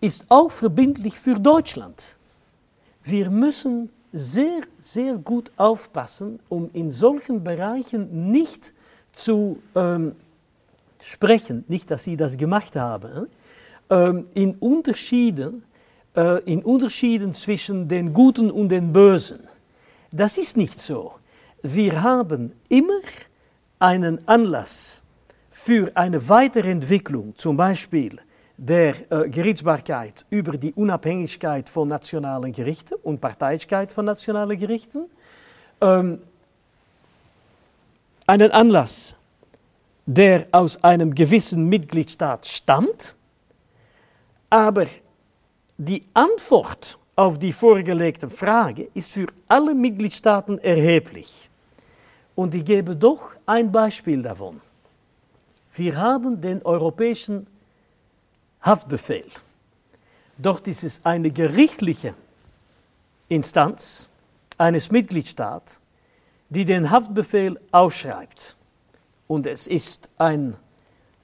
ist 0.00 0.26
auch 0.28 0.50
verbindlich 0.50 1.18
für 1.18 1.38
Deutschland. 1.38 2.16
Wir 3.02 3.30
müssen 3.30 3.90
sehr, 4.12 4.62
sehr 4.80 5.16
gut 5.16 5.52
aufpassen, 5.56 6.40
um 6.48 6.70
in 6.72 6.90
solchen 6.90 7.44
Bereichen 7.44 8.30
nicht 8.30 8.72
zu 9.12 9.60
ähm, 9.74 10.16
sprechen, 11.02 11.64
nicht, 11.68 11.90
dass 11.90 12.04
sie 12.04 12.16
das 12.16 12.36
gemacht 12.36 12.76
haben, 12.76 13.28
ähm, 13.90 14.26
in, 14.34 14.54
Unterschieden, 14.56 15.64
äh, 16.16 16.42
in 16.44 16.62
Unterschieden 16.62 17.34
zwischen 17.34 17.88
den 17.88 18.12
Guten 18.12 18.50
und 18.50 18.68
den 18.68 18.92
Bösen. 18.92 19.40
Das 20.12 20.38
ist 20.38 20.56
nicht 20.56 20.80
so. 20.80 21.14
Wir 21.62 22.02
haben 22.02 22.52
immer 22.68 23.00
einen 23.78 24.26
Anlass 24.26 25.02
für 25.50 25.90
eine 25.94 26.28
Weiterentwicklung, 26.28 27.36
zum 27.36 27.56
Beispiel 27.56 28.18
der 28.56 28.94
äh, 29.10 29.28
Gerichtsbarkeit 29.30 30.26
über 30.30 30.58
die 30.58 30.72
Unabhängigkeit 30.74 31.68
von 31.68 31.88
nationalen 31.88 32.52
Gerichten 32.52 32.94
und 33.02 33.20
Parteiigkeit 33.20 33.90
von 33.90 34.04
nationalen 34.04 34.58
Gerichten, 34.58 35.06
ähm, 35.80 36.20
einen 38.26 38.50
Anlass 38.52 39.14
der 40.12 40.48
aus 40.50 40.82
einem 40.82 41.14
gewissen 41.14 41.66
Mitgliedstaat 41.68 42.44
stammt, 42.44 43.14
aber 44.50 44.86
die 45.78 46.04
Antwort 46.14 46.98
auf 47.14 47.38
die 47.38 47.52
vorgelegte 47.52 48.28
Frage 48.28 48.88
ist 48.92 49.12
für 49.12 49.28
alle 49.46 49.72
Mitgliedstaaten 49.72 50.58
erheblich. 50.58 51.48
Und 52.34 52.56
ich 52.56 52.64
gebe 52.64 52.96
doch 52.96 53.36
ein 53.46 53.70
Beispiel 53.70 54.20
davon. 54.20 54.60
Wir 55.74 55.96
haben 55.96 56.40
den 56.40 56.60
europäischen 56.62 57.46
Haftbefehl. 58.62 59.30
Dort 60.38 60.66
ist 60.66 60.82
es 60.82 61.00
eine 61.04 61.30
gerichtliche 61.30 62.14
Instanz 63.28 64.08
eines 64.58 64.90
Mitgliedstaats, 64.90 65.80
die 66.48 66.64
den 66.64 66.90
Haftbefehl 66.90 67.60
ausschreibt 67.70 68.56
und 69.30 69.46
es 69.46 69.66
ist 69.68 70.10
ein, 70.18 70.56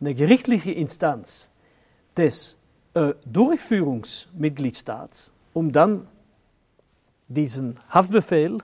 eine 0.01 0.15
gerichtliche 0.15 0.71
Instanz 0.71 1.51
des 2.17 2.57
äh, 2.95 3.15
Durchführungsmitgliedstaats, 3.25 5.33
um 5.53 5.73
dann 5.73 6.07
diesen 7.27 7.81
Haftbefehl 7.91 8.59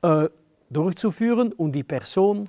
äh, 0.00 0.30
durchzuführen 0.70 1.52
und 1.52 1.72
die 1.72 1.82
Person, 1.82 2.48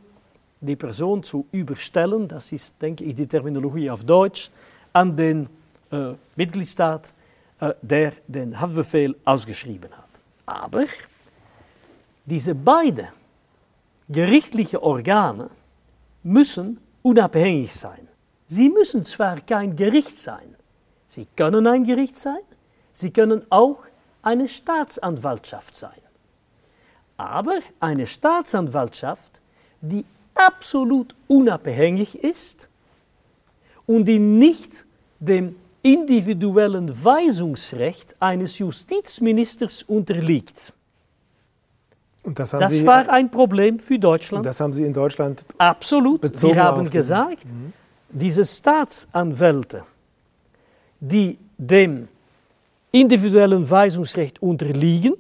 die 0.62 0.78
Person 0.78 1.24
zu 1.24 1.46
überstellen, 1.52 2.30
das 2.30 2.54
ist, 2.54 2.82
denke 2.82 3.04
ich, 3.04 3.16
die 3.16 3.28
Terminologie 3.28 3.92
auf 3.92 4.06
Deutsch, 4.06 4.50
an 4.94 5.18
den 5.18 5.50
äh, 5.92 6.14
Mitgliedstaat, 6.38 7.14
äh, 7.60 7.74
der 7.82 8.14
den 8.28 8.58
Haftbefehl 8.58 9.14
ausgeschrieben 9.26 9.92
hat. 9.92 10.08
Aber 10.46 10.86
diese 12.26 12.56
beiden 12.56 13.10
gerichtlichen 14.08 14.80
Organe 14.80 15.50
müssen 16.24 16.80
unabhängig 17.02 17.76
sein. 17.76 18.08
Sie 18.46 18.70
müssen 18.70 19.06
zwar 19.06 19.42
kein 19.42 19.76
Gericht 19.76 20.18
sein, 20.18 20.56
sie 21.08 21.28
können 21.36 21.68
ein 21.68 21.84
Gericht 21.84 22.16
sein, 22.16 22.42
sie 22.94 23.12
können 23.12 23.44
auch 23.50 23.84
eine 24.22 24.48
Staatsanwaltschaft 24.48 25.76
sein. 25.76 26.02
Aber 27.18 27.60
eine 27.80 28.08
Staatsanwaltschaft, 28.08 29.42
die 29.82 30.06
absolut 30.34 31.16
unabhängig 31.28 32.16
ist 32.16 32.70
und 33.86 34.06
die 34.06 34.20
nicht 34.20 34.86
dem 35.20 35.56
individuellen 35.82 37.04
Weisungsrecht 37.04 38.16
eines 38.20 38.58
Justizministers 38.60 39.84
unterliegt. 39.84 40.74
Das, 42.36 42.52
das 42.52 42.72
Sie, 42.72 42.86
war 42.86 43.10
ein 43.10 43.30
Problem 43.32 43.80
für 43.80 43.98
Deutschland. 43.98 44.46
das 44.46 44.60
haben 44.60 44.74
Sie 44.74 44.84
in 44.84 44.94
Deutschland 44.94 45.46
Absolut. 45.58 46.22
Wir 46.42 46.64
haben 46.64 46.90
gesagt, 46.90 47.46
mhm. 47.46 47.74
diese 48.10 48.46
Staatsanwälte, 48.46 49.84
die 51.00 51.38
dem 51.58 52.08
individuellen 52.92 53.70
Weisungsrecht 53.70 54.42
unterliegen, 54.42 55.14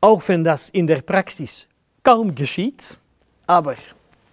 auch 0.00 0.22
wenn 0.28 0.44
das 0.44 0.68
in 0.70 0.86
der 0.86 1.02
Praxis 1.02 1.66
kaum 2.02 2.34
geschieht, 2.34 2.98
aber 3.46 3.74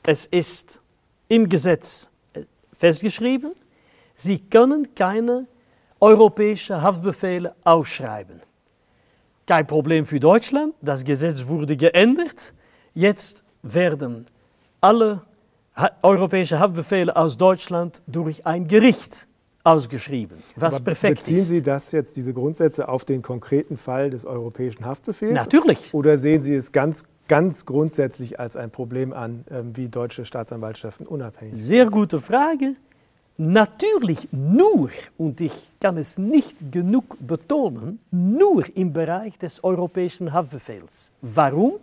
es 0.05 0.25
ist 0.25 0.79
im 1.27 1.47
Gesetz 1.47 2.09
äh, 2.33 2.41
festgeschrieben, 2.73 3.53
sie 4.15 4.39
können 4.39 4.93
keine 4.93 5.47
europäischen 5.99 6.81
Haftbefehle 6.81 7.55
ausschreiben. 7.63 8.41
Kein 9.45 9.67
Problem 9.67 10.05
für 10.05 10.19
Deutschland, 10.19 10.73
das 10.81 11.03
Gesetz 11.03 11.47
wurde 11.47 11.75
geändert. 11.75 12.53
Jetzt 12.93 13.43
werden 13.61 14.27
alle 14.79 15.21
europäischen 16.01 16.59
Haftbefehle 16.59 17.15
aus 17.15 17.37
Deutschland 17.37 18.01
durch 18.07 18.45
ein 18.45 18.67
Gericht 18.67 19.27
ausgeschrieben, 19.63 20.37
was 20.55 20.75
Aber 20.75 20.83
perfekt 20.85 21.19
beziehen 21.19 21.35
ist. 21.35 21.41
Beziehen 21.41 21.57
Sie 21.57 21.61
das 21.61 21.91
jetzt, 21.91 22.15
diese 22.17 22.33
Grundsätze, 22.33 22.87
auf 22.87 23.05
den 23.05 23.21
konkreten 23.21 23.77
Fall 23.77 24.09
des 24.09 24.25
europäischen 24.25 24.85
Haftbefehls? 24.85 25.33
Natürlich. 25.33 25.93
Oder 25.93 26.17
sehen 26.17 26.43
Sie 26.43 26.53
es 26.53 26.71
ganz, 26.71 27.03
ganz 27.27 27.65
grundsätzlich 27.65 28.39
als 28.39 28.55
ein 28.55 28.71
Problem 28.71 29.13
an, 29.13 29.45
ähm, 29.49 29.75
wie 29.75 29.89
deutsche 29.89 30.25
Staatsanwaltschaften 30.25 31.07
unabhängig 31.07 31.55
sind? 31.55 31.63
Sehr 31.63 31.89
gute 31.89 32.21
Frage. 32.21 32.75
Natürlich 33.37 34.27
nur, 34.31 34.91
und 35.17 35.41
ich 35.41 35.53
kann 35.79 35.97
es 35.97 36.19
nicht 36.19 36.71
genug 36.71 37.17
betonen, 37.19 37.99
nur 38.11 38.63
im 38.77 38.93
Bereich 38.93 39.39
des 39.39 39.63
europäischen 39.63 40.31
Haftbefehls. 40.31 41.11
Warum? 41.21 41.73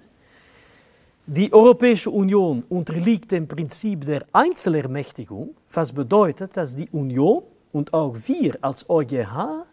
Die 1.26 1.52
Europäische 1.52 2.10
Union 2.10 2.62
unterliegt 2.68 3.32
dem 3.32 3.48
Prinzip 3.48 4.04
der 4.04 4.24
Einzelermächtigung, 4.32 5.56
was 5.72 5.92
bedeutet, 5.92 6.56
dass 6.56 6.76
die 6.76 6.88
Union 6.90 7.42
und 7.72 7.92
auch 7.94 8.16
wir 8.26 8.56
als 8.60 8.88
EuGH 8.88 9.66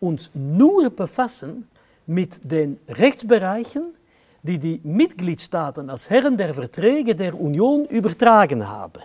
uns 0.00 0.30
nur 0.34 0.90
befassen 0.90 1.66
mit 2.06 2.38
den 2.42 2.78
Rechtsbereichen, 2.88 3.94
die 4.42 4.58
die 4.58 4.80
Mitgliedstaaten 4.84 5.88
als 5.88 6.10
Herren 6.10 6.36
der 6.36 6.52
Verträge 6.52 7.14
der 7.14 7.38
Union 7.38 7.86
übertragen 7.86 8.68
haben. 8.68 9.02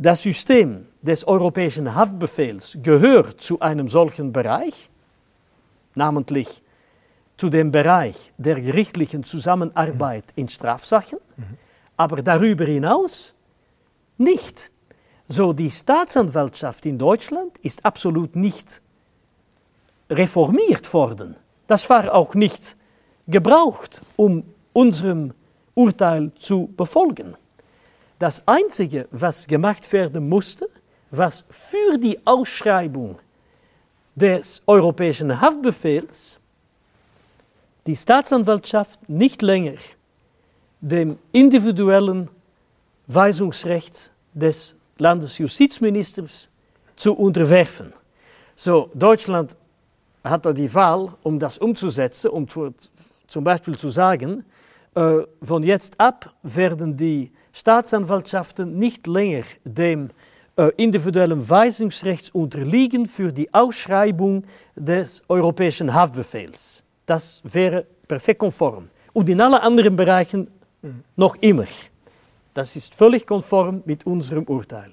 Das 0.00 0.22
System 0.22 0.86
des 1.02 1.28
europäischen 1.28 1.94
Haftbefehls 1.94 2.78
gehört 2.82 3.42
zu 3.42 3.60
einem 3.60 3.86
solchen 3.88 4.32
Bereich, 4.32 4.88
namentlich 5.94 6.62
zu 7.36 7.50
dem 7.50 7.70
Bereich 7.70 8.32
der 8.38 8.62
gerichtlichen 8.62 9.24
Zusammenarbeit 9.24 10.24
in 10.36 10.48
Strafsachen, 10.48 11.18
aber 11.98 12.22
darüber 12.22 12.64
hinaus 12.64 13.34
nicht. 14.16 14.72
So, 15.28 15.52
die 15.52 15.70
Staatsanwaltschaft 15.70 16.86
in 16.86 16.96
Deutschland 16.96 17.58
ist 17.58 17.84
absolut 17.84 18.36
nicht 18.36 18.80
reformiert 20.10 20.92
worden. 20.94 21.36
Das 21.66 21.88
war 21.90 22.14
auch 22.14 22.34
nicht 22.34 22.74
gebraucht, 23.28 24.00
um 24.16 24.44
unserem 24.72 25.34
Urteil 25.74 26.32
zu 26.34 26.72
befolgen. 26.74 27.36
Das 28.20 28.46
Einzige, 28.46 29.08
was 29.12 29.46
gemacht 29.46 29.90
werden 29.94 30.28
musste, 30.28 30.68
was 31.10 31.46
für 31.48 31.96
die 31.96 32.18
Ausschreibung 32.26 33.18
des 34.14 34.62
europäischen 34.66 35.40
Haftbefehls 35.40 36.38
die 37.86 37.96
Staatsanwaltschaft 37.96 39.08
nicht 39.08 39.40
länger 39.40 39.78
dem 40.82 41.18
individuellen 41.32 42.28
Weisungsrecht 43.06 44.12
des 44.34 44.76
Landesjustizministers 44.98 46.50
zu 46.96 47.14
unterwerfen. 47.14 47.94
So, 48.54 48.90
Deutschland 48.92 49.56
hatte 50.22 50.52
die 50.52 50.72
Wahl, 50.74 51.08
um 51.22 51.38
das 51.38 51.56
umzusetzen, 51.56 52.28
um 52.28 52.46
zum 52.46 53.44
Beispiel 53.44 53.78
zu 53.78 53.88
sagen, 53.88 54.44
äh, 54.94 55.22
von 55.42 55.62
jetzt 55.62 55.98
ab 55.98 56.34
werden 56.42 56.94
die 56.94 57.32
Staatsanwaltschaften 57.52 58.78
nicht 58.78 59.06
länger 59.06 59.44
dem 59.64 60.10
äh, 60.56 60.70
individuellen 60.76 61.48
Weisungsrechts 61.48 62.30
unterliegen 62.30 63.06
für 63.06 63.32
die 63.32 63.52
Ausschreibung 63.52 64.44
des 64.76 65.22
europäischen 65.28 65.92
Haftbefehls. 65.92 66.84
Das 67.06 67.40
wäre 67.44 67.86
perfekt 68.06 68.40
konform. 68.40 68.88
Und 69.12 69.28
in 69.28 69.40
allen 69.40 69.54
anderen 69.54 69.96
Bereichen 69.96 70.48
noch 71.16 71.36
immer. 71.40 71.66
Das 72.54 72.76
ist 72.76 72.94
völlig 72.94 73.26
konform 73.26 73.82
mit 73.84 74.06
unserem 74.06 74.44
Urteil. 74.44 74.92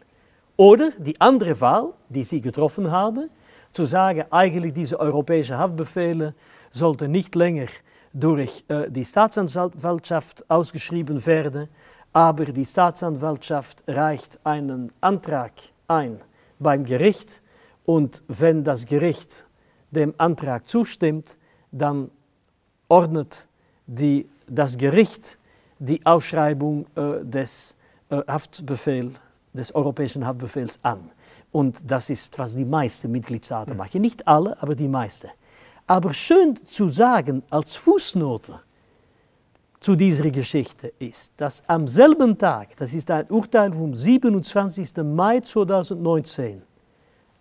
Oder 0.55 0.91
die 0.97 1.19
andere 1.21 1.59
Wahl, 1.61 1.93
die 2.09 2.23
Sie 2.23 2.41
getroffen 2.41 2.89
haben, 2.89 3.29
zu 3.71 3.85
sagen, 3.85 4.25
eigentlich 4.31 4.73
diese 4.73 4.99
europäischen 4.99 5.57
Haftbefehle 5.57 6.33
sollten 6.71 7.11
nicht 7.11 7.35
länger 7.35 7.67
durch 8.13 8.63
äh, 8.67 8.89
die 8.89 9.05
Staatsanwaltschaft 9.05 10.49
ausgeschrieben 10.49 11.23
werden, 11.25 11.67
aber 12.13 12.45
die 12.45 12.65
Staatsanwaltschaft 12.65 13.83
reicht 13.87 14.39
einen 14.43 14.91
Antrag 15.01 15.53
ein 15.87 16.21
beim 16.59 16.83
Gericht 16.83 17.41
und 17.85 18.23
wenn 18.27 18.63
das 18.63 18.85
Gericht 18.85 19.45
dem 19.91 20.13
Antrag 20.17 20.67
zustimmt, 20.67 21.37
dann 21.71 22.11
ordnet 22.89 23.47
die, 23.85 24.27
das 24.47 24.77
Gericht 24.77 25.37
die 25.79 26.05
Ausschreibung 26.05 26.85
äh, 26.95 27.23
des 27.23 27.75
äh, 28.09 28.17
Haftbefehl, 28.27 29.11
des 29.53 29.73
europäischen 29.73 30.25
Haftbefehls 30.25 30.79
an. 30.83 31.11
Und 31.51 31.79
das 31.89 32.09
ist, 32.09 32.37
was 32.37 32.55
die 32.55 32.65
meisten 32.65 33.11
Mitgliedstaaten 33.11 33.73
mhm. 33.73 33.77
machen. 33.77 34.01
Nicht 34.01 34.27
alle, 34.27 34.61
aber 34.61 34.75
die 34.75 34.87
meisten. 34.87 35.29
Aber 35.85 36.13
schön 36.13 36.59
zu 36.65 36.89
sagen 36.89 37.43
als 37.49 37.75
Fußnote 37.75 38.59
zu 39.79 39.95
dieser 39.95 40.29
Geschichte 40.31 40.93
ist, 40.99 41.33
dass 41.37 41.63
am 41.67 41.87
selben 41.87 42.37
Tag, 42.37 42.75
das 42.77 42.93
ist 42.93 43.09
ein 43.11 43.29
Urteil 43.29 43.71
vom 43.71 43.93
27. 43.93 44.97
Mai 45.03 45.39
2019, 45.39 46.61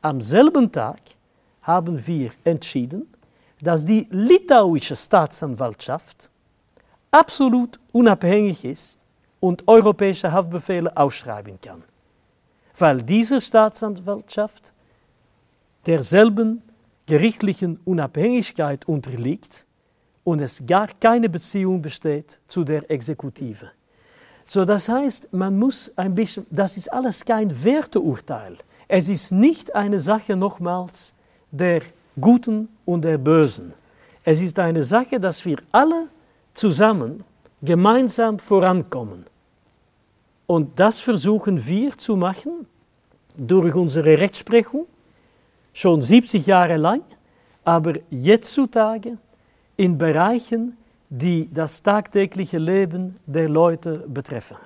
am 0.03 0.20
selben 0.20 0.70
Tag 0.70 1.01
haben 1.62 2.07
wir 2.07 2.30
entschieden, 2.45 3.09
dass 3.61 3.84
die 3.84 4.07
litauische 4.11 4.95
Staatsanwaltschaft 4.95 6.30
absolut 7.11 7.80
unabhängig 7.93 8.64
ist 8.64 9.01
und 9.41 9.66
europäische 9.66 10.30
Haftbefehle 10.30 10.95
ausschreiben 10.97 11.59
kann. 11.61 11.82
Weil 12.78 13.03
diese 13.03 13.41
Staatsanwaltschaft 13.41 14.72
derselben 15.87 16.62
gerichtlichen 17.07 17.80
Unabhängigkeit 17.84 18.87
unterliegt 18.87 19.64
und 20.27 20.41
es 20.41 20.61
gar 20.66 20.89
keine 21.01 21.29
Beziehung 21.29 21.81
besteht 21.81 22.41
zu 22.49 22.64
der 22.64 22.91
Exekutive. 22.91 23.70
So, 24.45 24.64
das 24.64 24.89
heißt, 24.89 25.33
man 25.33 25.57
muss 25.57 25.93
ein 25.95 26.16
bisschen, 26.16 26.45
das 26.51 26.77
ist 26.77 26.93
alles 26.93 27.24
kein 27.24 27.49
Werteurteil. 27.64 28.57
Es 28.89 29.09
ist 29.09 29.31
nicht 29.31 29.72
eine 29.77 30.01
Sache 30.01 30.35
nochmals 30.35 31.14
der 31.53 31.83
Guten 32.20 32.68
und 32.85 33.05
der 33.05 33.18
Bösen. 33.18 33.72
Es 34.24 34.43
ist 34.43 34.59
eine 34.59 34.83
Sache, 34.83 35.20
dass 35.20 35.45
wir 35.45 35.59
alle 35.70 36.09
zusammen 36.55 37.22
gemeinsam 37.62 38.41
vorankommen. 38.41 39.27
Und 40.49 40.81
das 40.81 40.99
versuchen 40.99 41.64
wir 41.64 41.97
zu 41.97 42.16
machen 42.16 42.66
durch 43.37 43.77
unsere 43.77 44.18
Rechtsprechung, 44.18 44.87
schon 45.72 46.03
70 46.03 46.47
Jahre 46.47 46.79
lang, 46.79 47.03
aber 47.64 47.95
heutzutage 48.12 49.18
in 49.77 49.99
Bereichen, 49.99 50.77
die 51.09 51.51
das 51.53 51.83
tagtägliche 51.83 52.59
Leben 52.59 53.16
der 53.27 53.49
Leute 53.49 54.07
betreffen. 54.09 54.57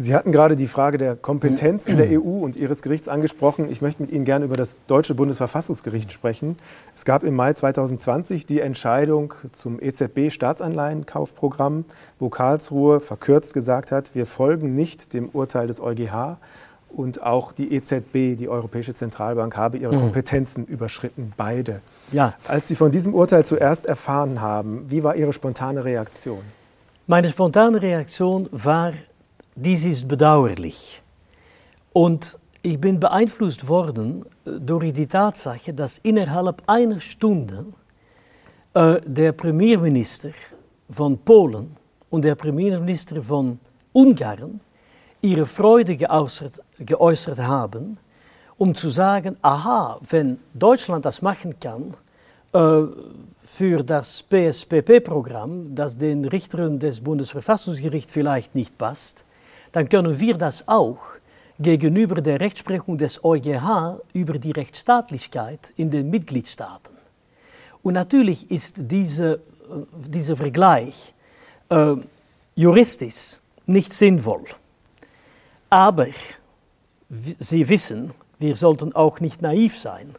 Sie 0.00 0.14
hatten 0.14 0.30
gerade 0.30 0.54
die 0.54 0.68
Frage 0.68 0.96
der 0.96 1.16
Kompetenzen 1.16 1.96
der 1.96 2.20
EU 2.20 2.44
und 2.44 2.54
Ihres 2.54 2.82
Gerichts 2.82 3.08
angesprochen. 3.08 3.68
Ich 3.68 3.82
möchte 3.82 4.00
mit 4.00 4.12
Ihnen 4.12 4.24
gerne 4.24 4.44
über 4.44 4.56
das 4.56 4.80
deutsche 4.86 5.16
Bundesverfassungsgericht 5.16 6.12
sprechen. 6.12 6.56
Es 6.94 7.04
gab 7.04 7.24
im 7.24 7.34
Mai 7.34 7.52
2020 7.52 8.46
die 8.46 8.60
Entscheidung 8.60 9.34
zum 9.50 9.80
EZB-Staatsanleihenkaufprogramm, 9.80 11.84
wo 12.20 12.28
Karlsruhe 12.28 13.00
verkürzt 13.00 13.54
gesagt 13.54 13.90
hat, 13.90 14.14
wir 14.14 14.24
folgen 14.24 14.76
nicht 14.76 15.14
dem 15.14 15.30
Urteil 15.30 15.66
des 15.66 15.80
EuGH 15.80 16.36
und 16.90 17.24
auch 17.24 17.50
die 17.50 17.74
EZB, 17.74 18.36
die 18.38 18.48
Europäische 18.48 18.94
Zentralbank, 18.94 19.56
habe 19.56 19.78
ihre 19.78 19.96
mhm. 19.96 20.00
Kompetenzen 20.00 20.64
überschritten, 20.64 21.32
beide. 21.36 21.80
Ja. 22.12 22.34
Als 22.46 22.68
Sie 22.68 22.74
von 22.74 22.90
diesem 22.90 23.14
Urteil 23.14 23.44
zuerst 23.44 23.86
erfahren 23.86 24.40
haben, 24.40 24.90
wie 24.90 25.02
war 25.02 25.16
Ihre 25.16 25.32
spontane 25.32 25.84
Reaktion? 25.84 26.40
Meine 27.06 27.28
spontane 27.28 27.80
Reaktion 27.80 28.48
war 28.52 28.92
dies 29.54 29.84
ist 29.84 30.06
bedauerlich. 30.06 31.02
Und 31.92 32.38
ich 32.62 32.80
bin 32.80 33.00
beeinflusst 33.00 33.66
worden 33.66 34.24
äh, 34.46 34.60
durch 34.60 34.92
die 34.92 35.06
Tatsache, 35.06 35.74
dass 35.74 35.98
innerhalb 35.98 36.62
einer 36.66 37.00
Stunde 37.00 37.66
äh, 38.74 39.00
der 39.04 39.32
Premierminister 39.32 40.30
von 40.90 41.18
Polen 41.18 41.76
und 42.10 42.24
der 42.24 42.34
Premierminister 42.34 43.22
von 43.22 43.58
Ungarn 43.92 44.60
ihre 45.20 45.46
Freude 45.46 45.96
geäußert, 45.96 46.60
geäußert 46.78 47.38
haben, 47.38 47.98
um 48.58 48.74
zu 48.74 48.90
sagen, 48.90 49.36
aha, 49.40 49.98
wenn 50.10 50.38
Deutschland 50.52 51.04
das 51.04 51.22
machen 51.22 51.58
kann, 51.58 51.94
äh, 52.52 52.82
für 53.42 53.82
das 53.82 54.22
PSPP-Programm, 54.22 55.74
das 55.74 55.96
den 55.96 56.24
Richtern 56.24 56.78
des 56.78 57.00
Bundesverfassungsgerichts 57.00 58.12
vielleicht 58.12 58.54
nicht 58.54 58.76
passt, 58.76 59.24
dann 59.72 59.88
können 59.88 60.18
wir 60.20 60.36
das 60.36 60.66
auch 60.68 60.98
gegenüber 61.58 62.20
der 62.20 62.40
Rechtsprechung 62.40 62.98
des 62.98 63.24
EuGH 63.24 64.00
über 64.12 64.38
die 64.38 64.52
Rechtsstaatlichkeit 64.52 65.72
in 65.76 65.90
den 65.90 66.10
Mitgliedstaaten. 66.10 66.96
Und 67.82 67.94
natürlich 67.94 68.50
ist 68.50 68.74
diese, 68.76 69.34
äh, 69.34 69.38
dieser 70.08 70.36
Vergleich 70.36 71.14
äh, 71.68 71.94
juristisch 72.54 73.38
nicht 73.66 73.92
sinnvoll. 73.92 74.44
Aber 75.70 76.06
Sie 77.10 77.68
wissen, 77.68 78.12
wir 78.38 78.56
sollten 78.56 78.94
auch 78.94 79.20
nicht 79.20 79.42
naiv 79.42 79.78
sein, 79.78 80.14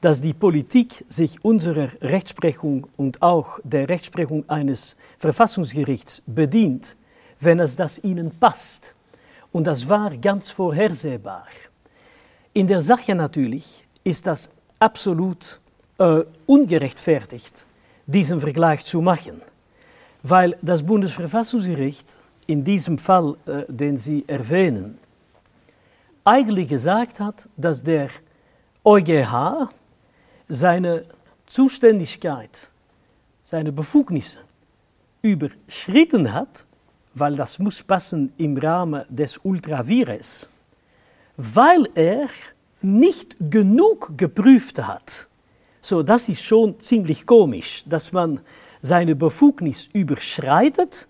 dass 0.00 0.20
die 0.20 0.34
Politik 0.34 1.04
sich 1.08 1.44
unserer 1.44 1.88
Rechtsprechung 2.02 2.86
und 2.96 3.22
auch 3.22 3.58
der 3.64 3.88
Rechtsprechung 3.88 4.48
eines 4.48 4.96
Verfassungsgerichts 5.18 6.22
bedient, 6.26 6.96
wenn 7.40 7.58
es 7.58 7.76
das 7.76 8.04
ihnen 8.04 8.30
passt. 8.38 8.94
Und 9.50 9.66
das 9.66 9.88
war 9.88 10.16
ganz 10.16 10.50
vorhersehbar. 10.50 11.46
In 12.52 12.66
der 12.66 12.80
Sache 12.80 13.14
natürlich 13.14 13.84
ist 14.04 14.26
das 14.26 14.50
absolut 14.78 15.60
äh, 15.98 16.22
ungerechtfertigt, 16.46 17.66
diesen 18.06 18.40
Vergleich 18.40 18.84
zu 18.84 19.00
machen, 19.00 19.40
weil 20.22 20.56
das 20.60 20.82
Bundesverfassungsgericht 20.82 22.14
in 22.46 22.62
diesem 22.62 22.98
Fall, 22.98 23.36
äh, 23.46 23.64
den 23.68 23.96
Sie 23.96 24.24
erwähnen, 24.26 24.98
eigentlich 26.24 26.68
gesagt 26.68 27.20
hat, 27.20 27.48
dass 27.56 27.82
der 27.82 28.08
EuGH 28.84 29.68
seine 30.48 31.04
Zuständigkeit, 31.46 32.70
seine 33.44 33.72
Befugnisse 33.72 34.38
überschritten 35.22 36.32
hat 36.32 36.66
weil 37.14 37.36
das 37.36 37.58
muss 37.60 37.80
passen 37.80 38.32
im 38.38 38.56
Rahmen 38.56 39.04
des 39.08 39.38
Ultravires. 39.38 40.48
weil 41.36 41.88
er 41.94 42.28
nicht 42.80 43.36
genug 43.40 44.16
geprüft 44.16 44.78
hat. 44.78 45.28
So, 45.80 46.02
das 46.02 46.28
ist 46.28 46.42
schon 46.42 46.78
ziemlich 46.80 47.26
komisch, 47.26 47.82
dass 47.86 48.12
man 48.12 48.40
seine 48.80 49.16
Befugnis 49.16 49.88
überschreitet, 49.92 51.08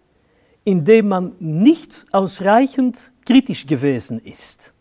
indem 0.65 1.09
man 1.09 1.33
nicht 1.39 2.07
ausreichend 2.12 3.12
kritisch 3.27 3.67
gewesen 3.67 4.19
ist. 4.19 4.74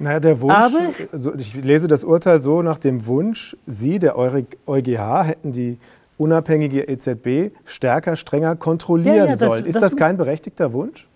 Naja, 0.00 0.18
der 0.18 0.40
Wunsch, 0.40 0.54
Aber, 0.54 0.94
also 1.12 1.34
ich 1.34 1.54
lese 1.54 1.86
das 1.86 2.04
Urteil 2.04 2.40
so 2.40 2.62
nach 2.62 2.78
dem 2.78 3.04
Wunsch, 3.04 3.54
Sie, 3.66 3.98
der 3.98 4.16
EuGH, 4.16 5.24
hätten 5.26 5.52
die 5.52 5.78
unabhängige 6.16 6.88
EZB 6.88 7.54
stärker, 7.66 8.16
strenger 8.16 8.56
kontrollieren 8.56 9.16
ja, 9.16 9.24
ja, 9.26 9.30
das, 9.32 9.40
sollen. 9.40 9.66
Ist 9.66 9.74
das, 9.74 9.82
das, 9.82 9.96
kein 9.96 10.16
berechtigter 10.16 10.72
Wunsch? 10.72 11.06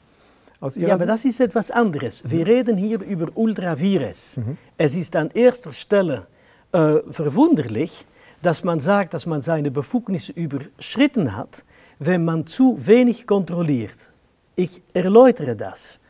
Aus 0.60 0.76
Ihrer 0.76 0.88
ja, 0.88 0.94
aber 0.94 1.06
das 1.06 1.24
ist 1.24 1.40
etwas 1.40 1.70
anderes. 1.70 2.22
Wir 2.26 2.40
mhm. 2.40 2.44
reden 2.44 2.76
hier 2.76 3.00
über 3.00 3.28
Ultravires. 3.34 4.36
Mhm. 4.36 4.58
Es 4.76 4.94
ist 4.94 5.16
an 5.16 5.30
erster 5.32 5.72
Stelle 5.72 6.26
äh, 6.72 6.96
verwunderlich, 7.10 8.06
dass 8.42 8.64
man 8.64 8.80
sagt, 8.80 9.14
dass 9.14 9.24
man 9.24 9.40
seine 9.40 9.70
Befugnisse 9.70 10.32
überschritten 10.32 11.34
hat, 11.34 11.64
wenn 11.98 12.22
man 12.22 12.46
zu 12.46 12.78
wenig 12.86 13.26
kontrolliert. 13.26 14.12
Ich 14.56 14.82
erläutere 14.92 15.56
das. 15.56 16.00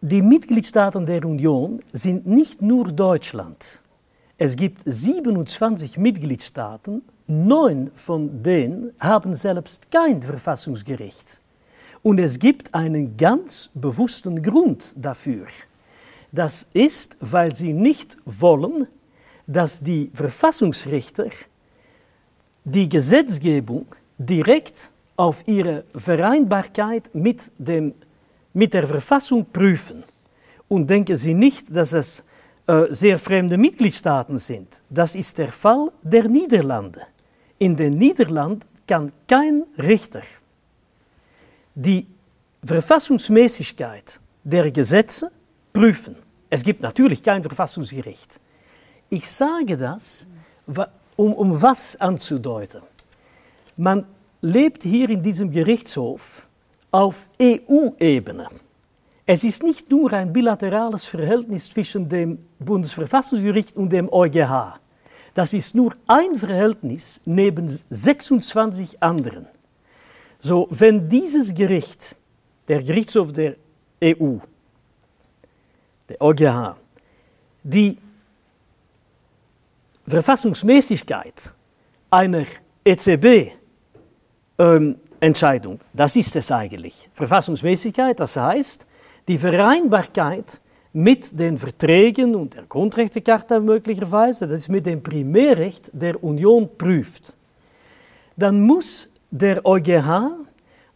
Die 0.00 0.22
Mitgliedstaaten 0.22 1.06
der 1.06 1.24
Union 1.24 1.82
sind 1.92 2.24
nicht 2.24 2.62
nur 2.62 2.92
Deutschland. 2.92 3.80
Es 4.36 4.54
gibt 4.54 4.82
27 4.84 5.98
Mitgliedstaaten, 5.98 7.02
neun 7.26 7.90
von 7.96 8.40
denen 8.40 8.92
haben 9.00 9.34
selbst 9.34 9.90
kein 9.90 10.22
Verfassungsgericht. 10.22 11.40
Und 12.04 12.20
es 12.20 12.38
gibt 12.38 12.72
einen 12.76 13.16
ganz 13.16 13.70
bewussten 13.74 14.40
Grund 14.40 14.94
dafür. 14.94 15.48
Das 16.30 16.68
ist, 16.74 17.16
weil 17.18 17.56
sie 17.56 17.72
nicht 17.72 18.18
wollen, 18.24 18.86
dass 19.48 19.80
die 19.80 20.12
Verfassungsrichter 20.14 21.30
die 22.62 22.88
Gesetzgebung 22.88 23.86
direkt 24.16 24.92
auf 25.16 25.42
ihre 25.48 25.84
Vereinbarkeit 25.96 27.12
mit, 27.12 27.50
dem, 27.58 27.94
mit 28.58 28.74
der 28.74 28.88
Verfassung 28.88 29.46
prüfen. 29.52 30.02
Und 30.66 30.90
denken 30.90 31.16
Sie 31.16 31.32
nicht, 31.32 31.74
dass 31.74 31.92
es 31.92 32.24
äh, 32.66 32.86
sehr 32.90 33.18
fremde 33.20 33.56
Mitgliedstaaten 33.56 34.38
sind. 34.38 34.82
Das 34.90 35.14
ist 35.14 35.38
der 35.38 35.52
Fall 35.52 35.92
der 36.02 36.28
Niederlande. 36.28 37.02
In 37.58 37.76
den 37.76 37.92
Niederlanden 37.94 38.66
kann 38.86 39.12
kein 39.28 39.64
Richter 39.78 40.22
die 41.74 42.04
Verfassungsmäßigkeit 42.64 44.18
der 44.42 44.72
Gesetze 44.72 45.30
prüfen. 45.72 46.16
Es 46.50 46.64
gibt 46.64 46.82
natürlich 46.82 47.22
kein 47.22 47.42
Verfassungsgericht. 47.44 48.40
Ich 49.08 49.30
sage 49.30 49.76
das, 49.76 50.26
um, 51.14 51.32
um 51.32 51.62
was 51.62 51.94
anzudeuten. 52.00 52.82
Man 53.76 54.04
lebt 54.40 54.82
hier 54.82 55.08
in 55.10 55.22
diesem 55.22 55.52
Gerichtshof 55.52 56.47
auf 56.90 57.28
EU-Ebene. 57.40 58.48
Es 59.26 59.44
ist 59.44 59.62
nicht 59.62 59.90
nur 59.90 60.12
ein 60.12 60.32
bilaterales 60.32 61.04
Verhältnis 61.04 61.68
zwischen 61.68 62.08
dem 62.08 62.38
Bundesverfassungsgericht 62.58 63.76
und 63.76 63.90
dem 63.92 64.10
EuGH. 64.10 64.80
Das 65.34 65.52
ist 65.52 65.74
nur 65.74 65.94
ein 66.06 66.34
Verhältnis 66.34 67.20
neben 67.24 67.68
26 67.90 69.02
anderen. 69.02 69.46
So, 70.40 70.66
wenn 70.70 71.08
dieses 71.08 71.52
Gericht, 71.52 72.16
der 72.68 72.82
Gerichtshof 72.82 73.32
der 73.32 73.56
EU, 74.02 74.38
der 76.08 76.20
EuGH, 76.20 76.76
die 77.62 77.98
Verfassungsmäßigkeit 80.06 81.52
einer 82.10 82.46
EZB-Entscheidung, 82.84 83.58
ähm, 84.58 84.96
das 85.92 86.16
ist 86.16 86.36
es 86.36 86.52
eigentlich. 86.52 87.08
Verfassungsmäßigkeit, 87.12 88.18
das 88.20 88.36
heißt, 88.36 88.86
die 89.26 89.38
Vereinbarkeit 89.38 90.60
mit 90.92 91.38
den 91.38 91.58
Verträgen 91.58 92.34
und 92.34 92.54
der 92.54 92.64
Grundrechtecharta 92.64 93.60
möglicherweise, 93.60 94.46
das 94.46 94.60
ist 94.60 94.68
mit 94.68 94.86
dem 94.86 95.02
Primärrecht 95.02 95.90
der 95.92 96.22
Union 96.22 96.68
prüft, 96.78 97.36
dann 98.36 98.60
muss 98.60 99.08
der 99.30 99.64
EuGH 99.66 100.30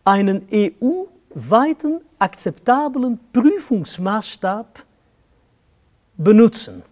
einen 0.05 0.47
EU-weiten 0.53 2.01
akzeptablen 2.19 3.19
Prüfungsmaßstab 3.33 4.85
benutzen, 6.17 6.83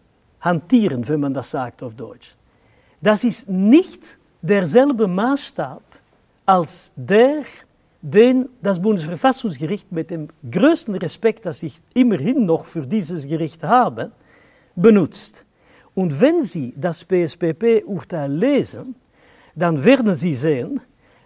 hantieren, 0.40 1.06
wenn 1.08 1.20
man 1.20 1.34
das 1.34 1.50
sagt 1.50 1.82
auf 1.82 1.94
Deutsch. 1.94 2.36
Das 3.00 3.24
ist 3.24 3.48
nicht 3.48 4.18
derselbe 4.42 5.06
Maßstab 5.06 5.82
als 6.46 6.92
der, 6.96 7.44
den 8.02 8.48
das 8.62 8.80
Bundesverfassungsgericht 8.80 9.92
mit 9.92 10.10
dem 10.10 10.28
größten 10.50 10.94
Respekt, 10.94 11.46
das 11.46 11.62
ich 11.62 11.74
immerhin 11.94 12.46
noch 12.46 12.64
für 12.64 12.82
dieses 12.82 13.26
Gericht 13.26 13.62
habe, 13.62 14.10
benutzt. 14.74 15.44
Und 15.94 16.20
wenn 16.20 16.42
Sie 16.42 16.74
das 16.76 17.04
PSPP-Urteil 17.04 18.32
lesen, 18.32 18.94
dann 19.54 19.84
werden 19.84 20.14
Sie 20.14 20.34
sehen, 20.34 20.80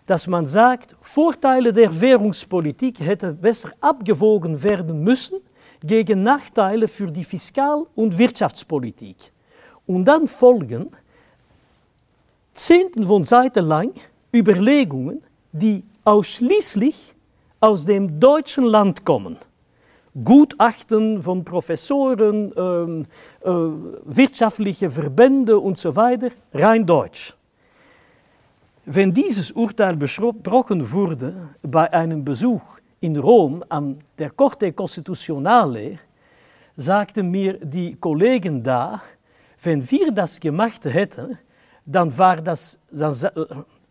dass 0.06 0.26
man 0.26 0.46
sagt, 0.46 0.96
Vorteile 1.00 1.72
der 1.72 2.00
Währungspolitik 2.00 3.00
hätten 3.00 3.36
besser 3.36 3.70
abgewogen 3.80 4.62
werden 4.62 5.02
müssen 5.02 5.38
gegen 5.82 6.22
Nachteile 6.22 6.88
für 6.88 7.10
die 7.10 7.24
Fiskal- 7.24 7.86
und 7.94 8.16
Wirtschaftspolitik. 8.16 9.32
Und 9.86 10.04
dann 10.06 10.26
folgen 10.26 10.90
Zehnten 12.54 13.06
von 13.06 13.24
Seiten 13.24 13.66
lang 13.66 13.92
Überlegungen, 14.34 15.22
die 15.52 15.84
ausschließlich 16.04 17.14
aus 17.60 17.84
dem 17.84 18.18
deutschen 18.18 18.64
Land 18.64 19.04
kommen. 19.04 19.38
Gutachten 20.22 21.22
von 21.22 21.44
Professoren, 21.44 22.52
ähm, 22.56 23.06
äh, 23.40 23.50
wirtschaftliche 24.04 24.90
Verbände 24.90 25.58
und 25.58 25.78
so 25.78 25.96
weiter, 25.96 26.30
rein 26.52 26.84
deutsch. 26.86 27.34
Wenn 28.84 29.12
dieses 29.12 29.50
Urteil 29.50 29.96
besprochen 29.96 30.92
wurde 30.92 31.48
bei 31.62 31.90
einem 31.92 32.24
Besuch 32.24 32.62
in 33.00 33.16
Rom 33.16 33.64
an 33.68 33.98
der 34.18 34.30
Corte 34.30 34.72
Constitutionale, 34.72 35.98
sagten 36.76 37.30
mir 37.30 37.54
die 37.58 37.96
Kollegen 37.96 38.62
da, 38.62 39.02
wenn 39.62 39.90
wir 39.90 40.12
das 40.12 40.38
gemacht 40.38 40.84
hätten, 40.84 41.38
dann 41.86 42.16
war 42.16 42.36
das, 42.36 42.78
dann, 42.90 43.14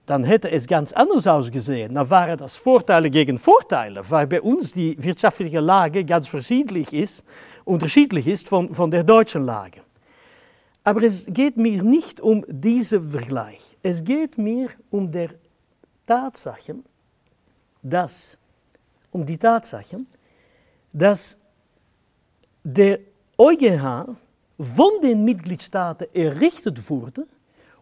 dann 0.06 0.24
hätte 0.24 0.52
es 0.52 0.68
ganz 0.68 0.92
anders 0.92 1.28
ausgesehen. 1.28 1.96
Dann 1.96 2.10
waren 2.10 2.38
das 2.38 2.56
Vorteile 2.56 3.10
gegen 3.10 3.38
Vorteile, 3.38 4.02
weil 4.10 4.28
bei 4.28 4.42
uns 4.42 4.74
die 4.74 5.02
wirtschaftliche 5.02 5.62
Lage 5.62 6.04
ganz 6.04 6.28
verschiedentlich 6.28 6.94
ist, 6.94 7.24
unterschiedlich 7.64 8.28
ist 8.28 8.48
von, 8.50 8.74
von 8.74 8.92
der 8.92 9.04
deutschen 9.04 9.46
Lage. 9.46 9.82
Aber 10.84 11.04
es 11.04 11.26
geht 11.28 11.56
mir 11.56 11.82
nicht 11.82 12.20
um 12.20 12.44
diesen 12.48 13.12
Vergleich. 13.12 13.78
Es 13.82 14.04
geht 14.04 14.38
mir 14.38 14.70
um 14.90 15.10
der 15.10 15.30
Tatsache, 16.06 16.76
dass, 17.82 18.38
um 19.12 19.26
die 19.26 19.38
Tatsache, 19.38 20.02
dass 20.92 21.38
der 22.64 23.00
EuGH 23.38 24.16
von 24.60 25.02
den 25.02 25.24
Mitgliedstaaten 25.24 26.08
errichtet 26.14 26.90
wurde, 26.90 27.26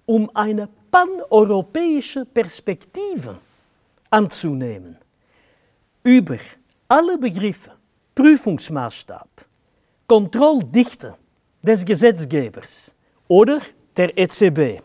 um 0.06 0.30
eine 0.36 0.70
paneuropäische 0.92 2.26
Perspektive 2.26 3.38
anzunehmen 4.10 4.98
über 6.04 6.38
alle 6.88 7.18
Begriffe, 7.18 7.72
Prüfungsmaßstab, 8.14 9.30
Kontrolldichte 10.08 11.16
des 11.62 11.86
Gesetzgebers 11.86 12.92
oder 13.28 13.62
der 13.96 14.18
EZB. 14.18 14.82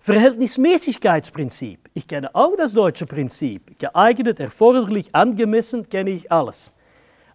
Verhältnismäßigkeitsprinzip. 0.00 1.88
Ich 1.94 2.06
kenne 2.06 2.34
auch 2.34 2.56
das 2.56 2.72
deutsche 2.72 3.06
Prinzip. 3.06 3.78
Geeignet, 3.78 4.40
erforderlich, 4.40 5.14
angemessen, 5.14 5.88
kenne 5.88 6.10
ich 6.10 6.30
alles. 6.30 6.72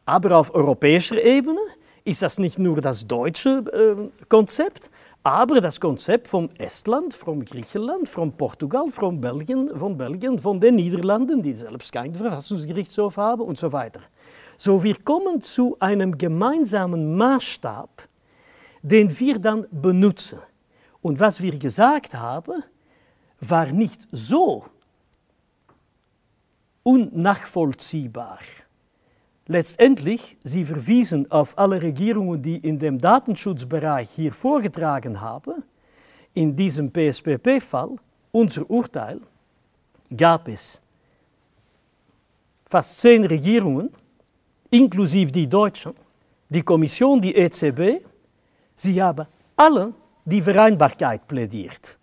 Aber 0.06 0.38
auf 0.38 0.54
europäischer 0.54 1.22
Ebene 1.24 1.60
ist 2.04 2.22
das 2.22 2.38
nicht 2.38 2.60
nur 2.60 2.82
das 2.82 3.08
deutsche 3.08 4.12
äh, 4.20 4.26
Konzept, 4.28 4.90
aber 5.24 5.62
das 5.62 5.80
Konzept 5.80 6.28
von 6.28 6.50
Estland, 6.58 7.14
von 7.14 7.46
Griechenland, 7.46 8.10
von 8.10 8.34
Portugal, 8.34 8.92
von 8.92 9.22
Belgien, 9.22 9.70
von 9.70 9.98
Belgien, 9.98 10.38
von 10.38 10.60
den 10.60 10.76
Niederlanden, 10.76 11.42
die 11.42 11.54
selbst 11.54 11.94
kein 11.94 12.14
Verfassungsgerichtshof 12.14 13.16
haben 13.16 13.42
und 13.42 13.58
so 13.58 13.72
weiter. 13.72 14.02
So, 14.58 14.84
wir 14.84 14.96
kommen 15.02 15.42
zu 15.42 15.78
einem 15.80 16.18
gemeinsamen 16.18 17.16
Maßstab, 17.16 18.08
den 18.82 19.18
wir 19.18 19.40
dann 19.40 19.66
benutzen. 19.72 20.40
Und 21.02 21.20
was 21.20 21.42
wir 21.42 21.58
gesagt 21.58 22.14
haben, 22.14 22.64
war 23.40 23.68
nicht 23.68 24.08
so 24.12 24.66
unnachvollziehbar, 26.84 28.40
letztendlich, 29.48 30.38
Sie 30.44 30.66
verwiesen 30.66 31.30
auf 31.32 31.58
alle 31.58 31.82
Regierungen, 31.82 32.42
die 32.42 32.58
in 32.58 32.80
dem 32.80 33.00
Datenschutzbereich 33.00 34.10
hier 34.16 34.34
vorgetragen 34.34 35.22
haben. 35.22 35.64
In 36.34 36.56
diesem 36.56 36.92
PSPP-Fall, 36.92 37.96
unser 38.32 38.70
Urteil, 38.70 39.20
gab 40.16 40.48
es 40.48 40.82
fast 42.66 43.00
zehn 43.00 43.24
Regierungen, 43.26 43.90
inklusive 44.72 45.32
die 45.32 45.48
Deutschen, 45.48 45.94
die 46.50 46.64
Kommission, 46.64 47.22
die 47.22 47.36
EZB, 47.36 48.04
sie 48.76 49.02
haben 49.02 49.28
alle 49.56 49.94
die 50.26 50.42
Vereinbarkeit 50.42 51.28
plädiert. 51.28 52.00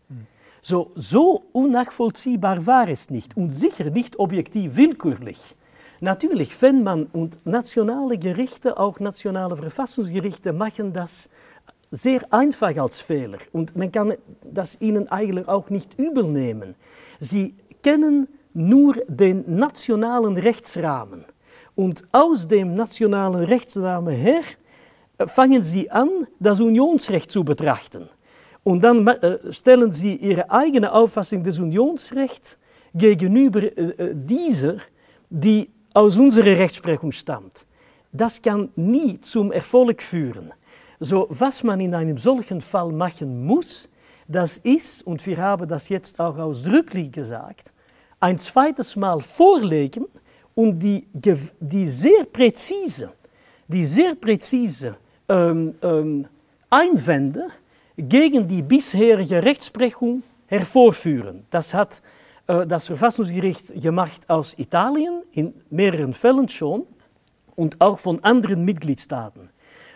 So, 0.63 0.93
so 0.95 1.43
unnachvollziehbar 1.53 2.65
war 2.67 2.89
es 2.89 3.11
nicht 3.11 3.37
und 3.37 3.51
sicher 3.51 3.91
nicht 3.91 4.19
objektiv 4.19 4.77
willkürlich. 4.77 5.57
Natürlich, 6.01 6.61
wenn 6.63 6.83
man 6.83 7.07
und 7.07 7.45
nationale 7.45 8.17
Gerichte, 8.17 8.79
auch 8.79 9.01
nationale 9.01 9.57
Verfassungsgerichte, 9.57 10.55
machen 10.55 10.95
das 10.95 11.29
sehr 11.91 12.33
einfach 12.33 12.75
als 12.77 13.01
Fehler 13.01 13.39
und 13.53 13.77
man 13.77 13.93
kann 13.93 14.15
das 14.43 14.81
ihnen 14.81 15.09
eigentlich 15.09 15.47
auch 15.49 15.69
nicht 15.69 15.99
übel 15.99 16.25
nehmen. 16.25 16.75
Sie 17.19 17.55
kennen 17.83 18.29
nur 18.55 18.95
den 19.09 19.45
nationalen 19.59 20.39
Rechtsrahmen 20.39 21.25
und 21.75 22.05
aus 22.13 22.49
dem 22.49 22.75
nationalen 22.75 23.45
Rechtsrahmen 23.45 24.15
her 24.15 24.43
fangen 25.27 25.63
sie 25.63 25.91
an, 25.91 26.09
das 26.39 26.61
Unionsrecht 26.61 27.31
zu 27.31 27.45
betrachten. 27.45 28.09
Und 28.63 28.85
dann 28.85 29.07
äh, 29.07 29.53
stellen 29.53 29.93
sie 29.93 30.17
ihre 30.17 30.51
eigene 30.51 30.93
Auffassung 30.93 31.43
des 31.45 31.59
Unionsrechts 31.59 32.59
gegenüber 32.95 33.63
äh, 33.63 34.15
dieser, 34.15 34.77
die 35.29 35.71
aus 35.95 36.17
unserer 36.17 36.59
Rechtsprechung 36.59 37.13
stammt. 37.13 37.67
Das 38.13 38.41
kann 38.43 38.71
nie 38.77 39.21
zum 39.21 39.53
Erfolg 39.53 40.03
führen. 40.03 40.53
So, 40.99 41.27
was 41.31 41.63
man 41.63 41.81
in 41.81 41.95
einem 41.95 42.19
solchen 42.19 42.61
Fall 42.61 42.93
machen 42.93 43.45
muss, 43.45 43.89
das 44.29 44.59
ist, 44.59 45.07
und 45.07 45.25
wir 45.27 45.39
haben 45.39 45.67
das 45.69 45.89
jetzt 45.89 46.21
auch 46.21 46.37
ausdrücklich 46.39 47.11
gesagt, 47.11 47.73
ein 48.21 48.39
zweites 48.39 48.97
Mal 48.97 49.21
vorlegen 49.21 50.07
und 50.55 50.79
die, 50.79 51.07
die 51.13 51.89
sehr 51.89 52.25
präzise, 52.31 53.13
die 53.67 53.85
sehr 53.85 54.15
präzise 54.15 54.97
ähm, 55.29 55.75
ähm, 55.83 56.27
Einwände 56.69 57.49
gegen 57.97 58.47
die 58.47 58.63
bisherige 58.63 59.43
Rechtsprechung 59.43 60.23
hervorführen. 60.47 61.47
Das 61.51 61.73
hat 61.73 62.03
das 62.67 62.87
Verfassungsgericht 62.87 63.81
gemacht 63.81 64.29
aus 64.29 64.59
Italien, 64.59 65.23
in 65.33 65.55
mehreren 65.71 66.15
Fällen 66.15 66.49
schon, 66.49 66.87
und 67.55 67.81
auch 67.81 67.99
von 67.99 68.23
anderen 68.25 68.65
Mitgliedstaaten. 68.65 69.51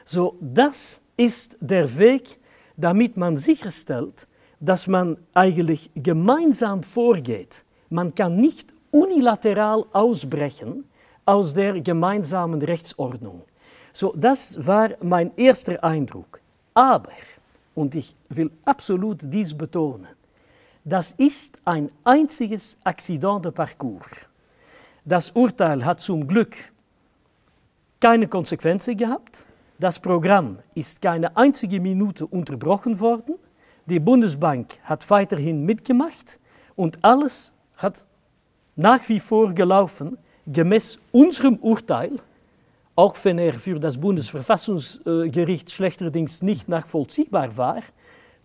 So, 0.05 0.36
das 0.40 1.00
ist 1.16 1.57
der 1.61 1.98
Weg, 1.98 2.38
damit 2.76 3.16
man 3.16 3.38
sicherstellt, 3.38 4.28
dass 4.61 4.86
man 4.86 5.18
eigentlich 5.32 5.90
gemeinsam 5.94 6.82
vorgeht. 6.82 7.64
Man 7.90 8.14
kann 8.14 8.36
nicht 8.36 8.72
unilateral 8.90 9.84
ausbrechen 9.92 10.84
aus 11.24 11.55
der 11.55 11.80
gemeinsamen 11.80 12.62
Rechtsordnung. 12.62 13.42
So, 13.92 14.12
das 14.16 14.64
war 14.64 14.90
mein 15.02 15.32
erster 15.36 15.82
Eindruck. 15.82 16.40
Aber 16.74 17.12
und 17.74 17.94
ich 17.94 18.14
will 18.28 18.50
absolut 18.64 19.18
dies 19.22 19.57
betonen, 19.57 20.09
das 20.85 21.12
ist 21.12 21.59
ein 21.64 21.91
einziges 22.05 22.76
Accident 22.85 23.45
de 23.45 23.53
Parcours. 23.53 24.07
Das 25.05 25.30
Urteil 25.30 25.85
hat 25.85 26.01
zum 26.01 26.26
Glück 26.26 26.57
keine 28.01 28.28
Konsequenzen 28.28 28.97
gehabt. 28.97 29.47
Das 29.78 29.99
Programm 29.99 30.59
ist 30.74 31.03
keine 31.03 31.37
einzige 31.37 31.80
Minute 31.80 32.26
unterbrochen 32.26 33.01
worden. 33.01 33.37
Die 33.87 34.01
Bundesbank 34.01 34.78
hat 34.85 35.09
weiterhin 35.11 35.64
mitgemacht 35.64 36.39
und 36.76 37.03
alles 37.05 37.53
hat 37.76 38.07
nach 38.76 39.09
wie 39.09 39.20
vor 39.20 39.53
gelaufen 39.53 40.18
gemäß 40.47 40.99
unserem 41.12 41.57
Urteil 41.57 42.20
auch 42.97 43.16
wenn 43.24 43.39
er 43.39 43.55
für 43.55 43.78
das 43.80 43.99
Bundesverfassungsgericht 43.99 45.70
schlechterdings 45.70 46.43
nicht 46.43 46.68
nachvollziehbar 46.68 47.57
war, 47.57 47.82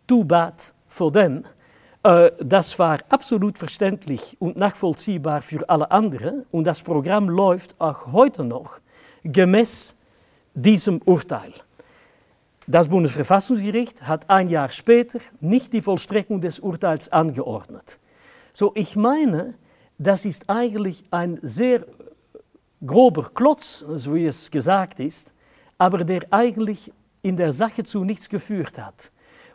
too 0.08 0.24
bad 0.24 0.74
for 0.88 1.14
them. 1.14 1.44
Äh, 2.04 2.32
das 2.40 2.80
war 2.80 3.00
absolut 3.10 3.58
verständlich 3.58 4.38
und 4.40 4.58
nachvollziehbar 4.58 5.42
für 5.42 5.70
alle 5.70 5.92
anderen 5.92 6.46
und 6.52 6.64
das 6.66 6.82
Programm 6.82 7.30
läuft 7.30 7.80
auch 7.80 8.12
heute 8.12 8.44
noch 8.44 8.80
gemäß 9.24 9.96
diesem 10.54 11.02
Urteil. 11.04 11.54
Das 12.68 12.88
Bundesverfassungsgericht 12.88 14.04
hat 14.04 14.30
ein 14.30 14.48
Jahr 14.50 14.70
später 14.70 15.20
nicht 15.40 15.74
die 15.74 15.82
Vollstreckung 15.82 16.40
des 16.40 16.60
Urteils 16.60 17.12
angeordnet. 17.12 18.00
So, 18.54 18.72
ich 18.76 18.96
meine, 18.96 19.56
das 19.98 20.24
ist 20.24 20.50
eigentlich 20.50 21.04
ein 21.12 21.36
sehr 21.36 21.86
grober 22.86 23.32
Klotz, 23.34 23.80
so 23.80 24.16
wie 24.16 24.26
es 24.26 24.52
gesagt 24.52 25.00
ist, 25.00 25.34
aber 25.78 26.04
der 26.04 26.22
eigentlich 26.30 26.94
in 27.22 27.36
der 27.36 27.54
Sache 27.54 27.84
zu 27.84 28.04
nichts 28.04 28.30
geführt 28.30 28.78
hat. 28.78 29.12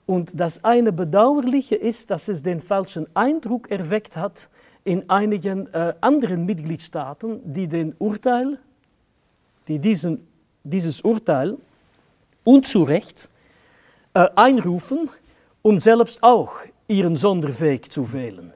Und 0.06 0.32
das 0.34 0.62
eine 0.64 0.92
Bedauerliche 0.92 1.76
ist, 1.76 2.10
dass 2.10 2.28
es 2.28 2.42
den 2.42 2.60
falschen 2.60 3.06
Eindruck 3.14 3.70
erweckt 3.70 4.16
hat 4.16 4.50
in 4.84 5.08
einigen 5.08 5.66
äh, 5.72 5.94
anderen 6.00 6.44
Mitgliedstaaten, 6.44 7.40
die 7.44 7.68
den 7.68 7.94
Urteil, 7.98 8.58
die 9.66 9.78
diesen, 9.78 10.26
dieses 10.62 11.00
Urteil 11.00 11.56
unzurecht 12.44 13.30
äh, 14.12 14.28
einrufen, 14.36 15.08
um 15.62 15.80
selbst 15.80 16.22
auch 16.22 16.56
ihren 16.86 17.16
Sonderweg 17.16 17.90
zu 17.90 18.12
wählen. 18.12 18.52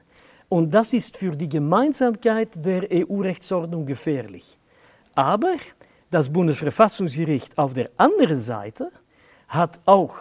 Und 0.49 0.71
das 0.73 0.93
ist 0.93 1.17
für 1.17 1.35
die 1.35 1.49
Gemeinsamkeit 1.49 2.49
der 2.63 2.87
EU-Rechtsordnung 2.91 3.85
gefährlich. 3.85 4.57
Aber 5.15 5.55
das 6.11 6.29
Bundesverfassungsgericht 6.29 7.57
auf 7.57 7.73
der 7.73 7.89
anderen 7.97 8.39
Seite 8.39 8.91
hat 9.47 9.79
auch 9.85 10.15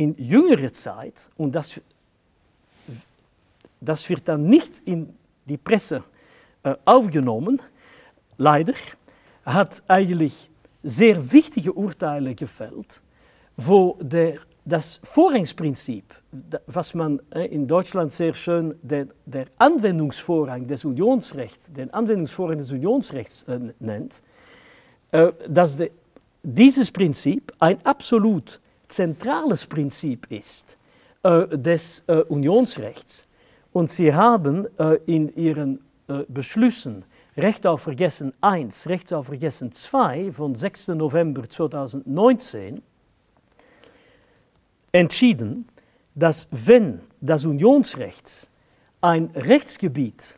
in 0.00 0.14
jüngerer 0.16 0.72
Zeit, 0.72 1.14
und 1.36 1.54
das, 1.54 1.78
das 3.80 4.08
wird 4.08 4.26
dann 4.26 4.44
nicht 4.44 4.80
in 4.86 5.14
die 5.44 5.58
Presse 5.58 6.02
äh, 6.62 6.74
aufgenommen, 6.86 7.60
leider, 8.38 8.72
hat 9.44 9.82
eigentlich 9.88 10.50
sehr 10.82 11.30
wichtige 11.30 11.74
Urteile 11.74 12.34
gefällt, 12.34 13.02
wo 13.58 13.98
der, 14.00 14.38
das 14.64 15.00
Vorrangsprinzip, 15.04 16.14
was 16.66 16.94
man 16.94 17.20
äh, 17.34 17.44
in 17.48 17.68
Deutschland 17.68 18.10
sehr 18.10 18.32
schön 18.32 18.74
der, 18.80 19.06
der 19.26 19.48
Anwendungsvorrang 19.58 20.66
des 20.66 20.86
Unionsrechts, 20.86 21.70
den 21.70 21.92
Anwendungsvorrang 21.92 22.56
des 22.56 22.72
Unionsrechts 22.72 23.42
äh, 23.42 23.60
nennt, 23.80 24.22
äh, 25.12 25.30
dass 25.46 25.76
de, 25.76 25.90
dieses 26.42 26.90
Prinzip 26.90 27.52
ein 27.58 27.84
absolut 27.84 28.60
zentrales 28.90 29.66
Prinzip 29.66 30.26
ist 30.30 30.76
äh, 31.22 31.46
des 31.56 32.04
äh, 32.06 32.22
Unionsrechts. 32.22 33.26
Und 33.72 33.90
sie 33.90 34.14
haben 34.14 34.66
äh, 34.78 34.98
in 35.06 35.28
ihren 35.34 35.80
Beschlüssen 36.26 37.04
Recht 37.36 37.68
auf 37.68 37.82
Vergessen 37.82 38.32
1, 38.40 38.88
Recht 38.88 39.12
auf 39.12 39.26
Vergessen 39.26 39.70
2 39.70 40.32
von 40.32 40.56
6. 40.56 40.88
November 40.88 41.48
2019 41.48 42.82
entschieden, 44.90 45.68
dass 46.16 46.48
wenn 46.50 47.02
das 47.20 47.44
Unionsrecht 47.44 48.50
ein 49.00 49.26
Rechtsgebiet 49.36 50.36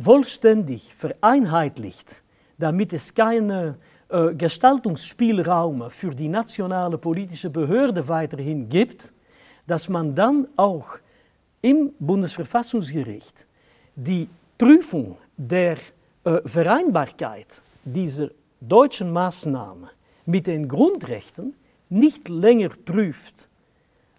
vollständig 0.00 0.94
vereinheitlicht, 0.94 2.22
damit 2.58 2.92
es 2.92 3.14
keine 3.14 3.76
äh, 4.08 4.34
Gestaltungsspielraum 4.34 5.90
für 5.90 6.14
die 6.14 6.28
nationale 6.28 6.96
politische 6.96 7.50
Behörde 7.50 8.08
weiterhin 8.08 8.68
gibt, 8.68 9.12
dass 9.66 9.88
man 9.88 10.14
dann 10.14 10.48
auch 10.56 10.98
im 11.60 11.92
Bundesverfassungsgericht 11.98 13.46
die 13.94 14.28
Prüfung 14.56 15.18
der 15.36 15.76
äh, 16.24 16.40
Vereinbarkeit 16.46 17.62
dieser 17.84 18.30
deutschen 18.60 19.12
Maßnahme 19.12 19.90
mit 20.24 20.46
den 20.46 20.66
Grundrechten 20.68 21.54
nicht 21.90 22.28
länger 22.28 22.70
prüft 22.70 23.48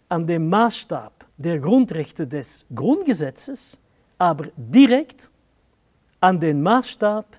an 0.08 0.28
dem 0.28 0.50
Maßstab 0.50 1.26
der 1.38 1.60
Grundrechte 1.60 2.28
des 2.28 2.66
Grundgesetzes, 2.74 3.80
aber 4.18 4.48
direkt 4.56 5.30
an 6.20 6.40
den 6.40 6.62
Maßstab 6.62 7.39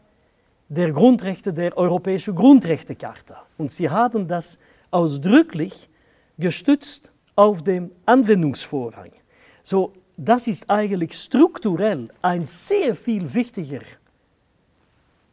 der 0.71 0.93
Grundrechte 0.93 1.53
der 1.53 1.77
Europäischen 1.77 2.35
Grundrechtecharta. 2.35 3.43
Und 3.59 3.71
sie 3.71 3.91
haben 3.91 4.27
das 4.27 4.59
ausdrücklich 4.91 5.91
gestützt 6.39 7.13
auf 7.37 7.63
dem 7.63 7.91
Anwendungsvorrang. 8.07 9.13
So, 9.63 9.93
das 10.17 10.47
ist 10.47 10.71
eigentlich 10.71 11.15
strukturell 11.21 12.09
ein 12.23 12.47
sehr 12.47 12.97
viel 12.97 13.35
wichtiger 13.35 13.83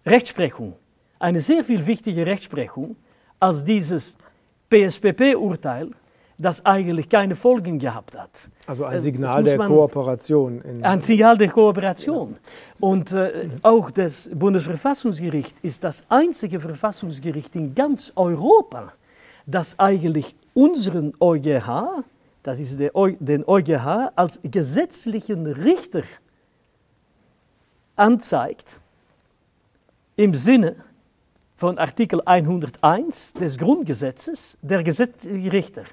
Rechtsprechung 0.05 0.75
eine 1.19 1.41
sehr 1.41 1.63
viel 1.63 1.85
wichtige 1.85 2.25
Rechtsprechung 2.25 2.95
als 3.39 3.63
dieses 3.63 4.15
PSPP-Urteil, 4.69 5.91
das 6.37 6.63
eigentlich 6.65 7.09
keine 7.09 7.35
Folgen 7.35 7.79
gehabt 7.79 8.17
hat. 8.17 8.49
Also 8.67 8.85
ein 8.85 9.01
Signal 9.01 9.43
der 9.43 9.57
Kooperation. 9.57 10.61
ein 10.83 11.01
Signal 11.01 11.37
der 11.37 11.49
Kooperation. 11.49 12.33
Ja. 12.33 12.87
Und 12.87 13.11
äh, 13.11 13.49
auch 13.63 13.89
das 13.89 14.29
Bundesverfassungsgericht 14.33 15.59
ist 15.61 15.83
das 15.83 16.05
einzige 16.09 16.59
Verfassungsgericht 16.59 17.55
in 17.55 17.73
ganz 17.73 18.11
Europa, 18.15 18.93
das 19.47 19.79
eigentlich 19.79 20.35
unseren 20.53 21.13
EuGH, 21.19 22.03
das 22.43 22.59
ist 22.59 22.79
der, 22.79 22.91
den 23.19 23.43
EuGH, 23.47 24.11
als 24.15 24.39
gesetzlichen 24.43 25.47
Richter 25.47 26.03
anzeigt, 27.95 28.79
im 30.15 30.35
Sinne 30.35 30.75
von 31.55 31.79
Artikel 31.79 32.21
101 32.23 33.33
des 33.33 33.57
Grundgesetzes, 33.57 34.57
der 34.61 34.83
gesetzliche 34.83 35.51
Richter, 35.51 35.83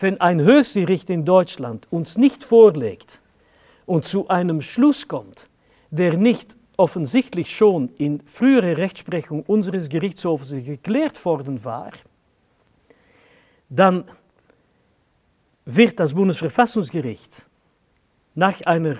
wenn 0.00 0.20
ein 0.20 0.40
Höchstgericht 0.40 1.10
in 1.10 1.24
Deutschland 1.24 1.86
uns 1.90 2.16
nicht 2.16 2.44
vorlegt 2.44 3.22
und 3.86 4.06
zu 4.06 4.28
einem 4.28 4.62
Schluss 4.62 5.08
kommt, 5.08 5.48
der 5.90 6.16
nicht 6.16 6.56
offensichtlich 6.76 7.54
schon 7.54 7.90
in 7.98 8.22
früherer 8.24 8.78
Rechtsprechung 8.78 9.42
unseres 9.42 9.88
Gerichtshofs 9.88 10.50
geklärt 10.52 11.22
worden 11.24 11.62
war, 11.64 11.92
dann 13.68 14.04
wird 15.66 16.00
das 16.00 16.14
Bundesverfassungsgericht 16.14 17.46
nach 18.34 18.60
einer 18.62 18.96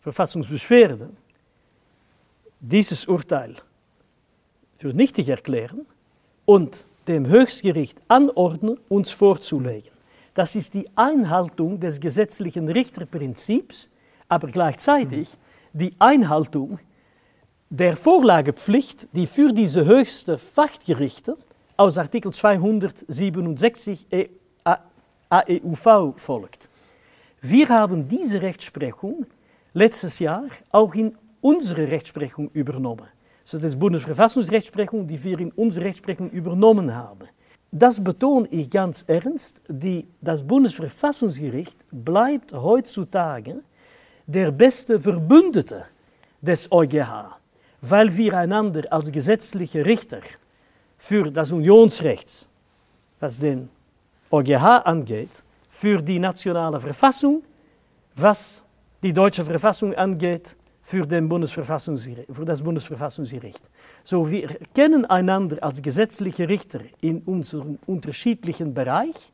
Verfassungsbeschwerde 0.00 1.10
dieses 2.60 3.06
Urteil 3.06 3.56
für 4.76 4.88
nichtig 4.88 5.28
erklären 5.28 5.86
und 6.44 6.86
dem 7.08 7.26
Höchstgericht 7.26 7.98
anordnen, 8.08 8.78
uns 8.88 9.10
vorzulegen. 9.10 9.93
Das 10.34 10.56
ist 10.56 10.74
die 10.74 10.88
Einhaltung 10.96 11.78
des 11.78 12.00
gesetzlichen 12.00 12.68
Richterprinzips, 12.68 13.88
aber 14.28 14.48
gleichzeitig 14.48 15.28
die 15.72 15.94
Einhaltung 16.00 16.80
der 17.70 17.96
Vorlagepflicht, 17.96 19.08
die 19.12 19.28
für 19.28 19.52
diese 19.52 19.84
höchsten 19.84 20.38
Fachgerichte 20.38 21.36
aus 21.76 21.98
Artikel 21.98 22.32
267 22.32 24.06
AEUV 25.30 26.14
folgt. 26.16 26.68
Wir 27.40 27.68
haben 27.68 28.08
diese 28.08 28.42
Rechtsprechung 28.42 29.26
letztes 29.72 30.18
Jahr 30.18 30.44
auch 30.70 30.94
in 30.94 31.16
unsere 31.40 31.88
Rechtsprechung 31.88 32.50
übernommen. 32.52 33.06
Das 33.52 33.76
Bundesverfassungsrechtsprechung, 33.76 35.06
die 35.06 35.22
wir 35.22 35.38
in 35.38 35.52
unsere 35.52 35.84
Rechtsprechung 35.84 36.30
übernommen 36.30 36.94
haben. 36.94 37.28
Das 37.76 38.02
betone 38.02 38.46
ich 38.52 38.70
ganz 38.70 39.02
ernst. 39.08 39.60
Die, 39.68 40.06
das 40.20 40.46
Bundesverfassungsgericht 40.46 41.76
bleibt 41.90 42.52
heutzutage 42.52 43.62
der 44.28 44.52
beste 44.52 45.00
Verbündete 45.00 45.84
des 46.40 46.70
EuGH, 46.70 47.36
weil 47.80 48.16
wir 48.16 48.38
einander 48.38 48.84
als 48.92 49.10
gesetzliche 49.10 49.84
Richter 49.84 50.20
für 50.96 51.32
das 51.32 51.50
Unionsrecht, 51.50 52.48
was 53.18 53.40
den 53.40 53.68
EuGH 54.30 54.84
angeht, 54.84 55.42
für 55.68 56.00
die 56.00 56.20
nationale 56.20 56.80
Verfassung, 56.80 57.42
was 58.14 58.62
die 59.02 59.12
deutsche 59.12 59.44
Verfassung 59.44 59.92
angeht, 59.94 60.56
für, 60.84 61.06
den 61.06 61.30
für 61.30 62.44
das 62.44 62.62
Bundesverfassungsgericht. 62.62 63.70
So, 64.04 64.30
wir 64.30 64.48
kennen 64.74 65.06
einander 65.06 65.56
als 65.62 65.80
gesetzliche 65.80 66.46
Richter 66.46 66.80
in 67.00 67.22
unserem 67.22 67.78
unterschiedlichen 67.86 68.74
Bereich. 68.74 69.32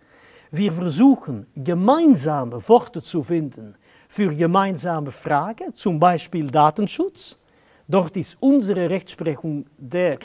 Wir 0.53 0.73
versuchen, 0.73 1.49
gemeinsame 1.57 2.67
Worte 2.69 3.03
zu 3.03 3.25
finden 3.25 3.75
für 4.09 4.35
gemeinsame 4.35 5.11
Fragen, 5.11 5.75
zum 5.75 5.99
Beispiel 5.99 6.49
Datenschutz. 6.49 7.39
Dort 7.87 8.17
ist 8.17 8.37
unsere 8.41 8.89
Rechtsprechung 8.89 9.67
der, 9.77 10.21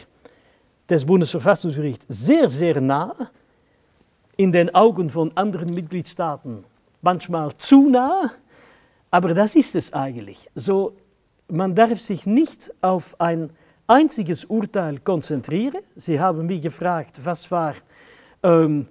des 0.88 1.03
Bundesverfassungsgerichts 1.03 2.05
sehr, 2.07 2.49
sehr 2.49 2.80
nah, 2.80 3.15
in 4.38 4.51
den 4.51 4.73
Augen 4.76 5.09
von 5.09 5.36
anderen 5.36 5.73
Mitgliedstaaten 5.73 6.65
manchmal 7.01 7.55
zu 7.57 7.89
nah, 7.89 8.32
aber 9.09 9.34
das 9.34 9.55
ist 9.55 9.76
es 9.76 9.93
eigentlich. 9.93 10.49
So 10.55 10.95
man 11.48 11.76
darf 11.76 12.02
sich 12.02 12.26
nicht 12.26 12.72
auf 12.82 13.20
ein 13.20 13.50
einziges 13.88 14.46
Urteil 14.46 15.00
konzentrieren. 15.00 15.82
Sie 15.96 16.20
haben 16.20 16.46
mich 16.46 16.62
gefragt, 16.62 17.20
was 17.24 17.50
war 17.52 17.76
ähm, 18.43 18.88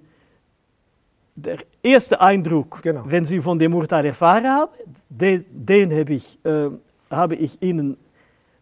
der 1.35 1.59
erste 1.83 2.19
Eindruck, 2.21 2.81
genau. 2.81 3.03
wenn 3.05 3.25
Sie 3.25 3.41
von 3.41 3.59
dem 3.59 3.73
Urteil 3.73 4.05
erfahren 4.05 4.47
haben. 4.47 4.71
Den, 5.09 5.45
den 5.51 5.91
habe 5.91 6.13
ich, 6.13 6.39
äh, 6.45 6.69
habe 7.09 7.35
ich 7.35 7.61
Ihnen 7.61 7.97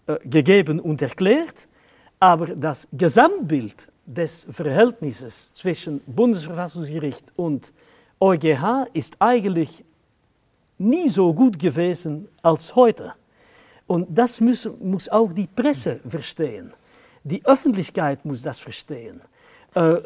äh, 0.08 0.18
gegeben 0.28 0.80
und 0.80 1.02
erklärt. 1.02 1.68
Aber 2.20 2.48
das 2.48 2.88
Gesamtbild 2.91 3.89
des 4.06 4.48
Verhältnisses 4.52 5.54
zwischen 5.54 6.02
Bundesverfassungsgericht 6.08 7.32
und 7.36 7.74
EuGH 8.20 8.88
ist 8.94 9.18
eigentlich 9.20 9.84
nie 10.78 11.10
so 11.10 11.34
gut 11.34 11.60
gewesen 11.60 12.28
als 12.41 12.76
heute. 12.76 13.14
Und 13.94 14.08
das 14.10 14.41
muss, 14.41 14.68
muss 14.80 15.08
auch 15.08 15.32
die 15.32 15.46
Presse 15.46 16.00
verstehen. 16.08 16.74
Die 17.24 17.46
Öffentlichkeit 17.46 18.26
muss 18.26 18.41
das 18.41 18.58
verstehen. 18.58 19.22
Äh, 19.76 19.98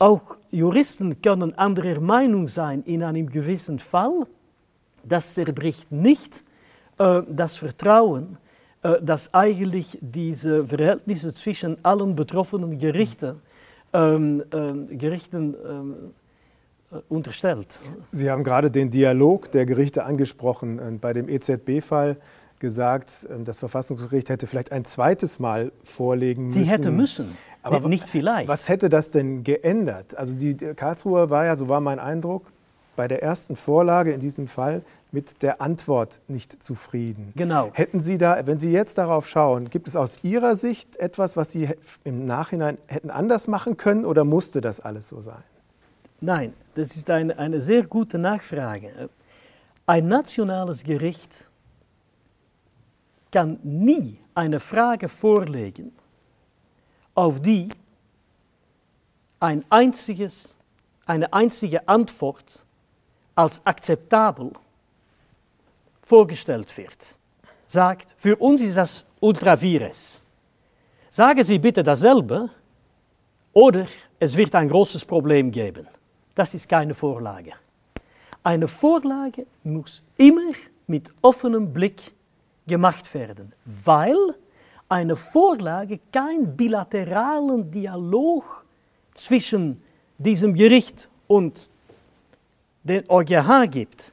auch 0.00 0.36
Juristen 0.50 1.22
können 1.22 1.56
anderer 1.56 2.00
Meinung 2.00 2.48
sein 2.48 2.82
in 2.82 3.04
einem 3.04 3.30
gewissen 3.30 3.78
Fall. 3.78 4.26
Das 5.04 5.34
zerbricht 5.34 5.92
nicht 5.92 6.42
äh, 6.98 7.22
das 7.28 7.56
Vertrauen, 7.56 8.36
äh, 8.82 8.94
das 9.00 9.32
eigentlich 9.32 9.96
diese 10.00 10.66
Verhältnisse 10.66 11.32
zwischen 11.32 11.76
allen 11.84 12.16
betroffenen 12.16 12.76
Gerichten, 12.80 13.40
ähm, 13.92 14.42
äh, 14.50 14.96
Gerichten 14.96 15.54
ähm, 15.64 15.94
äh, 16.90 16.96
unterstellt. 17.08 17.78
Sie 18.10 18.28
haben 18.28 18.42
gerade 18.42 18.72
den 18.72 18.90
Dialog 18.90 19.52
der 19.52 19.66
Gerichte 19.66 20.02
angesprochen. 20.02 20.98
Bei 21.00 21.12
dem 21.12 21.28
EZB-Fall 21.28 22.16
gesagt, 22.58 23.26
ähm, 23.30 23.44
das 23.44 23.58
Verfassungsgericht 23.58 24.28
hätte 24.28 24.46
vielleicht 24.46 24.72
ein 24.72 24.84
zweites 24.84 25.38
Mal 25.38 25.72
vorlegen 25.82 26.46
müssen. 26.46 26.64
Sie 26.64 26.70
hätte 26.70 26.90
müssen, 26.90 27.36
aber 27.62 27.88
nicht 27.88 28.08
vielleicht. 28.08 28.48
Was 28.48 28.68
hätte 28.68 28.88
das 28.88 29.10
denn 29.10 29.44
geändert? 29.44 30.16
Also 30.16 30.34
die 30.34 30.54
Karlsruhe 30.54 31.30
war 31.30 31.44
ja, 31.44 31.56
so 31.56 31.68
war 31.68 31.80
mein 31.80 31.98
Eindruck, 31.98 32.46
bei 32.96 33.08
der 33.08 33.22
ersten 33.22 33.56
Vorlage 33.56 34.12
in 34.12 34.20
diesem 34.20 34.48
Fall 34.48 34.82
mit 35.12 35.42
der 35.42 35.60
Antwort 35.60 36.22
nicht 36.28 36.62
zufrieden. 36.62 37.32
Genau. 37.36 37.70
Hätten 37.72 38.02
Sie 38.02 38.18
da, 38.18 38.46
wenn 38.46 38.58
Sie 38.58 38.70
jetzt 38.70 38.98
darauf 38.98 39.28
schauen, 39.28 39.70
gibt 39.70 39.86
es 39.86 39.96
aus 39.96 40.18
Ihrer 40.22 40.56
Sicht 40.56 40.96
etwas, 40.96 41.36
was 41.36 41.52
Sie 41.52 41.68
im 42.04 42.26
Nachhinein 42.26 42.78
hätten 42.86 43.10
anders 43.10 43.46
machen 43.46 43.76
können 43.76 44.04
oder 44.04 44.24
musste 44.24 44.60
das 44.60 44.80
alles 44.80 45.08
so 45.08 45.20
sein? 45.20 45.42
Nein, 46.20 46.54
das 46.74 46.96
ist 46.96 47.10
eine, 47.10 47.38
eine 47.38 47.60
sehr 47.60 47.86
gute 47.86 48.18
Nachfrage. 48.18 49.10
Ein 49.86 50.08
nationales 50.08 50.82
Gericht 50.82 51.50
kann 53.36 53.58
nie 53.64 54.16
eine 54.34 54.60
Frage 54.60 55.10
vorlegen, 55.10 55.92
auf 57.14 57.38
die 57.38 57.68
ein 59.40 59.62
einziges, 59.68 60.54
eine 61.04 61.30
einzige 61.34 61.86
Antwort 61.86 62.64
als 63.34 63.60
akzeptabel 63.66 64.52
vorgestellt 66.00 66.74
wird. 66.78 67.14
Sagt, 67.66 68.14
für 68.16 68.36
uns 68.36 68.62
ist 68.62 68.78
das 68.78 69.04
ultra 69.20 69.60
vires. 69.60 70.22
Sagen 71.10 71.44
Sie 71.44 71.58
bitte 71.58 71.82
dasselbe 71.82 72.48
oder 73.52 73.86
es 74.18 74.34
wird 74.34 74.54
ein 74.54 74.70
großes 74.70 75.04
Problem 75.04 75.50
geben. 75.50 75.86
Das 76.34 76.54
ist 76.54 76.66
keine 76.66 76.94
Vorlage. 76.94 77.52
Eine 78.42 78.66
Vorlage 78.66 79.44
muss 79.62 80.02
immer 80.16 80.52
mit 80.86 81.12
offenem 81.20 81.70
Blick 81.70 82.15
gemacht 82.66 83.12
werden, 83.14 83.52
weil 83.64 84.16
eine 84.88 85.16
Vorlage 85.16 86.00
keinen 86.12 86.56
bilateralen 86.56 87.70
Dialog 87.70 88.64
zwischen 89.14 89.82
diesem 90.18 90.54
Gericht 90.54 91.08
und 91.26 91.68
dem 92.84 93.04
EuGH 93.08 93.66
gibt. 93.70 94.12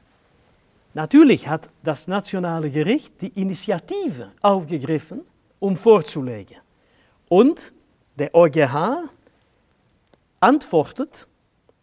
Natürlich 0.94 1.48
hat 1.48 1.70
das 1.82 2.06
nationale 2.08 2.70
Gericht 2.70 3.20
die 3.20 3.40
Initiative 3.40 4.32
aufgegriffen, 4.40 5.22
um 5.58 5.76
vorzulegen. 5.76 6.56
Und 7.28 7.72
der 8.16 8.34
EuGH 8.34 9.08
antwortet 10.40 11.26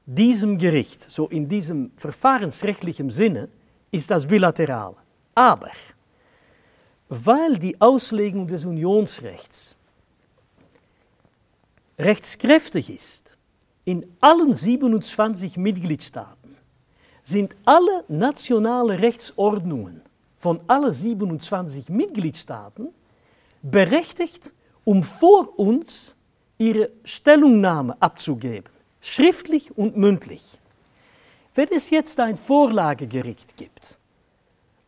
diesem 0.05 0.57
Gericht, 0.57 1.01
so 1.01 1.27
in 1.27 1.47
diesem 1.47 1.91
verfahrensrechtlichen 1.97 3.09
Sinne, 3.09 3.49
ist 3.91 4.09
das 4.09 4.25
bilateral. 4.25 4.95
Aber 5.35 5.71
weil 7.11 7.55
die 7.55 7.79
Auslegung 7.81 8.47
des 8.47 8.63
Unionsrechts 8.63 9.75
rechtskräftig 11.99 12.89
ist, 12.89 13.35
in 13.83 14.15
allen 14.21 14.53
27 14.53 15.57
Mitgliedstaaten 15.57 16.55
sind 17.25 17.53
alle 17.65 18.05
nationale 18.07 19.01
Rechtsordnungen 19.01 20.01
von 20.37 20.61
allen 20.67 20.93
27 20.93 21.89
Mitgliedstaaten 21.89 22.93
berechtigt, 23.61 24.53
um 24.85 25.03
vor 25.03 25.59
uns 25.59 26.15
ihre 26.57 26.91
Stellungnahme 27.03 28.01
abzugeben, 28.01 28.71
schriftlich 29.01 29.77
und 29.77 29.97
mündlich. 29.97 30.59
Wenn 31.55 31.67
es 31.75 31.89
jetzt 31.89 32.21
ein 32.21 32.37
Vorlagegericht 32.37 33.57
gibt, 33.57 33.97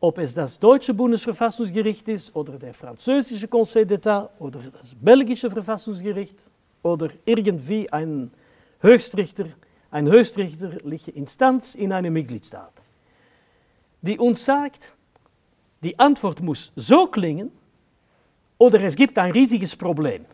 ob 0.04 0.18
es 0.18 0.34
das 0.34 0.60
deutsche 0.60 0.94
Bundesverfassungsgericht 0.94 2.06
ist 2.10 2.36
oder 2.36 2.60
der 2.60 2.74
französische 2.74 3.48
Conseil 3.48 3.86
d'État 3.86 4.28
oder 4.38 4.60
das 4.60 4.94
belgische 5.00 5.50
Verfassungsgericht 5.50 6.36
oder 6.82 7.10
irgendwie 7.24 7.90
ein 7.90 8.30
Höchstrichter, 8.82 9.46
eine 9.92 10.12
höchstrichterliche 10.12 11.12
Instanz 11.12 11.76
in 11.76 11.94
einem 11.94 12.12
Mitgliedstaat, 12.12 12.74
die 14.02 14.20
uns 14.20 14.44
sagt, 14.44 14.92
die 15.82 15.98
Antwort 15.98 16.42
muss 16.42 16.74
so 16.76 17.08
klingen 17.08 17.50
oder 18.58 18.82
es 18.82 18.98
gibt 18.98 19.18
ein 19.18 19.32
riesiges 19.32 19.74
Problem. 19.74 20.26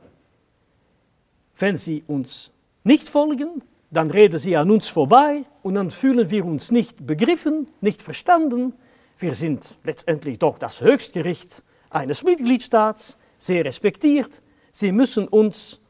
Wenn 1.59 1.77
Sie 1.77 2.03
uns 2.07 2.51
nicht 2.83 3.07
folgen, 3.07 3.61
dann 3.91 4.09
reden 4.09 4.39
Sie 4.39 4.57
an 4.57 4.71
uns 4.71 4.87
vorbei 4.87 5.45
und 5.61 5.75
dann 5.75 5.91
fühlen 5.91 6.31
wir 6.31 6.43
uns 6.43 6.71
nicht 6.71 7.05
begriffen, 7.05 7.67
nicht 7.81 8.01
verstanden. 8.01 8.73
Wir 9.19 9.35
sind 9.35 9.77
letztendlich 9.83 10.39
doch 10.39 10.57
das 10.57 10.79
Höchstgericht 10.79 11.61
eines 11.89 12.23
Mitgliedstaats, 12.23 13.17
sehr 13.37 13.65
respektiert. 13.65 14.41
Sie 14.71 14.93
müssen 14.93 15.27
uns 15.27 15.81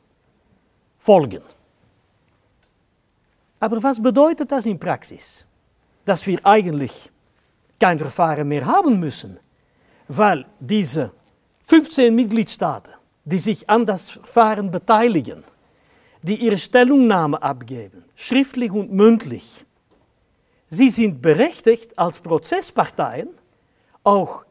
folgen. 0.97 1.43
Aber 3.59 3.81
was 3.83 4.01
bedeutet 4.01 4.51
das 4.51 4.65
in 4.65 4.79
Praxis? 4.79 5.45
Dass 6.05 6.25
wir 6.25 6.39
eigentlich 6.43 7.11
kein 7.79 7.99
Verfahren 7.99 8.47
mehr 8.47 8.65
haben 8.65 8.99
müssen, 8.99 9.39
weil 10.07 10.45
diese 10.59 11.11
15 11.65 12.15
Mitgliedstaaten, 12.15 12.93
die 13.25 13.39
sich 13.39 13.69
an 13.69 13.85
das 13.85 14.09
Verfahren 14.09 14.71
beteiligen, 14.71 15.43
die 16.23 16.35
ihre 16.35 16.57
Stellungnahme 16.57 17.41
abgeben, 17.41 18.05
schriftlich 18.15 18.71
und 18.71 18.91
mündlich, 18.91 19.65
sie 20.69 20.89
sind 20.89 21.21
berechtigt 21.21 21.97
als 21.97 22.19
Prozessparteien 22.19 23.29
auch 24.03 24.45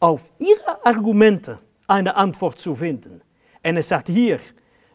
auf 0.00 0.30
ihre 0.38 0.84
Argumente 0.84 1.58
eine 1.86 2.16
Antwort 2.16 2.58
zu 2.58 2.74
finden. 2.74 3.22
Und 3.64 3.76
es 3.76 3.90
hat 3.90 4.08
hier 4.08 4.38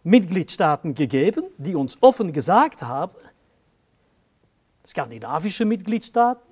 Mitgliedstaaten 0.03 0.93
gegeben, 0.93 1.45
die 1.57 1.75
uns 1.75 1.97
offen 2.01 2.31
gesagt 2.33 2.81
haben, 2.81 3.15
skandinavische 4.85 5.65
Mitgliedstaaten, 5.65 6.43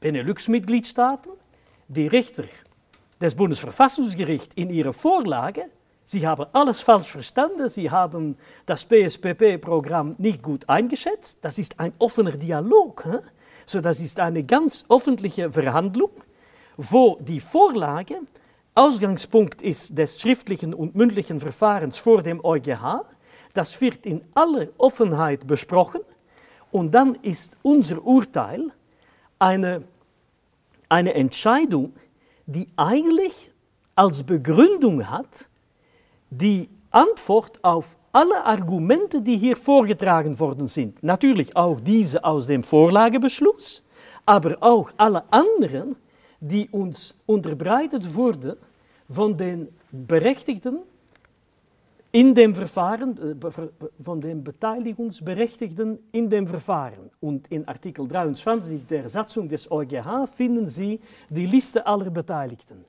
Benelux-Mitgliedstaaten, 0.00 1.30
die 1.88 2.06
Richter 2.06 2.44
des 3.20 3.34
Bundesverfassungsgerichts 3.34 4.54
in 4.54 4.70
ihrer 4.70 4.92
Vorlage 4.92 5.66
Sie 6.12 6.26
haben 6.26 6.44
alles 6.52 6.82
falsch 6.82 7.10
verstanden, 7.10 7.70
Sie 7.70 7.90
haben 7.90 8.36
das 8.66 8.84
PSPP-Programm 8.84 10.16
nicht 10.18 10.42
gut 10.42 10.68
eingeschätzt. 10.68 11.38
Das 11.40 11.58
ist 11.58 11.80
ein 11.80 11.94
offener 11.98 12.32
Dialog. 12.32 13.04
He? 13.04 13.18
So, 13.66 13.80
das 13.80 14.00
ist 14.00 14.20
eine 14.20 14.44
ganz 14.44 14.84
öffentliche 14.88 15.50
Verhandlung, 15.50 16.10
wo 16.76 17.16
die 17.20 17.40
Vorlage 17.40 18.20
Ausgangspunkt 18.74 19.60
ist 19.60 19.96
des 19.98 20.18
schriftlichen 20.20 20.72
und 20.72 20.94
mündlichen 20.94 21.40
Verfahrens 21.40 21.98
vor 21.98 22.22
dem 22.22 22.42
EuGH. 22.42 23.04
Das 23.52 23.78
wird 23.80 24.06
in 24.06 24.22
aller 24.34 24.68
Offenheit 24.78 25.46
besprochen 25.46 26.00
und 26.70 26.92
dann 26.92 27.16
ist 27.16 27.58
unser 27.62 28.02
Urteil 28.02 28.72
eine, 29.38 29.84
eine 30.88 31.14
Entscheidung, 31.14 31.92
die 32.46 32.68
eigentlich 32.76 33.50
als 33.94 34.22
Begründung 34.22 35.08
hat, 35.10 35.48
die 36.30 36.70
Antwort 36.90 37.62
auf 37.62 37.94
alle 38.12 38.44
Argumente, 38.44 39.22
die 39.22 39.38
hier 39.38 39.56
vorgetragen 39.56 40.38
worden 40.38 40.68
sind, 40.68 41.02
natürlich 41.02 41.56
auch 41.56 41.80
diese 41.80 42.22
aus 42.22 42.46
dem 42.46 42.62
Vorlagebeschluss, 42.62 43.82
aber 44.26 44.56
auch 44.60 44.92
alle 44.98 45.24
anderen, 45.32 45.96
die 46.38 46.68
uns 46.70 47.18
unterbreitet 47.26 48.14
wurden 48.14 48.56
von 49.08 49.36
den 49.36 49.68
Berechtigten 49.90 50.80
in 52.12 52.34
dem 52.34 52.54
Verfahren, 52.54 53.40
äh, 53.40 54.02
von 54.02 54.20
den 54.20 54.44
Beteiligungsberechtigten 54.44 55.98
in 56.12 56.28
dem 56.28 56.46
Verfahren. 56.46 57.10
Und 57.20 57.48
in 57.48 57.66
Artikel 57.66 58.06
23 58.06 58.86
der 58.86 59.08
Satzung 59.08 59.48
des 59.48 59.70
EuGH 59.70 60.26
finden 60.30 60.68
Sie 60.68 61.00
die 61.30 61.46
Liste 61.46 61.86
aller 61.86 62.10
Beteiligten. 62.10 62.84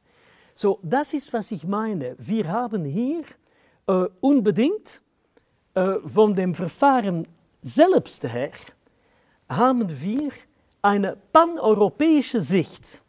So, 0.54 0.80
das 0.84 1.14
ist, 1.14 1.32
was 1.32 1.52
ich 1.52 1.66
meine. 1.66 2.16
Wir 2.20 2.48
haben 2.50 2.84
hier 2.84 3.24
äh, 3.88 4.08
unbedingt 4.20 5.02
äh, 5.74 5.96
von 6.06 6.36
dem 6.36 6.54
Verfahren 6.54 7.28
selbst 7.62 8.24
her, 8.24 8.52
haben 9.50 10.02
wir 10.02 10.32
eine 10.82 11.18
paneuropäische 11.32 12.42
Sicht. 12.42 13.02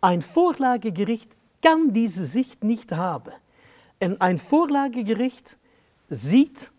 Ein 0.00 0.22
Vorlagegericht 0.22 1.30
kann 1.62 1.92
diese 1.92 2.24
Sicht 2.24 2.64
nicht 2.64 2.92
haben. 2.92 3.32
Und 4.00 4.20
ein 4.20 4.38
Vorlagegericht 4.38 5.58
sieht 6.08 6.72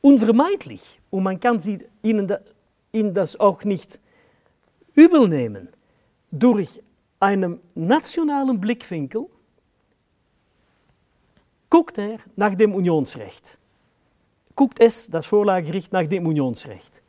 unvermeidlich, 0.00 1.00
und 1.10 1.22
man 1.22 1.40
kann 1.40 1.60
sie, 1.60 1.86
ihnen, 2.02 2.28
da, 2.28 2.38
ihnen 2.92 3.14
das 3.14 3.38
auch 3.38 3.64
nicht 3.64 4.00
übel 4.94 5.28
nehmen, 5.28 5.68
durch 6.30 6.82
einen 7.20 7.60
nationalen 7.74 8.60
Blickwinkel 8.60 9.26
guckt 11.70 11.98
er 11.98 12.18
nach 12.36 12.54
dem 12.54 12.74
Unionsrecht. 12.74 13.58
Guckt 14.58 14.80
es, 14.80 15.08
das 15.08 15.24
Vorlagegericht, 15.24 15.92
nach 15.92 16.08
dem 16.08 16.26
Unionsrecht. 16.26 17.00